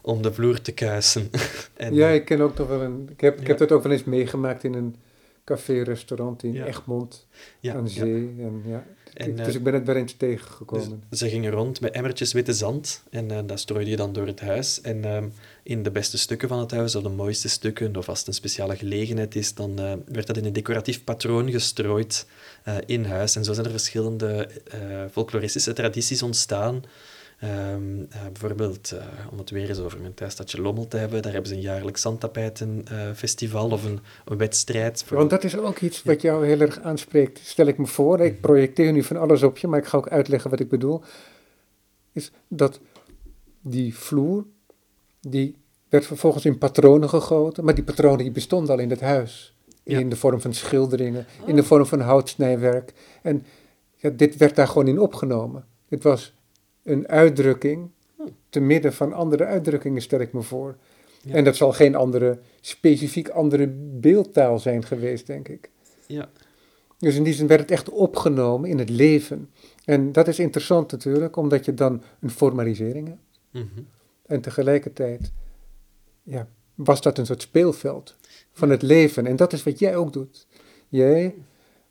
om 0.03 0.23
de 0.23 0.33
vloer 0.33 0.61
te 0.61 0.73
kuisen. 0.73 1.31
en, 1.75 1.95
ja, 1.95 2.09
ik 2.09 2.25
ken 2.25 2.41
ook 2.41 2.59
nog 2.59 2.69
wel 2.69 2.83
een. 2.83 3.09
Ik 3.13 3.21
heb, 3.21 3.41
ik 3.41 3.47
heb 3.47 3.59
dat 3.59 3.73
ook 3.73 3.83
wel 3.83 3.93
eens 3.93 4.05
meegemaakt 4.05 4.65
in 4.65 4.75
een 4.75 4.97
café-restaurant 5.45 6.43
in 6.43 6.53
Ja. 6.53 6.67
Egmond 6.67 7.27
Ja, 7.61 7.75
aan 7.75 7.83
ja. 7.83 7.89
zee. 7.89 8.35
En, 8.39 8.63
ja. 8.67 8.87
En, 9.15 9.37
dus 9.37 9.55
ik 9.55 9.63
ben 9.63 9.75
het 9.75 9.87
wel 9.87 9.97
eens 9.97 10.17
Dus 10.17 10.29
tegengekomen. 10.29 11.03
ze 11.11 11.29
gingen 11.29 11.51
rond 11.51 11.81
met 11.81 11.93
emmertjes 11.93 12.33
witte 12.33 12.53
zand 12.53 13.03
en 13.11 13.47
dat 13.47 13.61
strooide 13.61 13.91
je 13.91 13.97
dan 13.97 14.13
door 14.13 14.27
het 14.27 14.41
huis. 14.41 14.81
En 14.81 15.05
ehm, 15.05 15.29
in 15.67 15.83
de 15.83 15.91
beste 15.91 16.19
stukken 16.19 16.49
van 16.49 16.59
het 16.59 16.71
huis, 16.71 16.95
of 16.95 17.03
de 17.03 17.09
mooiste 17.09 17.49
stukken, 17.49 17.97
of 17.97 18.09
als 18.09 18.19
het 18.19 18.29
een 18.29 18.35
speciale 18.35 18.77
gelegenheid 18.77 19.35
is, 19.35 19.55
dan 19.55 19.79
eh, 19.79 19.93
werd 20.07 20.27
dat 20.27 20.37
in 20.37 20.45
een 20.45 20.53
decoratief 20.53 21.05
patroon 21.05 21.51
gestrooid 21.51 22.27
eh, 22.65 22.77
in 22.87 23.05
huis. 23.05 23.37
En 23.37 23.45
zo 23.45 23.53
zijn 23.53 23.65
er 23.67 23.73
verschillende 23.73 24.49
eh, 24.71 24.79
folkloristische 25.13 25.73
tradities 25.73 26.23
ontstaan. 26.23 26.83
Ehm, 27.39 28.01
eh, 28.11 28.21
bijvoorbeeld, 28.33 28.95
om 29.31 29.39
het 29.39 29.51
weer 29.51 29.69
eens 29.69 29.79
over 29.79 30.01
mijn 30.01 30.15
thuisstadje 30.15 30.61
Lommel 30.61 30.89
te 30.89 30.97
hebben, 30.97 31.23
daar 31.23 31.33
hebben 31.33 31.51
ze 31.51 31.57
een 31.57 31.63
jaarlijks 31.63 32.01
zandtapijtenfestival 32.01 33.71
of 33.71 33.85
een, 33.85 34.01
een 34.25 34.37
wedstrijd. 34.39 35.03
voor- 35.07 35.17
Want 35.17 35.31
dat 35.31 35.45
is 35.45 35.57
ook 35.57 35.79
iets 35.81 36.03
wat 36.03 36.21
jou 36.23 36.47
heel 36.47 36.61
erg 36.61 36.81
aanspreekt, 36.81 37.39
stel 37.45 37.67
ik 37.67 37.79
me 37.79 37.87
voor. 37.87 38.21
Ik 38.21 38.41
projecteer 38.41 38.93
nu 38.93 39.03
van 39.03 39.17
alles 39.17 39.43
op 39.43 39.59
je, 39.59 39.67
maar 39.67 39.79
ik 39.79 39.87
ga 39.87 39.97
ook 39.99 40.09
uitleggen 40.09 40.51
wat 40.51 40.61
ik 40.61 40.69
bedoel. 40.69 41.03
Is 42.13 42.31
dat 42.49 42.81
die 43.61 43.95
vloer, 43.97 44.45
die 45.29 45.57
werd 45.89 46.07
vervolgens 46.07 46.45
in 46.45 46.59
patronen 46.59 47.09
gegoten, 47.09 47.65
maar 47.65 47.75
die 47.75 47.85
patronen 47.85 48.19
die 48.19 48.31
bestonden 48.31 48.75
al 48.75 48.81
in 48.81 48.91
het 48.91 49.01
huis. 49.01 49.57
Ja. 49.83 49.99
In 49.99 50.09
de 50.09 50.17
vorm 50.17 50.41
van 50.41 50.55
schilderingen, 50.55 51.27
in 51.47 51.57
de 51.57 51.63
vorm 51.63 51.87
van 51.87 52.01
houtsnijwerk. 52.01 52.93
En 53.23 53.45
ja, 53.97 54.11
dit 54.11 54.37
werd 54.37 54.57
daar 54.57 54.69
gewoon 54.69 54.89
in 54.89 54.99
opgenomen. 54.99 55.65
Dit 55.89 56.03
was 56.03 56.35
een 56.83 57.09
uitdrukking 57.09 57.91
te 58.49 58.61
midden 58.61 58.93
van 58.93 59.13
andere 59.13 59.45
uitdrukkingen, 59.45 60.03
stel 60.03 60.21
ik 60.21 60.33
me 60.33 60.43
voor. 60.43 60.77
Ja. 61.23 61.35
En 61.35 61.45
dat 61.45 61.57
zal 61.57 61.73
geen 61.73 61.95
andere, 61.95 62.39
specifiek 62.61 63.29
andere 63.29 63.69
beeldtaal 64.01 64.59
zijn 64.59 64.85
geweest, 64.85 65.27
denk 65.27 65.49
ik. 65.49 65.71
Ja, 66.07 66.29
Dus 66.99 67.17
in 67.17 67.23
die 67.23 67.35
zin 67.35 67.47
werd 67.47 67.61
het 67.61 67.71
echt 67.71 67.91
opgenomen 67.91 68.71
in 68.71 68.79
het 68.79 68.91
leven. 68.91 69.51
En 69.85 70.13
dat 70.13 70.29
is 70.29 70.39
interessant 70.39 70.93
natuurlijk, 70.93 71.37
omdat 71.37 71.65
je 71.65 71.75
dan 71.75 72.03
een 72.21 72.31
formalisering 72.31 73.09
hebt. 73.09 73.21
mhm. 73.51 73.81
En 74.27 74.41
tegelijkertijd 74.41 75.33
ja, 76.23 76.49
was 76.75 77.03
dat 77.03 77.19
een 77.19 77.27
soort 77.27 77.43
speelveld 77.43 78.17
van 78.53 78.71
het 78.71 78.83
leven. 78.83 79.27
En 79.27 79.37
dat 79.37 79.53
is 79.53 79.63
wat 79.63 79.79
jij 79.79 79.97
ook 79.97 80.13
doet. 80.13 80.47
Jij 80.89 81.35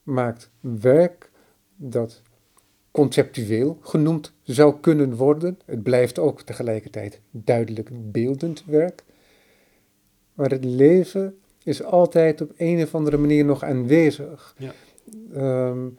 maakt 0.03 0.49
werk 0.59 1.31
dat 1.75 2.21
conceptueel 2.91 3.77
genoemd 3.81 4.33
zou 4.43 4.79
kunnen 4.79 5.15
worden. 5.15 5.59
Het 5.65 5.83
blijft 5.83 6.19
ook 6.19 6.41
tegelijkertijd 6.41 7.21
duidelijk 7.31 7.89
beeldend 8.11 8.63
werk. 8.65 9.03
Maar 10.33 10.49
het 10.49 10.63
leven 10.63 11.37
is 11.63 11.83
altijd 11.83 12.41
op 12.41 12.51
een 12.57 12.81
of 12.81 12.95
andere 12.95 13.17
manier 13.17 13.45
nog 13.45 13.63
aanwezig. 13.63 14.55
Ja. 14.57 14.71
Ehm, 15.33 15.89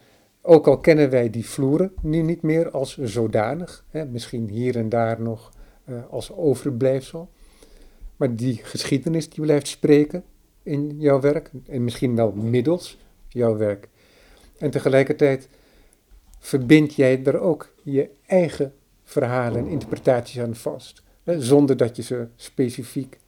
ook 0.42 0.66
al 0.66 0.78
kennen 0.78 1.10
wij 1.10 1.30
die 1.30 1.46
vloeren 1.46 1.92
nu 2.02 2.22
niet 2.22 2.42
meer 2.42 2.70
als 2.70 2.98
zodanig, 2.98 3.84
hè, 3.88 4.04
misschien 4.04 4.48
hier 4.48 4.76
en 4.76 4.88
daar 4.88 5.20
nog 5.20 5.52
als 6.10 6.32
overblijfsel. 6.32 7.30
Maar 8.16 8.36
die 8.36 8.60
geschiedenis 8.62 9.28
die 9.28 9.44
blijft 9.44 9.68
spreken 9.68 10.24
in 10.62 10.98
jouw 10.98 11.20
werk 11.20 11.50
en 11.66 11.84
misschien 11.84 12.16
wel 12.16 12.32
middels 12.32 12.98
jouw 13.28 13.56
werk. 13.56 13.88
En 14.58 14.70
tegelijkertijd 14.70 15.48
verbind 16.38 16.94
jij 16.94 17.24
er 17.24 17.40
ook 17.40 17.72
je 17.82 18.10
eigen 18.26 18.74
verhalen 19.02 19.58
en 19.58 19.66
interpretaties 19.66 20.40
aan 20.40 20.54
vast, 20.54 21.02
hè, 21.22 21.40
zonder 21.40 21.76
dat 21.76 21.96
je 21.96 22.02
ze 22.02 22.28
specifiek 22.36 23.18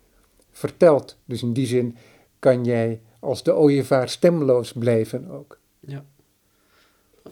vertelt. 0.50 1.18
Dus 1.24 1.42
in 1.42 1.52
die 1.52 1.66
zin 1.66 1.96
kan 2.38 2.64
jij 2.64 3.00
als 3.20 3.42
de 3.42 3.54
ooievaar 3.54 4.08
stemloos 4.08 4.72
blijven 4.72 5.30
ook. 5.30 5.58
Ja. 5.80 6.04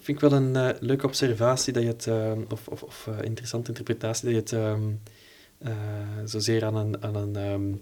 Vind 0.00 0.22
ik 0.22 0.30
wel 0.30 0.32
een 0.32 0.56
eh, 0.56 0.80
leuke 0.80 1.06
observatie, 1.06 1.72
dat 1.72 1.82
je 1.82 1.88
het, 1.88 2.06
eh, 2.06 2.32
of, 2.48 2.68
of, 2.68 2.82
of 2.82 3.06
eh, 3.06 3.24
interessante 3.24 3.68
interpretatie, 3.68 4.24
dat 4.24 4.50
je 4.50 4.56
het 4.56 4.64
ehm, 4.64 4.90
eh, 5.58 6.24
zozeer 6.24 6.64
aan 6.64 6.76
een, 6.76 7.02
aan 7.02 7.16
een, 7.16 7.36
ehm, 7.36 7.72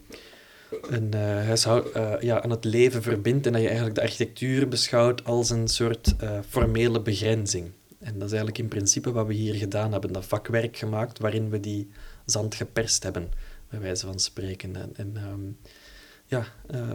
een 0.95 1.15
huishoud, 1.15 1.89
ja, 2.21 2.43
aan 2.43 2.51
het 2.51 2.65
leven 2.65 3.03
verbindt 3.03 3.47
en 3.47 3.53
dat 3.53 3.61
je 3.61 3.67
eigenlijk 3.67 3.97
de 3.97 4.03
architectuur 4.03 4.69
beschouwt 4.69 5.25
als 5.25 5.51
een 5.51 5.69
soort 5.69 6.15
formele 6.49 7.01
begrenzing. 7.01 7.71
En 7.99 8.13
dat 8.13 8.23
is 8.23 8.31
eigenlijk 8.33 8.59
in 8.59 8.69
principe 8.69 9.13
wat 9.13 9.27
we 9.27 9.35
hier 9.35 9.55
gedaan 9.55 9.93
hebben, 9.93 10.13
dat 10.13 10.25
vakwerk 10.25 10.77
gemaakt 10.77 11.19
waarin 11.19 11.51
we 11.51 11.61
die 11.61 11.91
zand 12.25 12.55
geperst 12.55 13.03
hebben, 13.03 13.31
bij 13.71 13.81
wijze 13.81 14.07
van 14.07 14.19
spreken. 14.19 14.77
En, 14.77 14.91
en 14.97 15.13
ehm, 15.17 15.73
ja, 16.27 16.47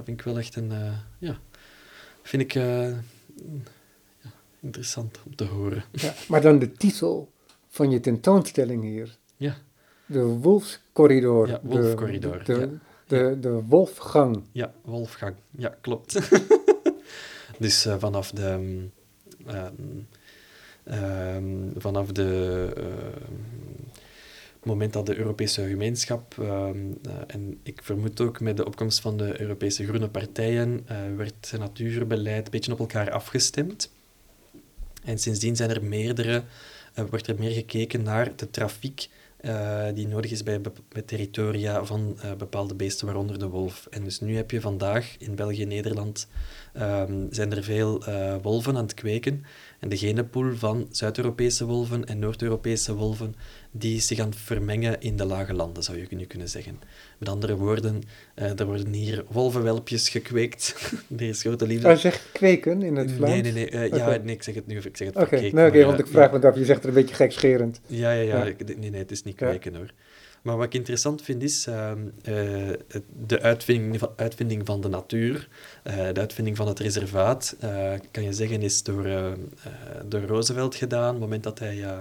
vind 0.03 0.19
ik 0.19 0.21
wel 0.21 0.37
echt 0.37 0.55
een, 0.55 0.71
ja, 1.19 1.39
vind 2.21 2.41
ik 2.41 2.61
interessant 4.61 5.19
om 5.25 5.35
te 5.35 5.43
horen. 5.43 5.83
Ja, 5.91 6.13
maar 6.27 6.41
dan 6.41 6.59
de 6.59 6.71
titel 6.71 7.31
van 7.69 7.89
je 7.91 7.99
tentoonstelling 7.99 8.83
hier. 8.83 9.17
Ja. 9.37 9.55
De 10.05 10.19
Wolfscorridor. 10.21 11.47
Ja, 11.47 11.59
De- 11.63 11.67
Wolfcorridor, 11.67 12.43
De, 12.43 12.53
ja. 12.53 12.67
de, 13.07 13.37
de, 13.39 13.49
Wolfgang. 13.49 14.43
Ja, 14.51 14.73
Wolfgang. 14.81 15.35
Ja, 15.57 15.77
klopt. 15.81 16.19
dus 17.59 17.85
eh, 17.85 17.95
vanaf 17.99 18.31
de... 18.31 18.55
mm, 18.59 18.91
ehm, 19.47 19.73
ehm, 20.83 21.79
vanaf 21.79 22.11
de... 22.11 22.71
ehm, 22.75 23.45
moment 24.63 24.93
dat 24.93 25.05
de 25.05 25.17
Europese 25.17 25.67
gemeenschap, 25.67 26.35
ehm, 26.39 26.77
eh, 27.03 27.13
en 27.27 27.59
ik 27.63 27.79
vermoed 27.83 28.21
ook 28.21 28.39
met 28.39 28.57
de 28.57 28.65
opkomst 28.65 28.99
van 28.99 29.17
de 29.17 29.41
Europese 29.41 29.85
groene 29.85 30.09
partijen, 30.09 30.83
eh, 30.85 30.97
werd 31.15 31.51
het 31.51 31.59
natuurbeleid 31.59 32.45
een 32.45 32.51
beetje 32.51 32.71
op 32.71 32.79
elkaar 32.79 33.11
afgestemd. 33.11 33.91
En 35.07 35.17
sindsdien 35.17 35.55
zijn 35.55 35.69
er 35.69 35.83
meerdere, 35.83 36.43
eh, 36.93 37.05
wordt 37.09 37.27
er 37.27 37.35
meer 37.39 37.51
gekeken 37.51 38.03
naar 38.03 38.35
de 38.35 38.49
trafiek 38.49 39.09
eh, 39.37 39.85
die 39.93 40.07
nodig 40.07 40.31
is 40.31 40.43
bij, 40.43 40.61
territoria 41.05 41.85
van 41.85 42.17
eh, 42.21 42.33
bepaalde 42.33 42.75
beesten, 42.75 43.05
waaronder 43.05 43.39
de 43.39 43.47
wolf. 43.47 43.87
En 43.89 44.03
dus 44.03 44.19
nu 44.19 44.35
heb 44.35 44.51
je 44.51 44.61
vandaag 44.61 45.15
in 45.19 45.35
België 45.35 45.61
en 45.61 45.67
Nederland 45.67 46.27
ehm, 46.73 47.25
zijn 47.29 47.51
er 47.51 47.63
veel 47.63 48.03
wolven 48.41 48.75
aan 48.75 48.83
het 48.83 48.93
kweken. 48.93 49.43
En 49.79 49.89
de 49.89 49.97
genepool 49.97 50.55
van 50.55 50.87
Zuid-Europese 50.91 51.65
wolven 51.65 52.05
en 52.05 52.19
Noord-Europese 52.19 52.93
wolven, 52.93 53.35
die 53.77 53.95
is 53.95 54.07
zich 54.07 54.19
aan 54.19 54.29
het 54.29 54.37
vermengen 54.37 55.01
in 55.01 55.17
de 55.17 55.25
lage 55.25 55.53
landen, 55.53 55.83
zou 55.83 55.97
je 55.97 56.15
nu 56.15 56.25
kunnen 56.25 56.49
zeggen. 56.49 56.79
Met 57.17 57.29
andere 57.29 57.55
woorden, 57.55 58.03
eh, 58.35 58.59
er 58.59 58.65
worden 58.65 58.93
hier 58.93 59.25
wolvenwelpjes 59.29 60.09
gekweekt. 60.09 60.91
is 61.17 61.41
grote 61.41 61.67
liefde. 61.67 61.89
Je 61.89 61.95
zeggen 61.95 62.21
kweken 62.31 62.81
in 62.81 62.95
het 62.95 63.11
Vlaams? 63.11 63.33
Nee, 63.33 63.41
nee, 63.41 63.51
nee. 63.51 63.69
eh, 63.69 63.97
Ja, 63.97 64.17
nee, 64.23 64.35
ik 64.35 64.43
zeg 64.43 64.55
het 64.55 64.67
nu, 64.67 64.77
ik 64.77 64.97
zeg 64.97 65.07
het 65.07 65.15
Oké, 65.15 65.49
maar, 65.53 65.85
want 65.85 65.99
ik 65.99 66.07
vraag 66.07 66.31
ja. 66.31 66.37
me 66.37 66.47
af, 66.47 66.55
je 66.57 66.65
zegt 66.65 66.81
er 66.83 66.87
een 66.87 66.93
beetje 66.93 67.15
gekscherend. 67.15 67.79
Ja, 67.85 68.11
ja, 68.11 68.21
ja. 68.21 68.45
Ja. 68.45 68.53
Nee, 68.65 68.89
nee, 68.89 68.99
het 68.99 69.11
is 69.11 69.23
niet 69.23 69.39
Ja. 69.39 69.47
kweken 69.47 69.75
hoor. 69.75 69.91
Maar 70.41 70.57
wat 70.57 70.65
ik 70.65 70.73
interessant 70.73 71.21
vind 71.21 71.43
is 71.43 71.67
ehm, 71.67 71.99
eh, 72.23 72.33
de 73.27 73.41
uitvinding 73.41 73.99
van, 73.99 74.09
uitvinding 74.15 74.65
van 74.65 74.81
de 74.81 74.87
natuur, 74.89 75.47
de 76.13 76.19
uitvinding 76.19 76.57
van 76.57 76.67
het 76.67 76.79
reservaat, 76.79 77.55
kan 78.11 78.23
je 78.23 78.33
zeggen, 78.33 78.61
is 78.61 78.83
door, 78.83 79.05
eh, 79.05 79.31
eh, 79.31 79.37
door 80.05 80.21
Roosevelt 80.21 80.75
gedaan. 80.75 81.05
Op 81.05 81.11
het 81.11 81.19
moment 81.19 81.43
dat 81.43 81.59
hij 81.59 81.83
eh, 81.83 81.99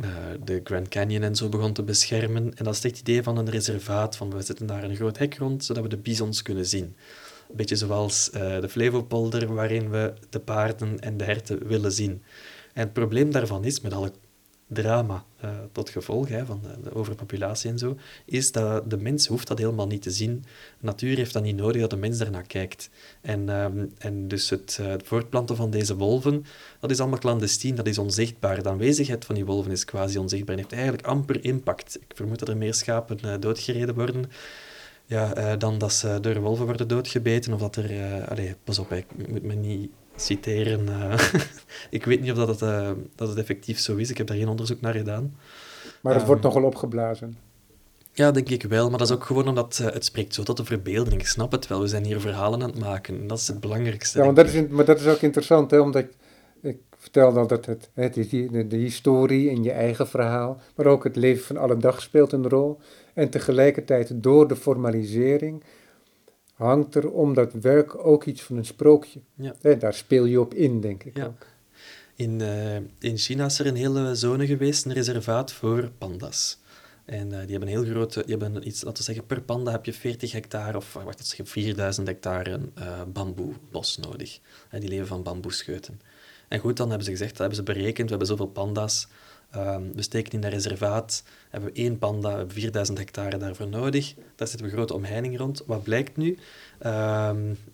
eh, 0.00 0.10
de 0.44 0.60
Grand 0.64 0.88
Canyon 0.88 1.22
en 1.22 1.36
zo 1.36 1.48
begon 1.48 1.72
te 1.72 1.82
beschermen. 1.82 2.54
En 2.54 2.64
dat 2.64 2.74
is 2.74 2.82
het 2.82 2.98
idee 2.98 3.22
van 3.22 3.36
een 3.36 3.50
reservaat, 3.50 4.16
van 4.16 4.30
we 4.30 4.42
zetten 4.42 4.66
daar 4.66 4.84
een 4.84 4.96
groot 4.96 5.18
hek 5.18 5.36
rond, 5.36 5.64
zodat 5.64 5.82
we 5.82 5.88
de 5.88 5.96
bisons 5.96 6.42
kunnen 6.42 6.66
zien. 6.66 6.96
Een 7.48 7.56
beetje 7.56 7.76
zoals 7.76 8.30
eh, 8.30 8.60
de 8.60 8.68
Flevopolder, 8.68 9.54
waarin 9.54 9.90
we 9.90 10.14
de 10.30 10.40
paarden 10.40 11.00
en 11.00 11.16
de 11.16 11.24
herten 11.24 11.66
willen 11.66 11.92
zien. 11.92 12.22
En 12.72 12.82
het 12.82 12.92
probleem 12.92 13.30
daarvan 13.30 13.64
is, 13.64 13.80
met 13.80 13.92
alle 13.92 14.12
drama 14.68 15.24
eh, 15.40 15.50
tot 15.72 15.90
gevolg 15.90 16.28
hè, 16.28 16.44
van 16.46 16.60
de, 16.82 16.94
overpopulatie 16.94 17.70
en 17.70 17.78
zo, 17.78 17.96
is 18.24 18.52
dat 18.52 18.90
de 18.90 18.96
mens 18.96 19.26
hoeft 19.26 19.48
dat 19.48 19.58
helemaal 19.58 19.86
niet 19.86 20.02
te 20.02 20.10
zien. 20.10 20.44
Natuur 20.80 21.16
heeft 21.16 21.32
dat 21.32 21.42
niet 21.42 21.56
nodig 21.56 21.80
dat 21.80 21.90
de 21.90 21.96
mens 21.96 22.18
daarnaar 22.18 22.46
kijkt. 22.46 22.90
En, 23.20 23.48
ehm, 23.48 23.84
en 23.98 24.28
dus 24.28 24.50
het, 24.50 24.78
eh, 24.80 24.86
het 24.86 25.06
voortplanten 25.06 25.56
van 25.56 25.70
deze 25.70 25.96
wolven, 25.96 26.44
dat 26.80 26.90
is 26.90 27.00
allemaal 27.00 27.18
clandestien, 27.18 27.74
dat 27.74 27.86
is 27.86 27.98
onzichtbaar. 27.98 28.62
De 28.62 28.68
aanwezigheid 28.68 29.24
van 29.24 29.34
die 29.34 29.44
wolven 29.44 29.72
is 29.72 29.84
quasi 29.84 30.18
onzichtbaar 30.18 30.54
en 30.54 30.60
heeft 30.60 30.72
eigenlijk 30.72 31.06
amper 31.06 31.44
impact. 31.44 31.96
Ik 32.08 32.16
vermoed 32.16 32.38
dat 32.38 32.48
er 32.48 32.56
meer 32.56 32.74
schapen 32.74 33.18
eh, 33.20 33.34
doodgereden 33.40 33.94
worden 33.94 34.24
ja, 35.08 35.56
dan 35.56 35.78
dat 35.78 35.92
ze 35.92 36.18
door 36.20 36.40
wolven 36.40 36.64
worden 36.64 36.88
doodgebeten 36.88 37.52
of 37.52 37.60
dat 37.60 37.76
er... 37.76 38.24
allee, 38.28 38.54
pas 38.64 38.78
op, 38.78 38.92
ik 38.92 39.28
moet 39.28 39.42
me 39.42 39.54
niet 39.54 39.90
citeren. 40.16 40.88
eh. 40.88 41.18
ik 41.90 42.04
weet 42.04 42.20
niet 42.20 42.30
of 42.30 42.36
dat 42.36 42.48
het, 42.48 42.62
eh, 42.62 42.90
dat 43.14 43.28
het 43.28 43.38
effectief 43.38 43.78
zo 43.78 43.96
is. 43.96 44.10
Ik 44.10 44.18
heb 44.18 44.26
daar 44.26 44.36
geen 44.36 44.48
onderzoek 44.48 44.80
naar 44.80 44.94
gedaan. 44.94 45.36
Maar 46.00 46.12
het 46.12 46.20
Ehm, 46.22 46.30
wordt 46.30 46.42
nogal 46.42 46.62
opgeblazen. 46.64 47.36
Ja, 48.12 48.30
denk 48.30 48.48
ik 48.48 48.62
wel. 48.62 48.88
Maar 48.90 48.98
dat 48.98 49.08
is 49.08 49.14
ook 49.14 49.24
gewoon 49.24 49.48
omdat 49.48 49.78
eh, 49.82 49.92
het 49.92 50.04
spreekt 50.04 50.34
zo 50.34 50.42
tot 50.42 50.56
de 50.56 50.64
verbeelding. 50.64 51.20
Ik 51.20 51.26
snap 51.26 51.52
het 51.52 51.66
wel. 51.66 51.80
We 51.80 51.86
zijn 51.86 52.04
hier 52.04 52.20
verhalen 52.20 52.62
aan 52.62 52.70
het 52.70 52.78
maken. 52.78 53.20
En 53.20 53.26
dat 53.26 53.38
is 53.38 53.48
het 53.48 53.60
belangrijkste. 53.60 54.18
Ja, 54.18 54.24
denk 54.24 54.36
dat 54.36 54.46
is, 54.46 54.68
maar 54.68 54.84
dat 54.84 55.00
is 55.00 55.06
ook 55.06 55.20
interessant, 55.20 55.70
hè, 55.70 55.78
omdat 55.78 56.04
ik 56.62 56.76
vertelde 56.98 57.38
al 57.40 57.46
dat 57.46 57.66
het, 57.66 57.90
het 57.94 58.16
is 58.16 58.28
die, 58.28 58.50
de, 58.50 58.66
de 58.66 58.76
historie 58.76 59.50
in 59.50 59.62
je 59.62 59.70
eigen 59.72 60.08
verhaal, 60.08 60.60
maar 60.76 60.86
ook 60.86 61.04
het 61.04 61.16
leven 61.16 61.44
van 61.44 61.56
alle 61.56 61.76
dag 61.76 62.00
speelt 62.02 62.32
een 62.32 62.48
rol. 62.48 62.78
En 63.14 63.30
tegelijkertijd 63.30 64.12
door 64.14 64.48
de 64.48 64.56
formalisering 64.56 65.62
hangt 66.56 66.94
er 66.94 67.10
om 67.10 67.34
dat 67.34 67.52
werk 67.52 68.06
ook 68.06 68.24
iets 68.24 68.42
van 68.42 68.56
een 68.56 68.64
sprookje. 68.64 69.20
Ja. 69.34 69.54
Daar 69.78 69.94
speel 69.94 70.24
je 70.24 70.40
op 70.40 70.54
in, 70.54 70.80
denk 70.80 71.04
ik 71.04 71.16
Ja. 71.16 71.24
ook. 71.24 71.46
In, 72.14 72.40
eh, 72.40 72.76
in 72.98 73.16
China 73.16 73.44
is 73.44 73.58
er 73.58 73.66
een 73.66 73.76
hele 73.76 74.14
zone 74.14 74.46
geweest, 74.46 74.84
een 74.84 74.92
reservaat 74.92 75.52
voor 75.52 75.90
panda's. 75.98 76.58
En 77.04 77.32
eh, 77.32 77.40
die 77.40 77.50
hebben 77.50 77.60
een 77.68 77.82
heel 77.82 77.84
grote, 77.84 78.22
die 78.26 78.36
hebben 78.36 78.66
iets, 78.66 78.82
laten 78.82 78.98
we 78.98 79.04
zeggen, 79.04 79.26
per 79.26 79.42
panda 79.42 79.70
heb 79.70 79.84
je 79.84 79.92
40 79.92 80.32
hectare 80.32 80.76
of 80.76 80.92
wacht, 80.92 81.18
dat 81.18 81.36
is 81.38 81.50
4000 81.50 82.06
hectare 82.06 82.60
eh, 82.74 83.02
bamboebos 83.12 83.96
nodig. 83.96 84.38
En 84.70 84.80
die 84.80 84.88
leven 84.88 85.06
van 85.06 85.22
bamboescheuten. 85.22 86.00
En 86.48 86.58
goed, 86.58 86.76
dan 86.76 86.86
hebben 86.88 87.04
ze 87.04 87.10
gezegd, 87.12 87.30
dat 87.30 87.38
hebben 87.38 87.56
ze 87.56 87.62
berekend, 87.62 88.04
we 88.04 88.08
hebben 88.08 88.26
zoveel 88.28 88.46
panda's. 88.46 89.08
Ehm, 89.56 89.82
we 89.94 90.02
steken 90.02 90.32
in 90.32 90.40
dat 90.40 90.52
reservaat, 90.52 91.22
hebben 91.50 91.72
we 91.72 91.80
één 91.80 91.98
panda, 91.98 92.30
we 92.30 92.36
hebben 92.36 92.54
4000 92.54 92.98
hectare 92.98 93.36
daarvoor 93.36 93.68
nodig. 93.68 94.14
Daar 94.36 94.48
zit 94.48 94.60
een 94.60 94.70
grote 94.70 94.94
omheining 94.94 95.38
rond. 95.38 95.62
Wat 95.66 95.82
blijkt 95.82 96.16
nu? 96.16 96.38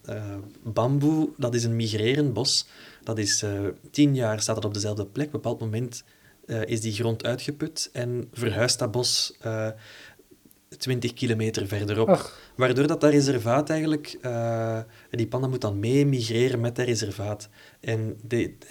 Eh, 0.03 0.37
bamboe, 0.63 1.29
dat 1.37 1.55
is 1.55 1.65
een 1.65 1.77
migrerend 1.77 2.33
bos. 2.33 2.67
Dat 3.03 3.19
is 3.19 3.43
eh, 3.43 3.51
tien 3.91 4.15
jaar 4.15 4.41
staat 4.41 4.57
het 4.57 4.65
op 4.65 4.75
dezelfde 4.75 5.07
plek. 5.07 5.27
Op 5.27 5.35
een 5.35 5.41
bepaald 5.41 5.61
moment 5.61 6.05
eh, 6.47 6.65
is 6.65 6.81
die 6.81 6.93
grond 6.93 7.25
uitgeput 7.25 7.91
en 7.93 8.29
verhuist 8.33 8.79
dat 8.79 8.91
bos 8.91 9.37
eh 9.41 9.69
20 10.79 11.13
kilometer 11.13 11.67
verderop. 11.67 12.09
Ach, 12.09 12.39
Waardoor 12.57 12.87
dat, 12.87 13.01
dat 13.01 13.11
reservaat 13.11 13.71
eigenlijk, 13.71 14.19
die 15.11 15.27
panda 15.27 15.47
moet 15.47 15.61
dan 15.61 15.81
mee 15.81 16.07
migreren 16.07 16.61
met 16.61 16.77
dat 16.77 16.87
reservaat. 16.87 17.49
En 17.83 18.17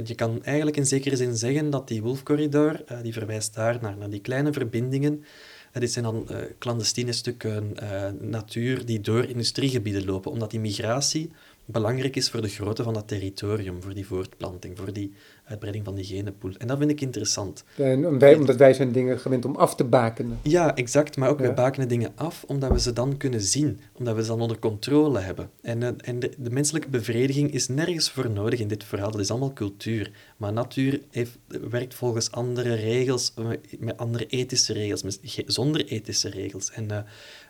je 0.04 0.16
kan 0.16 0.44
eigenlijk 0.44 0.78
in 0.78 0.86
zekere 0.86 1.16
zin 1.16 1.36
zeggen 1.36 1.70
dat 1.70 1.88
die 1.88 2.02
wolfcorridor, 2.02 2.84
eh, 2.86 2.98
die 3.02 3.14
verwijst 3.14 3.54
daar 3.54 3.78
naar, 3.82 3.98
naar 3.98 4.10
die 4.10 4.22
kleine 4.22 4.54
verbindingen. 4.54 5.24
Eh, 5.72 5.82
dit 5.82 5.92
zijn 5.92 6.06
dan 6.06 6.30
eh, 6.30 6.38
clandestine 6.60 7.12
stukken 7.12 7.76
natuur 8.20 8.86
die 8.86 9.02
door 9.02 9.24
industriegebieden 9.24 10.06
lopen, 10.06 10.32
omdat 10.32 10.52
die 10.52 10.60
migratie 10.60 11.32
belangrijk 11.66 12.16
is 12.16 12.30
voor 12.30 12.42
de 12.42 12.48
grootte 12.48 12.84
van 12.84 12.94
dat 12.94 13.08
territorium, 13.08 13.82
voor 13.84 13.94
die 13.94 14.06
voortplanting, 14.08 14.78
voor 14.78 14.94
die 14.94 15.14
uitbreiding 15.44 15.86
van 15.86 15.96
die 15.96 16.04
genenpool. 16.06 16.52
En 16.58 16.68
dat 16.68 16.78
vind 16.78 16.92
ik 16.92 17.02
interessant. 17.02 17.64
en 17.76 18.08
om 18.08 18.20
wij, 18.20 18.36
omdat 18.36 18.56
wij 18.56 18.74
zijn 18.74 18.92
dingen 18.92 19.20
gewend 19.20 19.46
om 19.46 19.56
af 19.56 19.76
te 19.76 19.84
bakenen. 19.84 20.40
Ja, 20.42 20.76
exact. 20.76 21.18
Maar 21.18 21.30
ook 21.30 21.40
Ja. 21.40 21.48
we 21.48 21.54
bakenen 21.54 21.88
dingen 21.88 22.12
af 22.16 22.44
omdat 22.48 22.72
we 22.72 22.80
ze 22.80 22.94
dan 22.94 23.18
kunnen 23.18 23.42
zien. 23.42 23.80
Omdat 23.94 24.16
we 24.16 24.22
ze 24.22 24.28
dan 24.28 24.42
onder 24.42 24.60
controle 24.60 25.20
hebben. 25.20 25.50
En, 25.62 25.84
eh, 25.84 25.90
en 25.98 26.20
de, 26.20 26.32
de 26.38 26.50
menselijke 26.50 26.90
bevrediging 26.90 27.52
is 27.52 27.68
nergens 27.68 28.10
voor 28.12 28.30
nodig 28.30 28.60
in 28.60 28.68
dit 28.68 28.84
verhaal. 28.84 29.12
Dat 29.12 29.22
is 29.22 29.30
allemaal 29.32 29.54
cultuur. 29.54 30.12
Maar 30.38 30.54
natuur 30.54 31.02
heeft, 31.10 31.38
werkt 31.70 31.94
volgens 31.94 32.32
andere 32.32 32.74
regels, 32.74 33.34
eh, 33.36 33.46
met 33.80 33.98
andere 33.98 34.26
ethische 34.26 34.74
regels, 34.74 35.20
zonder 35.46 35.86
ethische 35.86 36.30
regels. 36.30 36.72
En, 36.72 36.92
eh, 36.92 36.98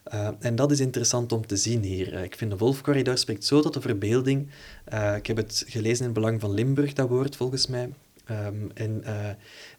eh, 0.04 0.30
en 0.40 0.56
dat 0.56 0.72
is 0.72 0.80
interessant 0.80 1.32
om 1.32 1.48
te 1.48 1.56
zien 1.56 1.84
hier. 1.84 2.14
Eh, 2.14 2.24
ik 2.24 2.36
vind 2.36 2.52
de 2.52 2.58
Wolfcorridor 2.58 3.18
spreekt 3.18 3.46
zo 3.46 3.62
tot 3.62 3.74
de 3.74 3.82
verbeelding. 3.82 4.50
Eh, 4.84 5.16
ik 5.16 5.28
heb 5.28 5.38
het 5.38 5.64
gelezen 5.68 6.00
in 6.00 6.04
het 6.04 6.14
Belang 6.14 6.42
van 6.42 6.54
Limburg, 6.54 6.94
dat 6.94 7.10
woord, 7.10 7.36
volgens 7.36 7.68
mij. 7.68 7.90
Ehm, 8.26 8.70
en 8.74 9.04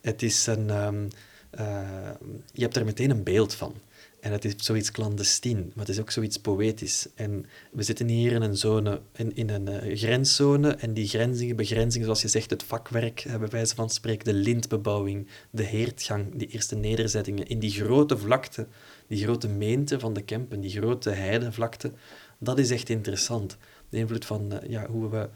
het 0.00 0.22
is 0.22 0.46
een... 0.46 0.70
ehm, 0.70 1.04
eh, 1.52 2.10
je 2.52 2.62
hebt 2.62 2.76
er 2.76 2.84
meteen 2.84 3.10
een 3.10 3.22
beeld 3.22 3.54
van. 3.54 3.74
En 4.20 4.32
het 4.32 4.44
is 4.44 4.54
zoiets 4.56 4.90
clandestien, 4.90 5.56
maar 5.56 5.86
het 5.86 5.94
is 5.94 6.00
ook 6.00 6.10
zoiets 6.10 6.38
poëtisch. 6.38 7.06
En 7.14 7.46
we 7.72 7.82
zitten 7.82 8.08
hier 8.08 8.32
in 8.32 8.42
een 8.42 8.56
zone, 8.56 9.00
in, 9.12 9.36
in 9.36 9.50
een 9.50 9.96
grenszone, 9.96 10.70
en 10.70 10.94
die 10.94 11.08
grenzingen, 11.08 11.56
begrenzingen, 11.56 12.04
zoals 12.04 12.22
je 12.22 12.28
zegt, 12.28 12.50
het 12.50 12.62
vakwerk, 12.62 13.24
bij 13.38 13.48
wijze 13.48 13.74
van 13.74 13.90
spreken, 13.90 14.24
de 14.24 14.32
lintbebouwing, 14.32 15.26
de 15.50 15.62
heertgang, 15.62 16.34
die 16.34 16.48
eerste 16.48 16.76
nederzettingen, 16.76 17.46
in 17.46 17.58
die 17.58 17.70
grote 17.70 18.18
vlakte, 18.18 18.66
die 19.12 19.24
grote 19.24 19.48
meente 19.48 20.00
van 20.00 20.12
de 20.12 20.22
Kempen, 20.22 20.60
die 20.60 20.70
grote 20.70 21.10
heidevlakte, 21.10 21.92
dat 22.38 22.58
is 22.58 22.70
echt 22.70 22.88
interessant. 22.88 23.56
De 23.88 23.96
invloed 23.96 24.24
van 24.24 24.52
eh, 24.52 24.70
ja, 24.70 24.86
hoe 24.86 25.10
we 25.10 25.28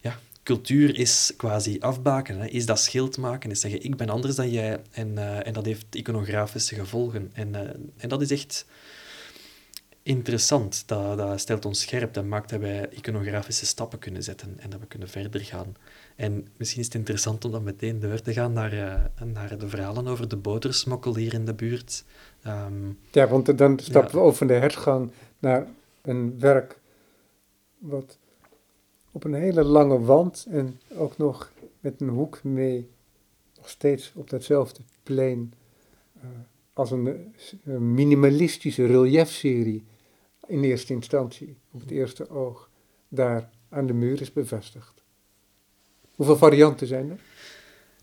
ja, 0.00 0.18
cultuur 0.42 0.98
is 0.98 1.32
quasi 1.36 1.76
afbaken, 1.80 2.38
hè, 2.38 2.46
is 2.46 2.66
dat 2.66 2.80
schild 2.80 3.18
maken, 3.18 3.50
is 3.50 3.60
zeggen 3.60 3.82
ik 3.82 3.96
ben 3.96 4.08
anders 4.08 4.36
dan 4.36 4.50
jij 4.50 4.80
en, 4.90 5.18
eh, 5.18 5.46
en 5.46 5.52
dat 5.52 5.64
heeft 5.64 5.94
iconografische 5.94 6.74
gevolgen. 6.74 7.30
En, 7.32 7.54
eh, 7.54 7.74
en 7.96 8.08
dat 8.08 8.22
is 8.22 8.30
echt 8.30 8.66
interessant. 10.02 10.82
Dat, 10.86 11.18
dat 11.18 11.40
stelt 11.40 11.64
ons 11.64 11.80
scherp, 11.80 12.14
dat 12.14 12.24
maakt 12.24 12.50
dat 12.50 12.60
wij 12.60 12.88
iconografische 12.90 13.66
stappen 13.66 13.98
kunnen 13.98 14.22
zetten 14.22 14.54
en 14.58 14.70
dat 14.70 14.80
we 14.80 14.86
kunnen 14.86 15.08
verder 15.08 15.40
gaan. 15.40 15.76
En 16.16 16.46
misschien 16.56 16.80
is 16.80 16.86
het 16.86 16.94
interessant 16.94 17.44
om 17.44 17.50
dan 17.50 17.62
meteen 17.62 18.00
door 18.00 18.20
te 18.20 18.32
gaan 18.32 18.52
naar, 18.52 19.10
naar 19.24 19.58
de 19.58 19.68
verhalen 19.68 20.06
over 20.06 20.28
de 20.28 20.36
botersmokkel 20.36 21.16
hier 21.16 21.34
in 21.34 21.44
de 21.44 21.54
buurt. 21.54 22.04
Ehm, 22.44 22.90
Ja, 23.12 23.28
want 23.28 23.58
dan 23.58 23.78
stappen 23.78 24.10
Ja. 24.12 24.18
we 24.18 24.24
over 24.24 24.36
van 24.36 24.46
de 24.46 24.52
hertgang 24.52 25.10
naar 25.38 25.66
een 26.02 26.38
werk 26.38 26.78
wat 27.78 28.18
op 29.12 29.24
een 29.24 29.34
hele 29.34 29.64
lange 29.64 30.00
wand 30.00 30.46
en 30.50 30.80
ook 30.96 31.16
nog 31.16 31.52
met 31.80 32.00
een 32.00 32.08
hoek 32.08 32.42
mee, 32.42 32.90
nog 33.56 33.68
steeds 33.68 34.12
op 34.14 34.30
datzelfde 34.30 34.80
plein, 35.02 35.54
eh, 36.20 36.26
als 36.72 36.90
een 36.90 37.34
minimalistische 37.94 38.86
reliefserie 38.86 39.84
in 40.46 40.62
eerste 40.64 40.92
instantie, 40.92 41.56
op 41.70 41.80
het 41.80 41.90
eerste 41.90 42.30
oog, 42.30 42.70
daar 43.08 43.50
aan 43.68 43.86
de 43.86 43.92
muur 43.92 44.20
is 44.20 44.32
bevestigd. 44.32 45.02
Hoeveel 46.14 46.36
varianten 46.36 46.86
zijn 46.86 47.10
er? 47.10 47.20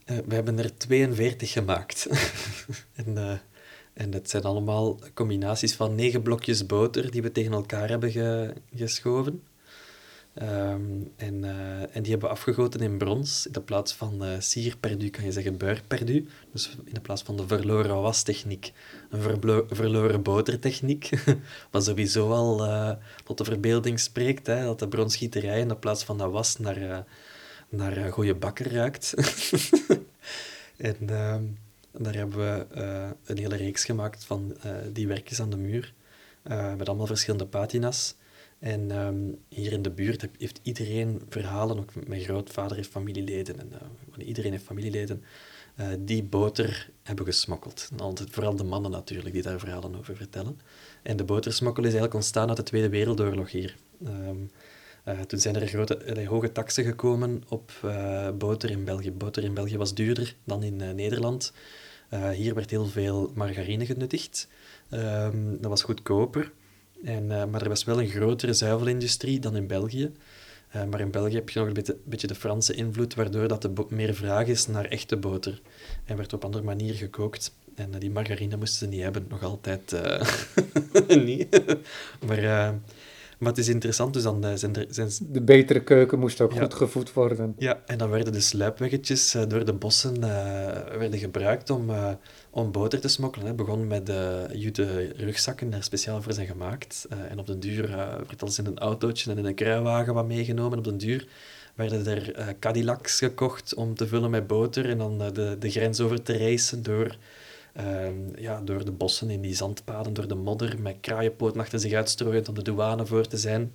Eh, 0.04 0.18
we 0.26 0.34
hebben 0.34 0.58
er 0.58 0.76
42 0.76 1.52
gemaakt. 1.52 2.06
en, 3.04 3.16
eh, 3.18 3.38
en 3.92 4.12
het 4.12 4.30
zijn 4.30 4.42
allemaal 4.42 4.98
combinaties 5.14 5.74
van 5.74 5.94
negen 5.94 6.22
blokjes 6.22 6.66
boter 6.66 7.10
die 7.10 7.22
we 7.22 7.32
tegen 7.32 7.52
elkaar 7.52 7.88
hebben 7.88 8.10
ge- 8.10 8.54
geschoven. 8.74 9.42
Ehm, 10.34 10.82
en, 11.16 11.44
eh, 11.44 11.80
en 11.96 12.02
die 12.02 12.10
hebben 12.10 12.28
we 12.28 12.34
afgegoten 12.34 12.80
in 12.80 12.98
brons. 12.98 13.46
In 13.46 13.64
plaats 13.64 13.92
van 13.92 14.24
eh 14.24 14.30
sier 14.38 14.76
perdu 14.76 15.10
kan 15.10 15.24
je 15.24 15.32
zeggen 15.32 15.56
beurre 15.56 15.80
perdu. 15.86 16.26
Dus 16.52 16.76
in 16.84 17.00
plaats 17.02 17.22
van 17.22 17.36
de 17.36 17.46
verloren 17.46 18.02
wastechniek, 18.02 18.72
een 19.10 19.20
verloren 19.70 20.22
botertechniek. 20.22 21.10
Wat 21.70 21.84
sowieso 21.84 22.30
al 22.30 22.64
eh, 22.66 22.90
tot 23.24 23.38
de 23.38 23.44
verbeelding 23.44 24.00
spreekt. 24.00 24.46
Hè, 24.46 24.64
dat 24.64 24.78
de 24.78 24.88
bronsgieterij 24.88 25.60
in 25.60 25.68
de 25.68 25.76
plaats 25.76 26.04
van 26.04 26.18
dat 26.18 26.30
was 26.30 26.58
naar... 26.58 26.76
eh, 26.76 26.98
naar 27.68 27.98
uh, 27.98 28.12
goede 28.12 28.34
bakker 28.34 28.72
ruikt. 28.72 29.14
en 30.76 30.96
ehm, 31.08 31.42
daar 31.98 32.14
hebben 32.14 32.38
we 32.38 32.66
eh, 32.74 33.10
een 33.24 33.38
hele 33.38 33.56
reeks 33.56 33.84
gemaakt 33.84 34.24
van 34.24 34.56
eh, 34.62 34.74
die 34.92 35.08
werkjes 35.08 35.40
aan 35.40 35.50
de 35.50 35.56
muur, 35.56 35.94
eh, 36.42 36.74
met 36.74 36.88
allemaal 36.88 37.06
verschillende 37.06 37.46
patina's. 37.46 38.14
En 38.58 38.90
ehm, 38.90 39.16
hier 39.48 39.72
in 39.72 39.82
de 39.82 39.90
buurt 39.90 40.28
heeft 40.38 40.60
iedereen 40.62 41.22
verhalen, 41.28 41.78
ook 41.78 42.06
mijn 42.06 42.20
grootvader 42.20 42.76
heeft 42.76 42.90
familieleden, 42.90 43.60
en 43.60 44.22
iedereen 44.22 44.52
heeft 44.52 44.64
familieleden, 44.64 45.24
die 45.98 46.22
boter 46.22 46.90
hebben 47.02 47.24
gesmokkeld. 47.24 47.88
Altijd, 47.96 48.30
vooral 48.30 48.56
de 48.56 48.64
mannen 48.64 48.90
natuurlijk, 48.90 49.34
die 49.34 49.42
daar 49.42 49.58
verhalen 49.58 49.96
over 49.98 50.16
vertellen. 50.16 50.60
En 51.02 51.16
de 51.16 51.24
botersmokkel 51.24 51.82
is 51.82 51.88
eigenlijk 51.88 52.14
ontstaan 52.14 52.48
uit 52.48 52.56
de 52.56 52.62
Tweede 52.62 52.88
Wereldoorlog 52.88 53.50
hier. 53.50 53.76
Ehm, 54.04 54.36
eh, 55.04 55.20
toen 55.20 55.38
zijn 55.38 55.56
er 55.56 55.66
grote, 55.66 56.24
hoge 56.26 56.52
taxen 56.52 56.84
gekomen 56.84 57.42
op 57.48 57.72
eh, 57.82 58.30
boter 58.30 58.70
in 58.70 58.84
België. 58.84 59.12
Boter 59.12 59.44
in 59.44 59.54
België 59.54 59.76
was 59.76 59.94
duurder 59.94 60.36
dan 60.44 60.62
in 60.62 60.80
eh, 60.80 60.90
Nederland. 60.90 61.52
Hier 62.34 62.54
werd 62.54 62.70
heel 62.70 62.86
veel 62.86 63.32
margarine 63.34 63.86
genuttigd. 63.86 64.48
Ehm, 64.90 65.56
dat 65.60 65.70
was 65.70 65.82
goedkoper. 65.82 66.52
En, 67.04 67.26
maar 67.26 67.62
er 67.62 67.68
was 67.68 67.84
wel 67.84 68.00
een 68.00 68.08
grotere 68.08 68.52
zuivelindustrie 68.52 69.38
dan 69.38 69.56
in 69.56 69.66
België. 69.66 70.12
Maar 70.90 71.00
in 71.00 71.10
België 71.10 71.34
heb 71.34 71.50
je 71.50 71.58
nog 71.58 71.68
een 71.68 71.96
beetje, 72.04 72.26
de 72.26 72.34
Franse 72.34 72.74
invloed, 72.74 73.14
waardoor 73.14 73.48
dat 73.48 73.64
er 73.64 73.70
meer 73.88 74.14
vraag 74.14 74.46
is 74.46 74.66
naar 74.66 74.84
echte 74.84 75.16
boter. 75.16 75.60
En 76.04 76.16
werd 76.16 76.32
op 76.32 76.44
andere 76.44 76.64
manier 76.64 76.94
gekookt. 76.94 77.54
En 77.74 77.90
die 77.98 78.10
margarine 78.10 78.56
moesten 78.56 78.78
ze 78.78 78.86
niet 78.86 79.02
hebben, 79.02 79.26
nog 79.28 79.42
altijd 79.42 79.96
niet. 81.26 81.62
maar, 82.26 82.74
maar 83.42 83.50
het 83.50 83.60
is 83.60 83.68
interessant, 83.68 84.12
dus 84.12 84.22
dan 84.22 84.44
eh, 84.44 84.50
zijn 84.54 84.74
er... 84.76 84.86
Zijn, 84.88 85.10
De 85.20 85.42
betere 85.42 85.82
keuken 85.82 86.18
moest 86.18 86.40
ook 86.40 86.52
Ja. 86.52 86.60
goed 86.62 86.74
gevoed 86.74 87.12
worden. 87.12 87.54
ja, 87.58 87.82
en 87.86 87.98
dan 87.98 88.10
werden 88.10 88.32
de 88.32 88.40
sluipweggetjes 88.40 89.34
eh, 89.34 89.42
door 89.48 89.64
de 89.64 89.72
bossen 89.72 90.14
eh, 90.14 90.98
werden 90.98 91.18
gebruikt 91.18 91.70
om, 91.70 91.90
om 92.50 92.72
boter 92.72 93.00
te 93.00 93.08
smokkelen. 93.08 93.46
Het 93.46 93.56
begon 93.56 93.86
met 93.86 94.06
de 94.06 94.46
jute 94.52 95.12
rugzakken, 95.16 95.68
die 95.68 95.76
er 95.78 95.84
speciaal 95.84 96.22
voor 96.22 96.32
zijn 96.32 96.46
gemaakt. 96.46 97.06
En 97.28 97.38
op 97.38 97.46
den 97.46 97.60
duur 97.60 97.88
werd 98.26 98.42
alles 98.42 98.58
in 98.58 98.66
een 98.66 98.78
autootje 98.78 99.30
en 99.30 99.38
in 99.38 99.44
een 99.44 99.54
kruiwagen 99.54 100.14
wat 100.14 100.26
meegenomen. 100.26 100.78
Op 100.78 100.84
den 100.84 100.98
duur 100.98 101.26
werden 101.74 102.06
er 102.06 102.54
Cadillacs 102.58 103.18
gekocht 103.18 103.74
om 103.74 103.94
te 103.94 104.06
vullen 104.06 104.30
met 104.30 104.46
boter 104.46 104.88
en 104.88 104.98
dan 104.98 105.18
de, 105.18 105.56
de 105.58 105.70
grens 105.70 106.00
over 106.00 106.22
te 106.22 106.38
racen 106.38 106.82
door, 106.82 107.16
ehm, 107.72 108.40
ja, 108.40 108.60
door 108.60 108.84
de 108.84 108.92
bossen 108.92 109.30
in 109.30 109.40
die 109.40 109.54
zandpaden, 109.54 110.12
door 110.12 110.28
de 110.28 110.34
modder, 110.34 110.80
met 110.80 110.96
kraaienpoten 111.00 111.60
achter 111.60 111.80
zich 111.80 111.92
uitstrooiend 111.92 112.48
om 112.48 112.54
de 112.54 112.62
douane 112.62 113.06
voor 113.06 113.26
te 113.26 113.36
zijn. 113.36 113.72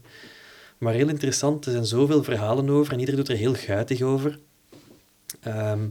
Maar 0.78 0.94
heel 0.94 1.10
interessant, 1.10 1.66
er 1.66 1.72
zijn 1.72 1.86
zoveel 1.86 2.24
verhalen 2.24 2.70
over 2.70 2.94
en 2.94 3.00
ieder 3.00 3.16
doet 3.16 3.30
er 3.30 3.38
heel 3.38 3.54
guitig 3.54 4.02
over. 4.02 4.40
Ehm, 5.42 5.88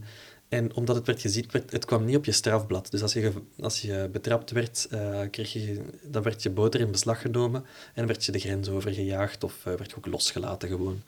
En 0.48 0.74
omdat 0.74 0.96
het 0.96 1.06
werd 1.06 1.20
gezien, 1.20 1.44
werd, 1.50 1.72
het 1.72 1.84
kwam 1.84 2.04
niet 2.04 2.16
op 2.16 2.24
je 2.24 2.32
strafblad. 2.32 2.90
Dus 2.90 3.02
als 3.02 3.12
je, 3.12 3.32
als 3.60 3.80
je 3.82 4.08
betrapt 4.12 4.50
werd, 4.50 4.88
uh, 4.92 5.20
kreeg 5.30 5.52
je, 5.52 5.80
dan 6.02 6.22
werd 6.22 6.42
je 6.42 6.50
boter 6.50 6.80
in 6.80 6.90
beslag 6.90 7.20
genomen 7.20 7.64
en 7.94 8.06
werd 8.06 8.24
je 8.24 8.32
de 8.32 8.38
grens 8.38 8.68
overgejaagd 8.68 9.44
of 9.44 9.52
uh, 9.58 9.64
werd 9.74 9.90
je 9.90 9.96
ook 9.96 10.06
losgelaten 10.06 10.68
gewoon. 10.68 11.02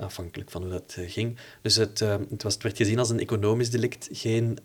Afhankelijk 0.00 0.50
van 0.50 0.62
hoe 0.62 0.70
dat 0.70 0.96
uh, 0.98 1.10
ging. 1.10 1.38
Dus 1.62 1.76
het, 1.76 1.98
het, 1.98 2.42
was, 2.42 2.56
werd 2.56 2.76
gezien 2.76 2.98
als 2.98 3.10
een 3.10 3.20
economisch 3.20 3.70
delict, 3.70 4.08
geen, 4.12 4.58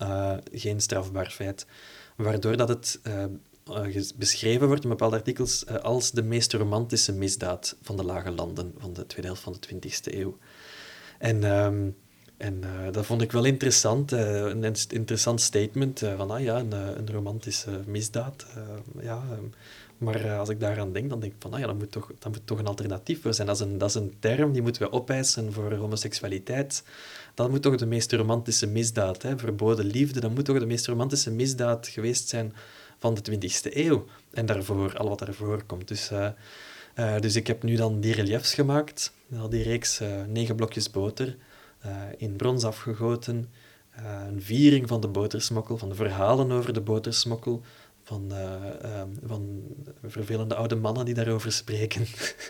geen 0.52 0.80
strafbaar 0.80 1.30
feit. 1.30 1.66
Waardoor 2.16 2.56
dat 2.56 2.68
het 2.68 3.00
beschreven 4.16 4.66
wordt 4.66 4.82
in 4.82 4.88
bepaalde 4.88 5.16
artikels 5.16 5.66
als 5.66 6.10
de 6.10 6.22
meest 6.22 6.52
romantische 6.52 7.12
misdaad 7.12 7.76
van 7.82 7.96
de 7.96 8.04
lage 8.04 8.30
landen 8.30 8.74
van 8.78 8.92
de 8.92 9.06
tweede 9.06 9.26
helft 9.26 9.42
van 9.42 9.56
de 9.60 9.74
20e 9.74 10.14
eeuw. 10.14 10.38
En... 11.18 11.44
Um, 11.44 11.96
en 12.36 12.62
dat 12.92 13.06
vond 13.06 13.22
ik 13.22 13.32
wel 13.32 13.44
interessant, 13.44 14.12
een 14.12 14.74
interessant 14.88 15.40
statement 15.40 15.98
van, 16.16 16.30
ah 16.30 16.40
ja, 16.40 16.58
een, 16.58 16.72
een 16.72 17.10
romantische 17.10 17.80
misdaad. 17.86 18.46
ja, 19.00 19.22
um, 19.38 19.52
maar 19.98 20.38
als 20.38 20.48
ik 20.48 20.60
daaraan 20.60 20.92
denk, 20.92 21.10
dan 21.10 21.20
denk 21.20 21.32
ik 21.32 21.38
van, 21.40 21.52
ah 21.52 21.60
ja, 21.60 21.66
dat 21.66 21.78
moet 21.78 21.92
toch, 21.92 22.10
dat 22.18 22.32
moet 22.32 22.46
toch 22.46 22.58
een 22.58 22.66
alternatief 22.66 23.22
voor 23.22 23.34
zijn. 23.34 23.46
Dat 23.46 23.56
is 23.56 23.62
een, 23.66 23.78
dat 23.78 23.88
is 23.88 23.94
een 23.94 24.14
term 24.18 24.52
die 24.52 24.62
moeten 24.62 24.82
we 24.82 24.92
opeisen 24.92 25.52
voor 25.52 25.74
homoseksualiteit. 25.74 26.82
Dat 27.34 27.50
moet 27.50 27.62
toch 27.62 27.76
de 27.76 27.86
meest 27.86 28.12
romantische 28.12 28.66
misdaad, 28.66 29.22
hè, 29.22 29.38
verboden 29.38 29.84
liefde, 29.84 30.20
dat 30.20 30.34
moet 30.34 30.44
toch 30.44 30.58
de 30.58 30.66
meest 30.66 30.86
romantische 30.86 31.30
misdaad 31.30 31.88
geweest 31.88 32.28
zijn 32.28 32.54
van 32.98 33.14
de 33.14 33.20
20e 33.30 33.72
eeuw. 33.76 34.04
En 34.30 34.46
daarvoor, 34.46 34.96
al 34.96 35.08
wat 35.08 35.18
daarvoor 35.18 35.62
komt. 35.62 35.88
Dus, 35.88 36.10
dus 37.20 37.36
ik 37.36 37.46
heb 37.46 37.62
nu 37.62 37.76
dan 37.76 38.00
die 38.00 38.14
reliefs 38.14 38.54
gemaakt, 38.54 39.12
die 39.50 39.62
reeks 39.62 40.00
negen 40.26 40.56
blokjes 40.56 40.90
boter, 40.90 41.36
in 42.16 42.36
brons 42.36 42.64
afgegoten. 42.64 43.48
Een 44.28 44.42
viering 44.42 44.88
van 44.88 45.00
de 45.00 45.08
botersmokkel, 45.08 45.78
van 45.78 45.88
de 45.88 45.94
verhalen 45.94 46.52
over 46.52 46.72
de 46.72 46.80
botersmokkel, 46.80 47.62
van, 48.06 48.32
uh, 48.32 49.02
van 49.24 49.62
vervelende 50.04 50.54
oude 50.54 50.76
mannen 50.76 51.04
die 51.04 51.14
daarover 51.14 51.52
spreken. 51.52 52.06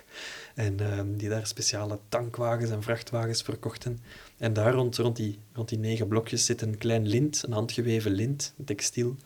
en 0.55 0.81
ehm, 0.81 1.17
die 1.17 1.29
daar 1.29 1.47
speciale 1.47 1.99
tankwagens 2.09 2.71
en 2.71 2.83
vrachtwagens 2.83 3.43
verkochten. 3.43 3.99
En 4.37 4.53
daar 4.53 4.73
rond, 4.73 4.97
rond, 4.97 5.17
die, 5.17 5.39
rond 5.53 5.69
die 5.69 5.79
negen 5.79 6.09
blokjes 6.09 6.45
zit 6.45 6.63
een 6.63 6.79
klein 6.79 7.07
lint, 7.07 7.43
een 7.47 7.53
handgeweven 7.53 8.11
lint, 8.13 8.55
textiel, 8.65 9.17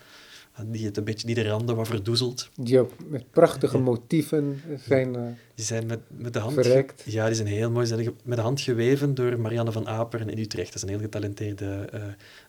die 0.66 0.84
het 0.84 0.96
een 0.96 1.04
beetje 1.04 1.26
die 1.26 1.34
de 1.34 1.48
randen 1.48 1.76
wat 1.76 1.88
verdoezelt. 1.88 2.50
Die 2.56 2.80
ook 2.80 2.92
met 3.08 3.30
prachtige 3.30 3.78
motieven 3.78 4.60
zijn 4.86 5.14
uh, 5.14 5.22
Die 5.54 5.64
zijn 5.64 5.86
met, 5.86 6.00
met 6.08 6.32
de 6.32 6.38
hand... 6.38 6.54
Verrekt. 6.54 7.02
Ja, 7.06 7.26
die 7.26 7.34
zijn 7.34 7.48
heel 7.48 7.70
mooi. 7.70 7.86
Zijn 7.86 8.14
met 8.24 8.36
de 8.36 8.42
hand 8.42 8.60
geweven 8.60 9.14
door 9.14 9.40
Marianne 9.40 9.72
van 9.72 9.88
Aperen 9.88 10.28
in 10.28 10.38
Utrecht. 10.38 10.66
Dat 10.66 10.76
is 10.76 10.82
een 10.82 10.88
heel 10.88 10.98
getalenteerde 10.98 11.88
uh, 11.94 12.00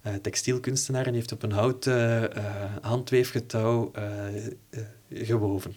uh, 0.07 0.19
textielkunstenaar 0.21 1.05
en 1.05 1.11
die 1.11 1.19
heeft 1.19 1.31
op 1.31 1.43
een 1.43 1.51
houten 1.51 2.31
handweefgetouw 2.81 3.91
gewoven. 5.09 5.75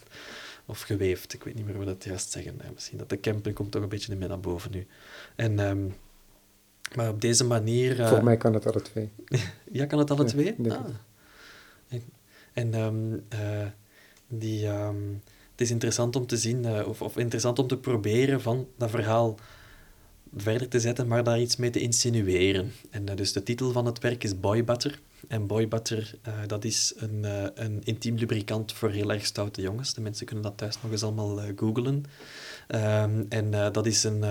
Of 0.66 0.80
geweefd, 0.80 1.34
ik 1.34 1.44
weet 1.44 1.54
niet 1.54 1.66
meer 1.66 1.74
hoe 1.74 1.84
dat 1.84 2.04
juist 2.04 2.30
zeggen. 2.30 2.60
misschien 2.74 2.98
dat 2.98 3.08
de 3.08 3.20
camping 3.20 3.54
komt 3.54 3.70
toch 3.70 3.82
een 3.82 3.88
beetje 3.88 4.16
meer 4.16 4.28
naar 4.28 4.40
boven 4.40 4.70
nu. 4.70 4.86
En... 5.36 5.58
Um, 5.58 5.94
maar 6.94 7.08
op 7.08 7.20
deze 7.20 7.44
manier... 7.44 7.96
Volgens 7.96 8.22
mij 8.22 8.36
kan 8.36 8.54
het 8.54 8.66
alle 8.66 8.82
twee. 8.82 9.10
ja, 9.72 9.86
kan 9.86 9.98
het 9.98 10.10
alle 10.10 10.24
twee? 10.24 10.54
Ah. 10.68 10.84
En 12.54 12.74
um, 12.74 13.12
uh, 13.12 13.66
die, 14.28 14.66
um, 14.66 15.22
het 15.50 15.60
is 15.60 15.70
interessant 15.70 16.16
om 16.16 16.26
te 16.26 16.36
zien, 16.36 16.66
uh, 16.66 16.88
of, 16.88 17.02
of 17.02 17.16
interessant 17.16 17.58
om 17.58 17.66
te 17.66 17.76
proberen 17.76 18.40
van 18.40 18.66
dat 18.78 18.90
verhaal 18.90 19.38
verder 20.36 20.68
te 20.68 20.80
zetten, 20.80 21.06
maar 21.06 21.24
daar 21.24 21.40
iets 21.40 21.56
mee 21.56 21.70
te 21.70 21.80
insinueren. 21.80 22.72
En 22.90 23.02
uh, 23.10 23.16
dus 23.16 23.32
de 23.32 23.42
titel 23.42 23.72
van 23.72 23.86
het 23.86 23.98
werk 23.98 24.24
is 24.24 24.40
Boy 24.40 24.64
Butter. 24.64 25.00
En 25.28 25.46
Boy 25.46 25.68
Butter, 25.68 26.14
dat 26.46 26.64
is 26.64 26.92
een, 26.96 27.24
een 27.54 27.80
intiem 27.84 28.16
lubricant 28.16 28.72
voor 28.72 28.90
heel 28.90 29.12
erg 29.12 29.26
stoute 29.26 29.60
jongens. 29.60 29.94
De 29.94 30.00
mensen 30.00 30.26
kunnen 30.26 30.44
dat 30.44 30.56
thuis 30.56 30.82
nog 30.82 30.92
eens 30.92 31.02
allemaal 31.02 31.40
googlen. 31.56 32.04
Um, 32.68 33.26
en 33.28 33.50
dat 33.50 33.86
is 33.86 34.04
een 34.04 34.24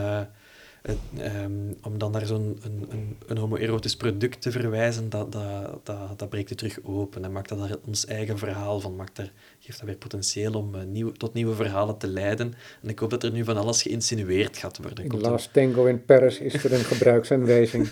um, 0.84 1.76
om 1.82 1.98
dan 1.98 2.12
naar 2.12 2.26
zo'n 2.26 2.60
een, 2.64 2.86
een, 2.90 3.18
een 3.28 3.38
homoerotisch 3.38 3.96
product 3.96 4.42
te 4.42 4.52
verwijzen, 4.52 5.10
dat, 5.10 5.32
dat, 5.32 5.86
dat, 5.86 6.20
dat 6.20 6.30
breekt 6.30 6.50
het 6.50 6.58
terug 6.58 6.80
open 6.84 7.24
en 7.24 7.32
maakt 7.32 7.50
dat 7.50 7.70
er 7.70 7.80
ons 7.86 8.06
eigen 8.06 8.38
verhaal 8.38 8.80
van, 8.80 8.96
maakt 8.96 9.18
er, 9.18 9.32
geeft 9.60 9.78
dat 9.78 9.88
weer 9.88 9.98
potentieel 9.98 10.54
om 10.54 10.76
uh, 10.76 10.84
nieuw, 10.84 11.12
tot 11.12 11.34
nieuwe 11.34 11.56
verhalen 11.56 11.98
te 11.98 12.08
leiden. 12.08 12.54
En 12.82 12.90
ik 12.90 13.00
hoop 13.00 13.10
dat 13.10 13.24
er 13.24 13.32
nu 13.32 13.44
van 13.44 13.58
alles 13.58 13.82
geïnsinueerd 13.82 14.58
gaat 14.58 14.78
worden. 14.78 15.06
In 15.06 15.20
Last 15.20 15.46
er... 15.46 15.52
Tango 15.52 15.86
in 15.86 16.06
Paris 16.06 16.40
is 16.40 16.64
er 16.64 16.74
een 16.74 16.84
gebruiksaanwijzing. 16.94 17.90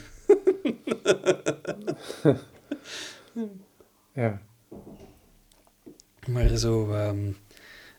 ja. 4.14 4.42
Maar 6.28 6.58
zo, 6.58 6.94
um, 6.94 7.38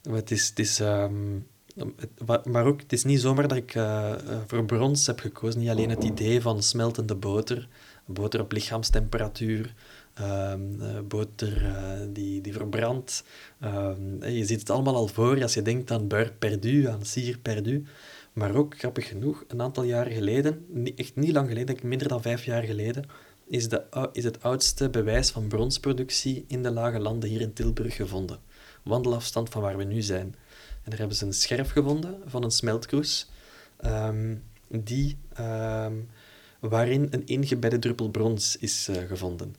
het 0.02 0.30
is, 0.30 0.48
het 0.48 0.58
is 0.58 0.78
um, 0.80 1.46
maar 2.44 2.66
ook, 2.66 2.80
het 2.80 2.92
is 2.92 3.04
niet 3.04 3.20
zomaar 3.20 3.48
dat 3.48 3.56
ik 3.56 3.74
uh, 3.74 4.12
voor 4.46 4.64
brons 4.64 5.06
heb 5.06 5.20
gekozen. 5.20 5.60
Niet 5.60 5.68
alleen 5.68 5.90
het 5.90 6.04
idee 6.04 6.40
van 6.40 6.62
smeltende 6.62 7.14
boter, 7.14 7.68
boter 8.04 8.40
op 8.40 8.52
lichaamstemperatuur, 8.52 9.74
uh, 10.20 10.54
boter 11.08 11.62
uh, 11.62 11.72
die, 12.08 12.40
die 12.40 12.52
verbrandt. 12.52 13.24
Ehm, 13.60 14.24
je 14.24 14.44
ziet 14.44 14.60
het 14.60 14.70
allemaal 14.70 14.96
al 14.96 15.08
voor 15.08 15.42
als 15.42 15.54
je 15.54 15.62
denkt 15.62 15.90
aan 15.90 16.08
beurre 16.08 16.32
perdu, 16.38 16.88
aan 16.88 17.04
sier 17.04 17.38
perdu. 17.38 17.84
Maar 18.32 18.54
ook, 18.54 18.78
grappig 18.78 19.08
genoeg, 19.08 19.44
een 19.48 19.62
aantal 19.62 19.82
jaren 19.82 20.12
geleden, 20.12 20.66
echt 20.96 21.16
niet 21.16 21.32
lang 21.32 21.48
geleden, 21.48 21.76
minder 21.82 22.08
dan 22.08 22.22
vijf 22.22 22.44
jaar 22.44 22.62
geleden, 22.62 23.04
is, 23.46 23.68
de, 23.68 24.08
is 24.12 24.24
het 24.24 24.42
oudste 24.42 24.90
bewijs 24.90 25.30
van 25.30 25.48
bronsproductie 25.48 26.44
in 26.48 26.62
de 26.62 26.70
lage 26.70 26.98
landen 26.98 27.28
hier 27.28 27.40
in 27.40 27.52
Tilburg 27.52 27.96
gevonden. 27.96 28.38
Wandelafstand 28.82 29.48
van 29.48 29.62
waar 29.62 29.76
we 29.76 29.84
nu 29.84 30.02
zijn. 30.02 30.34
En 30.82 30.90
daar 30.90 30.98
hebben 30.98 31.16
ze 31.16 31.26
een 31.26 31.32
scherf 31.32 31.70
gevonden 31.70 32.20
van 32.26 32.44
een 32.44 32.50
smeltkroes, 32.50 33.30
um, 33.84 34.42
die, 34.68 35.16
um, 35.40 36.08
waarin 36.60 37.06
een 37.10 37.26
ingebedde 37.26 37.78
druppel 37.78 38.10
brons 38.10 38.56
is 38.56 38.88
uh, 38.88 38.96
gevonden. 38.96 39.54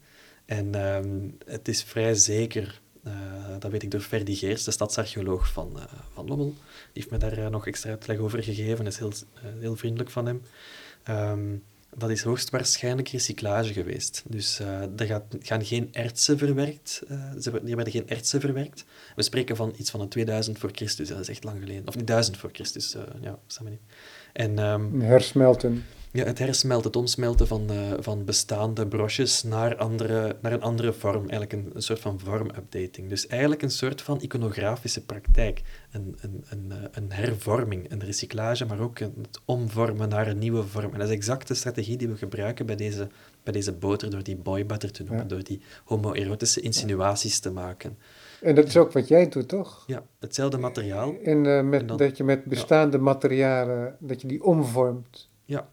En 0.46 0.96
um, 0.96 1.38
het 1.46 1.68
is 1.68 1.84
vrij 1.84 2.16
zeker, 2.16 2.82
uh, 3.08 3.14
dat 3.60 3.72
weet 3.72 3.84
ik 3.84 3.92
door 3.92 4.02
Ferdi 4.02 4.36
Geers, 4.36 4.64
de 4.64 4.72
stadsarcheoloog 4.72 5.52
van, 5.52 5.72
uh, 5.76 5.84
van 6.14 6.28
Lommel. 6.28 6.54
Die 6.54 7.04
heeft 7.04 7.10
me 7.10 7.18
daar 7.18 7.52
nog 7.52 7.68
extra 7.68 7.90
uitleg 7.90 8.18
over 8.18 8.44
gegeven, 8.44 8.84
dat 8.84 8.94
is 8.94 9.00
heel, 9.00 9.14
heel 9.60 9.76
vriendelijk 9.76 10.10
van 10.10 10.26
hem 10.26 10.42
dat 11.98 12.10
is 12.10 12.22
hoogstwaarschijnlijk 12.24 13.08
recyclage 13.08 13.74
geweest. 13.74 14.24
Dus 14.28 14.60
uh, 14.62 15.00
er 15.00 15.06
gaat, 15.06 15.24
gaan 15.40 15.66
geen 15.66 15.90
ertsen 15.92 16.38
verwerkt. 16.38 17.02
Uh, 17.12 17.46
er 17.46 17.76
werden 17.76 17.92
geen 17.92 18.10
ertsen 18.10 18.42
verwerkt. 18.42 18.86
We 19.16 19.24
spreken 19.24 19.56
van 19.56 19.74
iets 19.78 19.90
van 19.90 20.02
een 20.02 20.10
2000 20.10 20.58
voor 20.58 20.70
Christus. 20.74 21.08
Dat 21.08 21.20
is 21.20 21.30
echt 21.30 21.44
lang 21.44 21.60
geleden. 21.60 21.88
Of 21.88 21.96
1000 21.96 22.38
voor 22.38 22.50
Christus, 22.54 22.96
uh, 22.96 23.02
ja, 23.22 23.40
we 23.64 23.70
niet. 23.70 23.80
En, 24.34 24.60
um, 24.60 25.02
hersmelten. 25.02 25.84
Ja, 26.16 26.24
het 26.24 26.40
hersmelten, 26.40 26.88
het 26.88 26.96
omsmelten 26.96 27.48
van, 27.48 27.72
uh, 27.72 27.78
van 28.00 28.26
bestaande 28.26 28.88
broches 28.88 29.44
naar, 29.44 29.76
andere, 29.76 30.36
naar 30.42 30.52
een 30.52 30.62
andere 30.62 30.94
vorm. 30.94 31.30
Eigenlijk 31.30 31.54
een, 31.54 31.72
een 31.74 31.82
soort 31.82 32.00
van 32.00 32.20
vormupdating. 32.20 33.10
Dus 33.10 33.28
eigenlijk 33.28 33.62
een 33.62 33.72
soort 33.72 34.02
van 34.02 34.22
iconografische 34.22 35.06
praktijk. 35.06 35.62
Een, 35.92 36.18
een, 36.22 36.44
een, 36.50 36.72
eh, 36.72 36.78
een 36.92 37.12
hervorming, 37.12 37.92
een 37.92 38.04
recyclage, 38.04 38.66
maar 38.66 38.80
ook 38.80 39.00
het 39.00 39.42
omvormen 39.46 40.10
naar 40.10 40.28
een 40.28 40.38
nieuwe 40.38 40.64
vorm. 40.64 40.94
En 40.94 41.00
dat 41.00 41.08
is 41.08 41.16
exact 41.16 41.48
de 41.48 41.54
strategie 41.54 41.98
die 41.98 42.08
we 42.08 42.18
gebruiken 42.18 42.66
bij 42.66 42.76
deze, 42.76 43.08
bij 43.44 43.54
deze 43.54 43.72
boter, 43.72 44.10
door 44.10 44.24
die 44.24 44.36
boy 44.36 44.66
butter 44.66 44.92
te 44.92 45.04
noemen, 45.04 45.28
door 45.28 45.44
die 45.44 45.62
homoerotische 45.86 46.62
insinuaties 46.62 47.40
te 47.40 47.52
maken. 47.52 47.98
En 48.42 48.56
dat 48.56 48.66
is 48.66 48.78
ook 48.78 48.92
wat 48.92 49.08
jij 49.08 49.30
doet, 49.30 49.48
toch? 49.48 49.84
Ja, 49.88 50.04
hetzelfde 50.20 50.58
materiaal. 50.58 51.16
En, 51.24 51.46
uh, 51.46 51.62
met, 51.62 51.88
dat 51.88 52.18
je 52.18 52.24
met 52.24 52.46
bestaande 52.46 52.98
materialen, 52.98 53.96
dat 54.00 54.22
je 54.22 54.28
die 54.28 54.44
omvormt. 54.44 55.30
Ja 55.46 55.68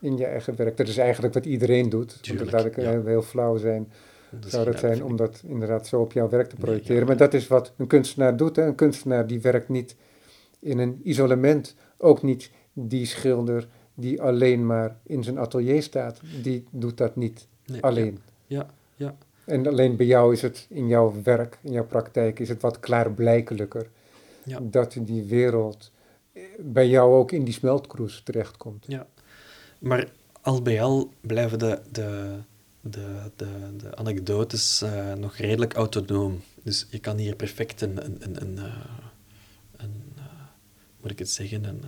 in 0.00 0.16
je 0.16 0.24
eigen 0.24 0.56
werk. 0.56 0.76
Dat 0.76 0.88
is 0.88 0.96
eigenlijk 0.96 1.34
wat 1.34 1.46
iedereen 1.46 1.88
doet. 1.88 2.22
Tuurlijk, 2.22 2.50
want 2.50 2.64
dat 2.64 2.76
laat 2.76 2.94
ik 3.00 3.06
heel 3.06 3.22
flauw 3.22 3.56
zijn. 3.56 3.92
zou 4.46 4.66
het 4.66 4.78
zijn 4.78 5.04
om 5.04 5.16
dat 5.16 5.42
inderdaad 5.46 5.86
zo 5.86 6.00
op 6.00 6.12
jouw 6.12 6.28
werk 6.28 6.48
te 6.48 6.56
projecteren. 6.56 7.06
Maar 7.06 7.16
dat 7.16 7.34
is 7.34 7.46
wat 7.46 7.72
een 7.76 7.86
kunstenaar 7.86 8.36
doet. 8.36 8.56
Hè. 8.56 8.66
Een 8.66 8.74
kunstenaar 8.74 9.26
die 9.26 9.40
werkt 9.40 9.68
niet 9.68 9.96
in 10.60 10.78
een 10.78 11.00
isolement. 11.04 11.74
Ook 11.98 12.22
niet 12.22 12.50
die 12.72 13.06
schilder 13.06 13.68
die 13.94 14.22
alleen 14.22 14.66
maar 14.66 14.96
in 15.02 15.24
zijn 15.24 15.38
atelier 15.38 15.82
staat. 15.82 16.20
Die 16.42 16.64
doet 16.70 16.96
dat 16.96 17.16
niet 17.16 17.46
alleen. 17.80 18.18
Ja, 18.46 18.66
ja. 18.96 19.16
En 19.44 19.66
alleen 19.66 19.96
bij 19.96 20.06
jou 20.06 20.32
is 20.32 20.42
het 20.42 20.66
in 20.68 20.88
jouw 20.88 21.14
werk, 21.22 21.58
in 21.62 21.72
jouw 21.72 21.86
praktijk, 21.86 22.38
is 22.38 22.48
het 22.48 22.62
wat 22.62 22.80
klaarblijkelijker. 22.80 23.88
Ja. 24.42 24.58
Dat 24.62 24.96
die 25.00 25.22
wereld 25.22 25.92
bij 26.58 26.88
jou 26.88 27.14
ook 27.14 27.32
in 27.32 27.44
die 27.44 27.54
smeltkroes 27.54 28.22
terechtkomt. 28.22 28.84
Ja, 28.88 29.06
maar 29.78 30.08
al 30.40 30.62
bij 30.62 30.82
al 30.82 31.12
blijven 31.20 31.58
de, 31.58 31.80
de, 31.92 32.36
de, 32.80 33.30
de, 33.76 33.96
anekdotes 33.96 34.82
uh, 34.82 35.12
nog 35.12 35.36
redelijk 35.36 35.72
autonoom. 35.74 36.42
Dus 36.62 36.86
je 36.90 36.98
kan 36.98 37.16
hier 37.16 37.36
perfect 37.36 37.80
een, 37.80 38.04
een, 38.04 38.16
een, 38.20 38.40
een, 38.40 38.56
uh, 38.56 38.74
een 39.76 40.02
uh, 40.16 40.22
moet 41.00 41.10
ik 41.10 41.18
het 41.18 41.30
zeggen, 41.30 41.64
een, 41.64 41.82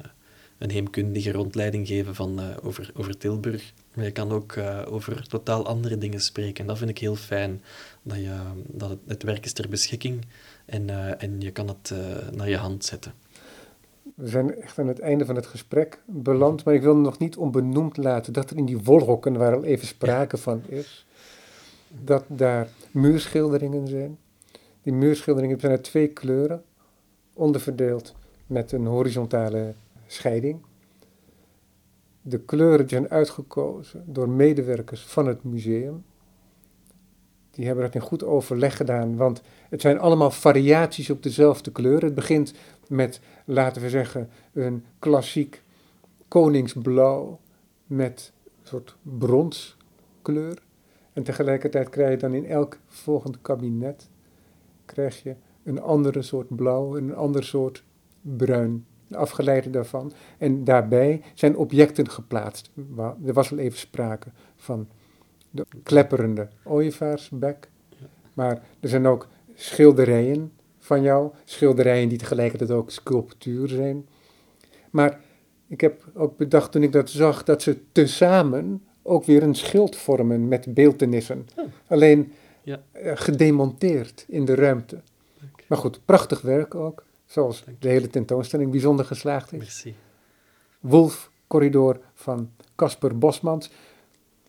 een 0.59 0.70
heemkundige 0.70 1.32
rondleiding 1.32 1.86
geven 1.86 2.14
van, 2.14 2.61
over, 2.62 2.91
over 2.95 3.18
Tilburg. 3.18 3.72
Maar 3.95 4.05
je 4.05 4.11
kan 4.11 4.32
ook 4.32 4.57
over 4.86 5.28
totaal 5.28 5.66
andere 5.66 5.99
dingen 5.99 6.20
spreken. 6.20 6.61
En 6.61 6.66
dat 6.66 6.78
vind 6.78 6.91
ik 6.91 6.99
heel 6.99 7.16
fijn. 7.16 7.62
Dat, 8.03 8.16
je, 8.16 8.36
dat 8.66 8.91
het, 8.91 8.99
het 9.07 9.22
werk 9.22 9.45
is 9.45 9.53
ter 9.53 9.68
beschikking 9.68 10.26
en, 10.64 11.18
en 11.20 11.41
je 11.41 11.51
kan 11.51 11.68
het 11.68 11.93
naar 12.32 12.49
je 12.49 12.57
hand 12.57 12.84
zetten. 12.84 13.12
We 14.15 14.29
zijn 14.29 14.55
echt 14.55 14.79
aan 14.79 14.87
het 14.87 14.99
einde 14.99 15.25
van 15.25 15.35
het 15.35 15.47
gesprek 15.47 16.03
beland, 16.07 16.65
maar 16.65 16.75
ik 16.75 16.83
wil 16.83 16.97
nog 16.97 17.19
niet 17.19 17.37
onbenoemd 17.37 17.97
laten 17.97 18.33
dat 18.33 18.51
er 18.51 18.57
in 18.57 18.65
die 18.65 18.79
wolhokken, 18.79 19.37
waar 19.37 19.55
al 19.55 19.65
even 19.65 19.87
sprake 19.87 20.37
van 20.37 20.63
is, 20.67 21.07
dat 22.05 22.25
daar 22.27 22.69
muurschilderingen 22.91 23.89
zijn. 23.89 24.19
Die 24.83 24.93
muurschilderingen 24.93 25.61
zijn 25.61 25.73
uit 25.73 25.85
twee 25.85 26.09
kleuren, 26.09 26.63
onderverdeeld 27.33 28.15
met 28.47 28.73
een 28.73 28.87
horizontale 28.87 29.75
scheiding. 30.07 30.61
De 32.23 32.41
kleuren 32.41 32.89
zijn 32.89 33.11
uitgekozen 33.11 34.05
door 34.07 34.29
medewerkers 34.29 35.03
van 35.07 35.27
het 35.27 35.45
museum. 35.45 36.05
Die 37.59 37.67
hebben 37.67 37.85
dat 37.85 37.95
in 37.95 38.01
goed 38.01 38.25
overleg 38.25 38.77
gedaan, 38.77 39.17
want 39.17 39.43
het 39.69 39.81
zijn 39.81 39.99
allemaal 39.99 40.31
variaties 40.31 41.11
op 41.11 41.23
dezelfde 41.23 41.73
kleur. 41.73 42.03
Het 42.03 42.15
begint 42.15 42.55
met, 42.89 43.21
laten 43.45 43.83
we 43.83 43.89
zeggen, 43.89 44.29
een 44.53 44.85
klassiek 44.99 45.63
koningsblauw 46.29 47.41
met 47.87 48.33
een 48.45 48.69
soort 48.69 48.97
bronskleur. 49.03 50.63
En 51.13 51.23
tegelijkertijd 51.23 51.89
krijg 51.89 52.11
je 52.11 52.17
dan 52.17 52.35
in 52.35 52.47
elk 52.47 52.79
volgend 52.87 53.39
kabinet 53.43 54.09
krijg 54.85 55.23
je 55.23 55.35
een 55.63 55.81
andere 55.81 56.23
soort 56.23 56.57
blauw 56.57 56.97
en 56.97 57.03
een 57.03 57.15
ander 57.15 57.45
soort 57.45 57.85
bruin, 58.21 58.87
afgeleide 59.11 59.71
daarvan. 59.71 60.13
En 60.39 60.65
daarbij 60.65 61.23
zijn 61.35 61.57
objecten 61.57 62.11
geplaatst. 62.11 62.71
Er 63.25 63.33
was 63.33 63.51
al 63.51 63.59
even 63.59 63.79
sprake 63.79 64.29
van 64.57 64.89
de 65.51 65.66
klepperende 65.82 66.49
ooievaarsbek, 66.64 67.68
maar 68.34 68.62
er 68.80 68.88
zijn 68.88 69.07
ook 69.07 69.28
schilderijen 69.55 70.53
van 70.78 71.03
jou, 71.03 71.30
schilderijen 71.44 72.09
die 72.09 72.18
tegelijkertijd 72.18 72.70
ook 72.70 72.90
sculptuur 72.90 73.68
zijn. 73.68 74.07
Maar 74.90 75.20
ik 75.66 75.80
heb 75.80 76.05
ook 76.14 76.36
bedacht 76.36 76.72
toen 76.72 76.82
ik 76.82 76.92
dat 76.92 77.11
zag, 77.11 77.44
dat 77.44 77.62
ze 77.62 77.78
tezamen 77.92 78.82
ook 79.03 79.24
weer 79.24 79.42
een 79.42 79.55
schild 79.55 79.96
vormen 79.96 80.49
met 80.49 80.74
beeldenissen. 80.74 81.46
Oh. 81.57 81.64
Alleen 81.86 82.32
ja. 82.62 82.82
Eh, 82.92 83.12
gedemonteerd 83.14 84.24
in 84.28 84.44
de 84.44 84.55
ruimte. 84.55 85.01
Maar 85.66 85.78
goed, 85.78 86.01
prachtig 86.05 86.40
werk 86.40 86.74
ook. 86.74 87.05
Zoals 87.26 87.64
de 87.78 87.88
hele 87.88 88.09
tentoonstelling 88.09 88.70
bijzonder 88.70 89.05
geslaagd 89.05 89.53
is. 89.53 89.59
Merci. 89.59 89.94
Wolf 90.80 91.30
Corridor 91.46 92.01
van 92.14 92.51
Casper 92.76 93.18
Bosmans. 93.18 93.70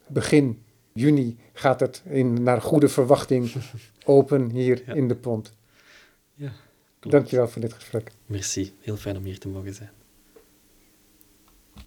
Begin 0.08 0.62
juni 1.00 1.38
gaat 1.54 1.80
het 1.80 2.02
in, 2.06 2.44
naar 2.44 2.62
goede 2.62 2.88
verwachting 2.88 3.52
open 4.06 4.50
hier 4.50 4.96
in 4.96 5.08
de 5.08 5.16
Pont. 5.16 5.54
Ja, 6.34 6.52
klopt. 7.00 7.16
Dankjewel 7.16 7.48
voor 7.48 7.62
dit 7.62 7.74
gesprek. 7.74 8.12
Merci, 8.26 8.74
heel 8.80 8.98
fijn 8.98 9.18
om 9.18 9.24
hier 9.24 9.40
te 9.40 9.48
mogen 9.48 9.74
zijn. 9.74 9.92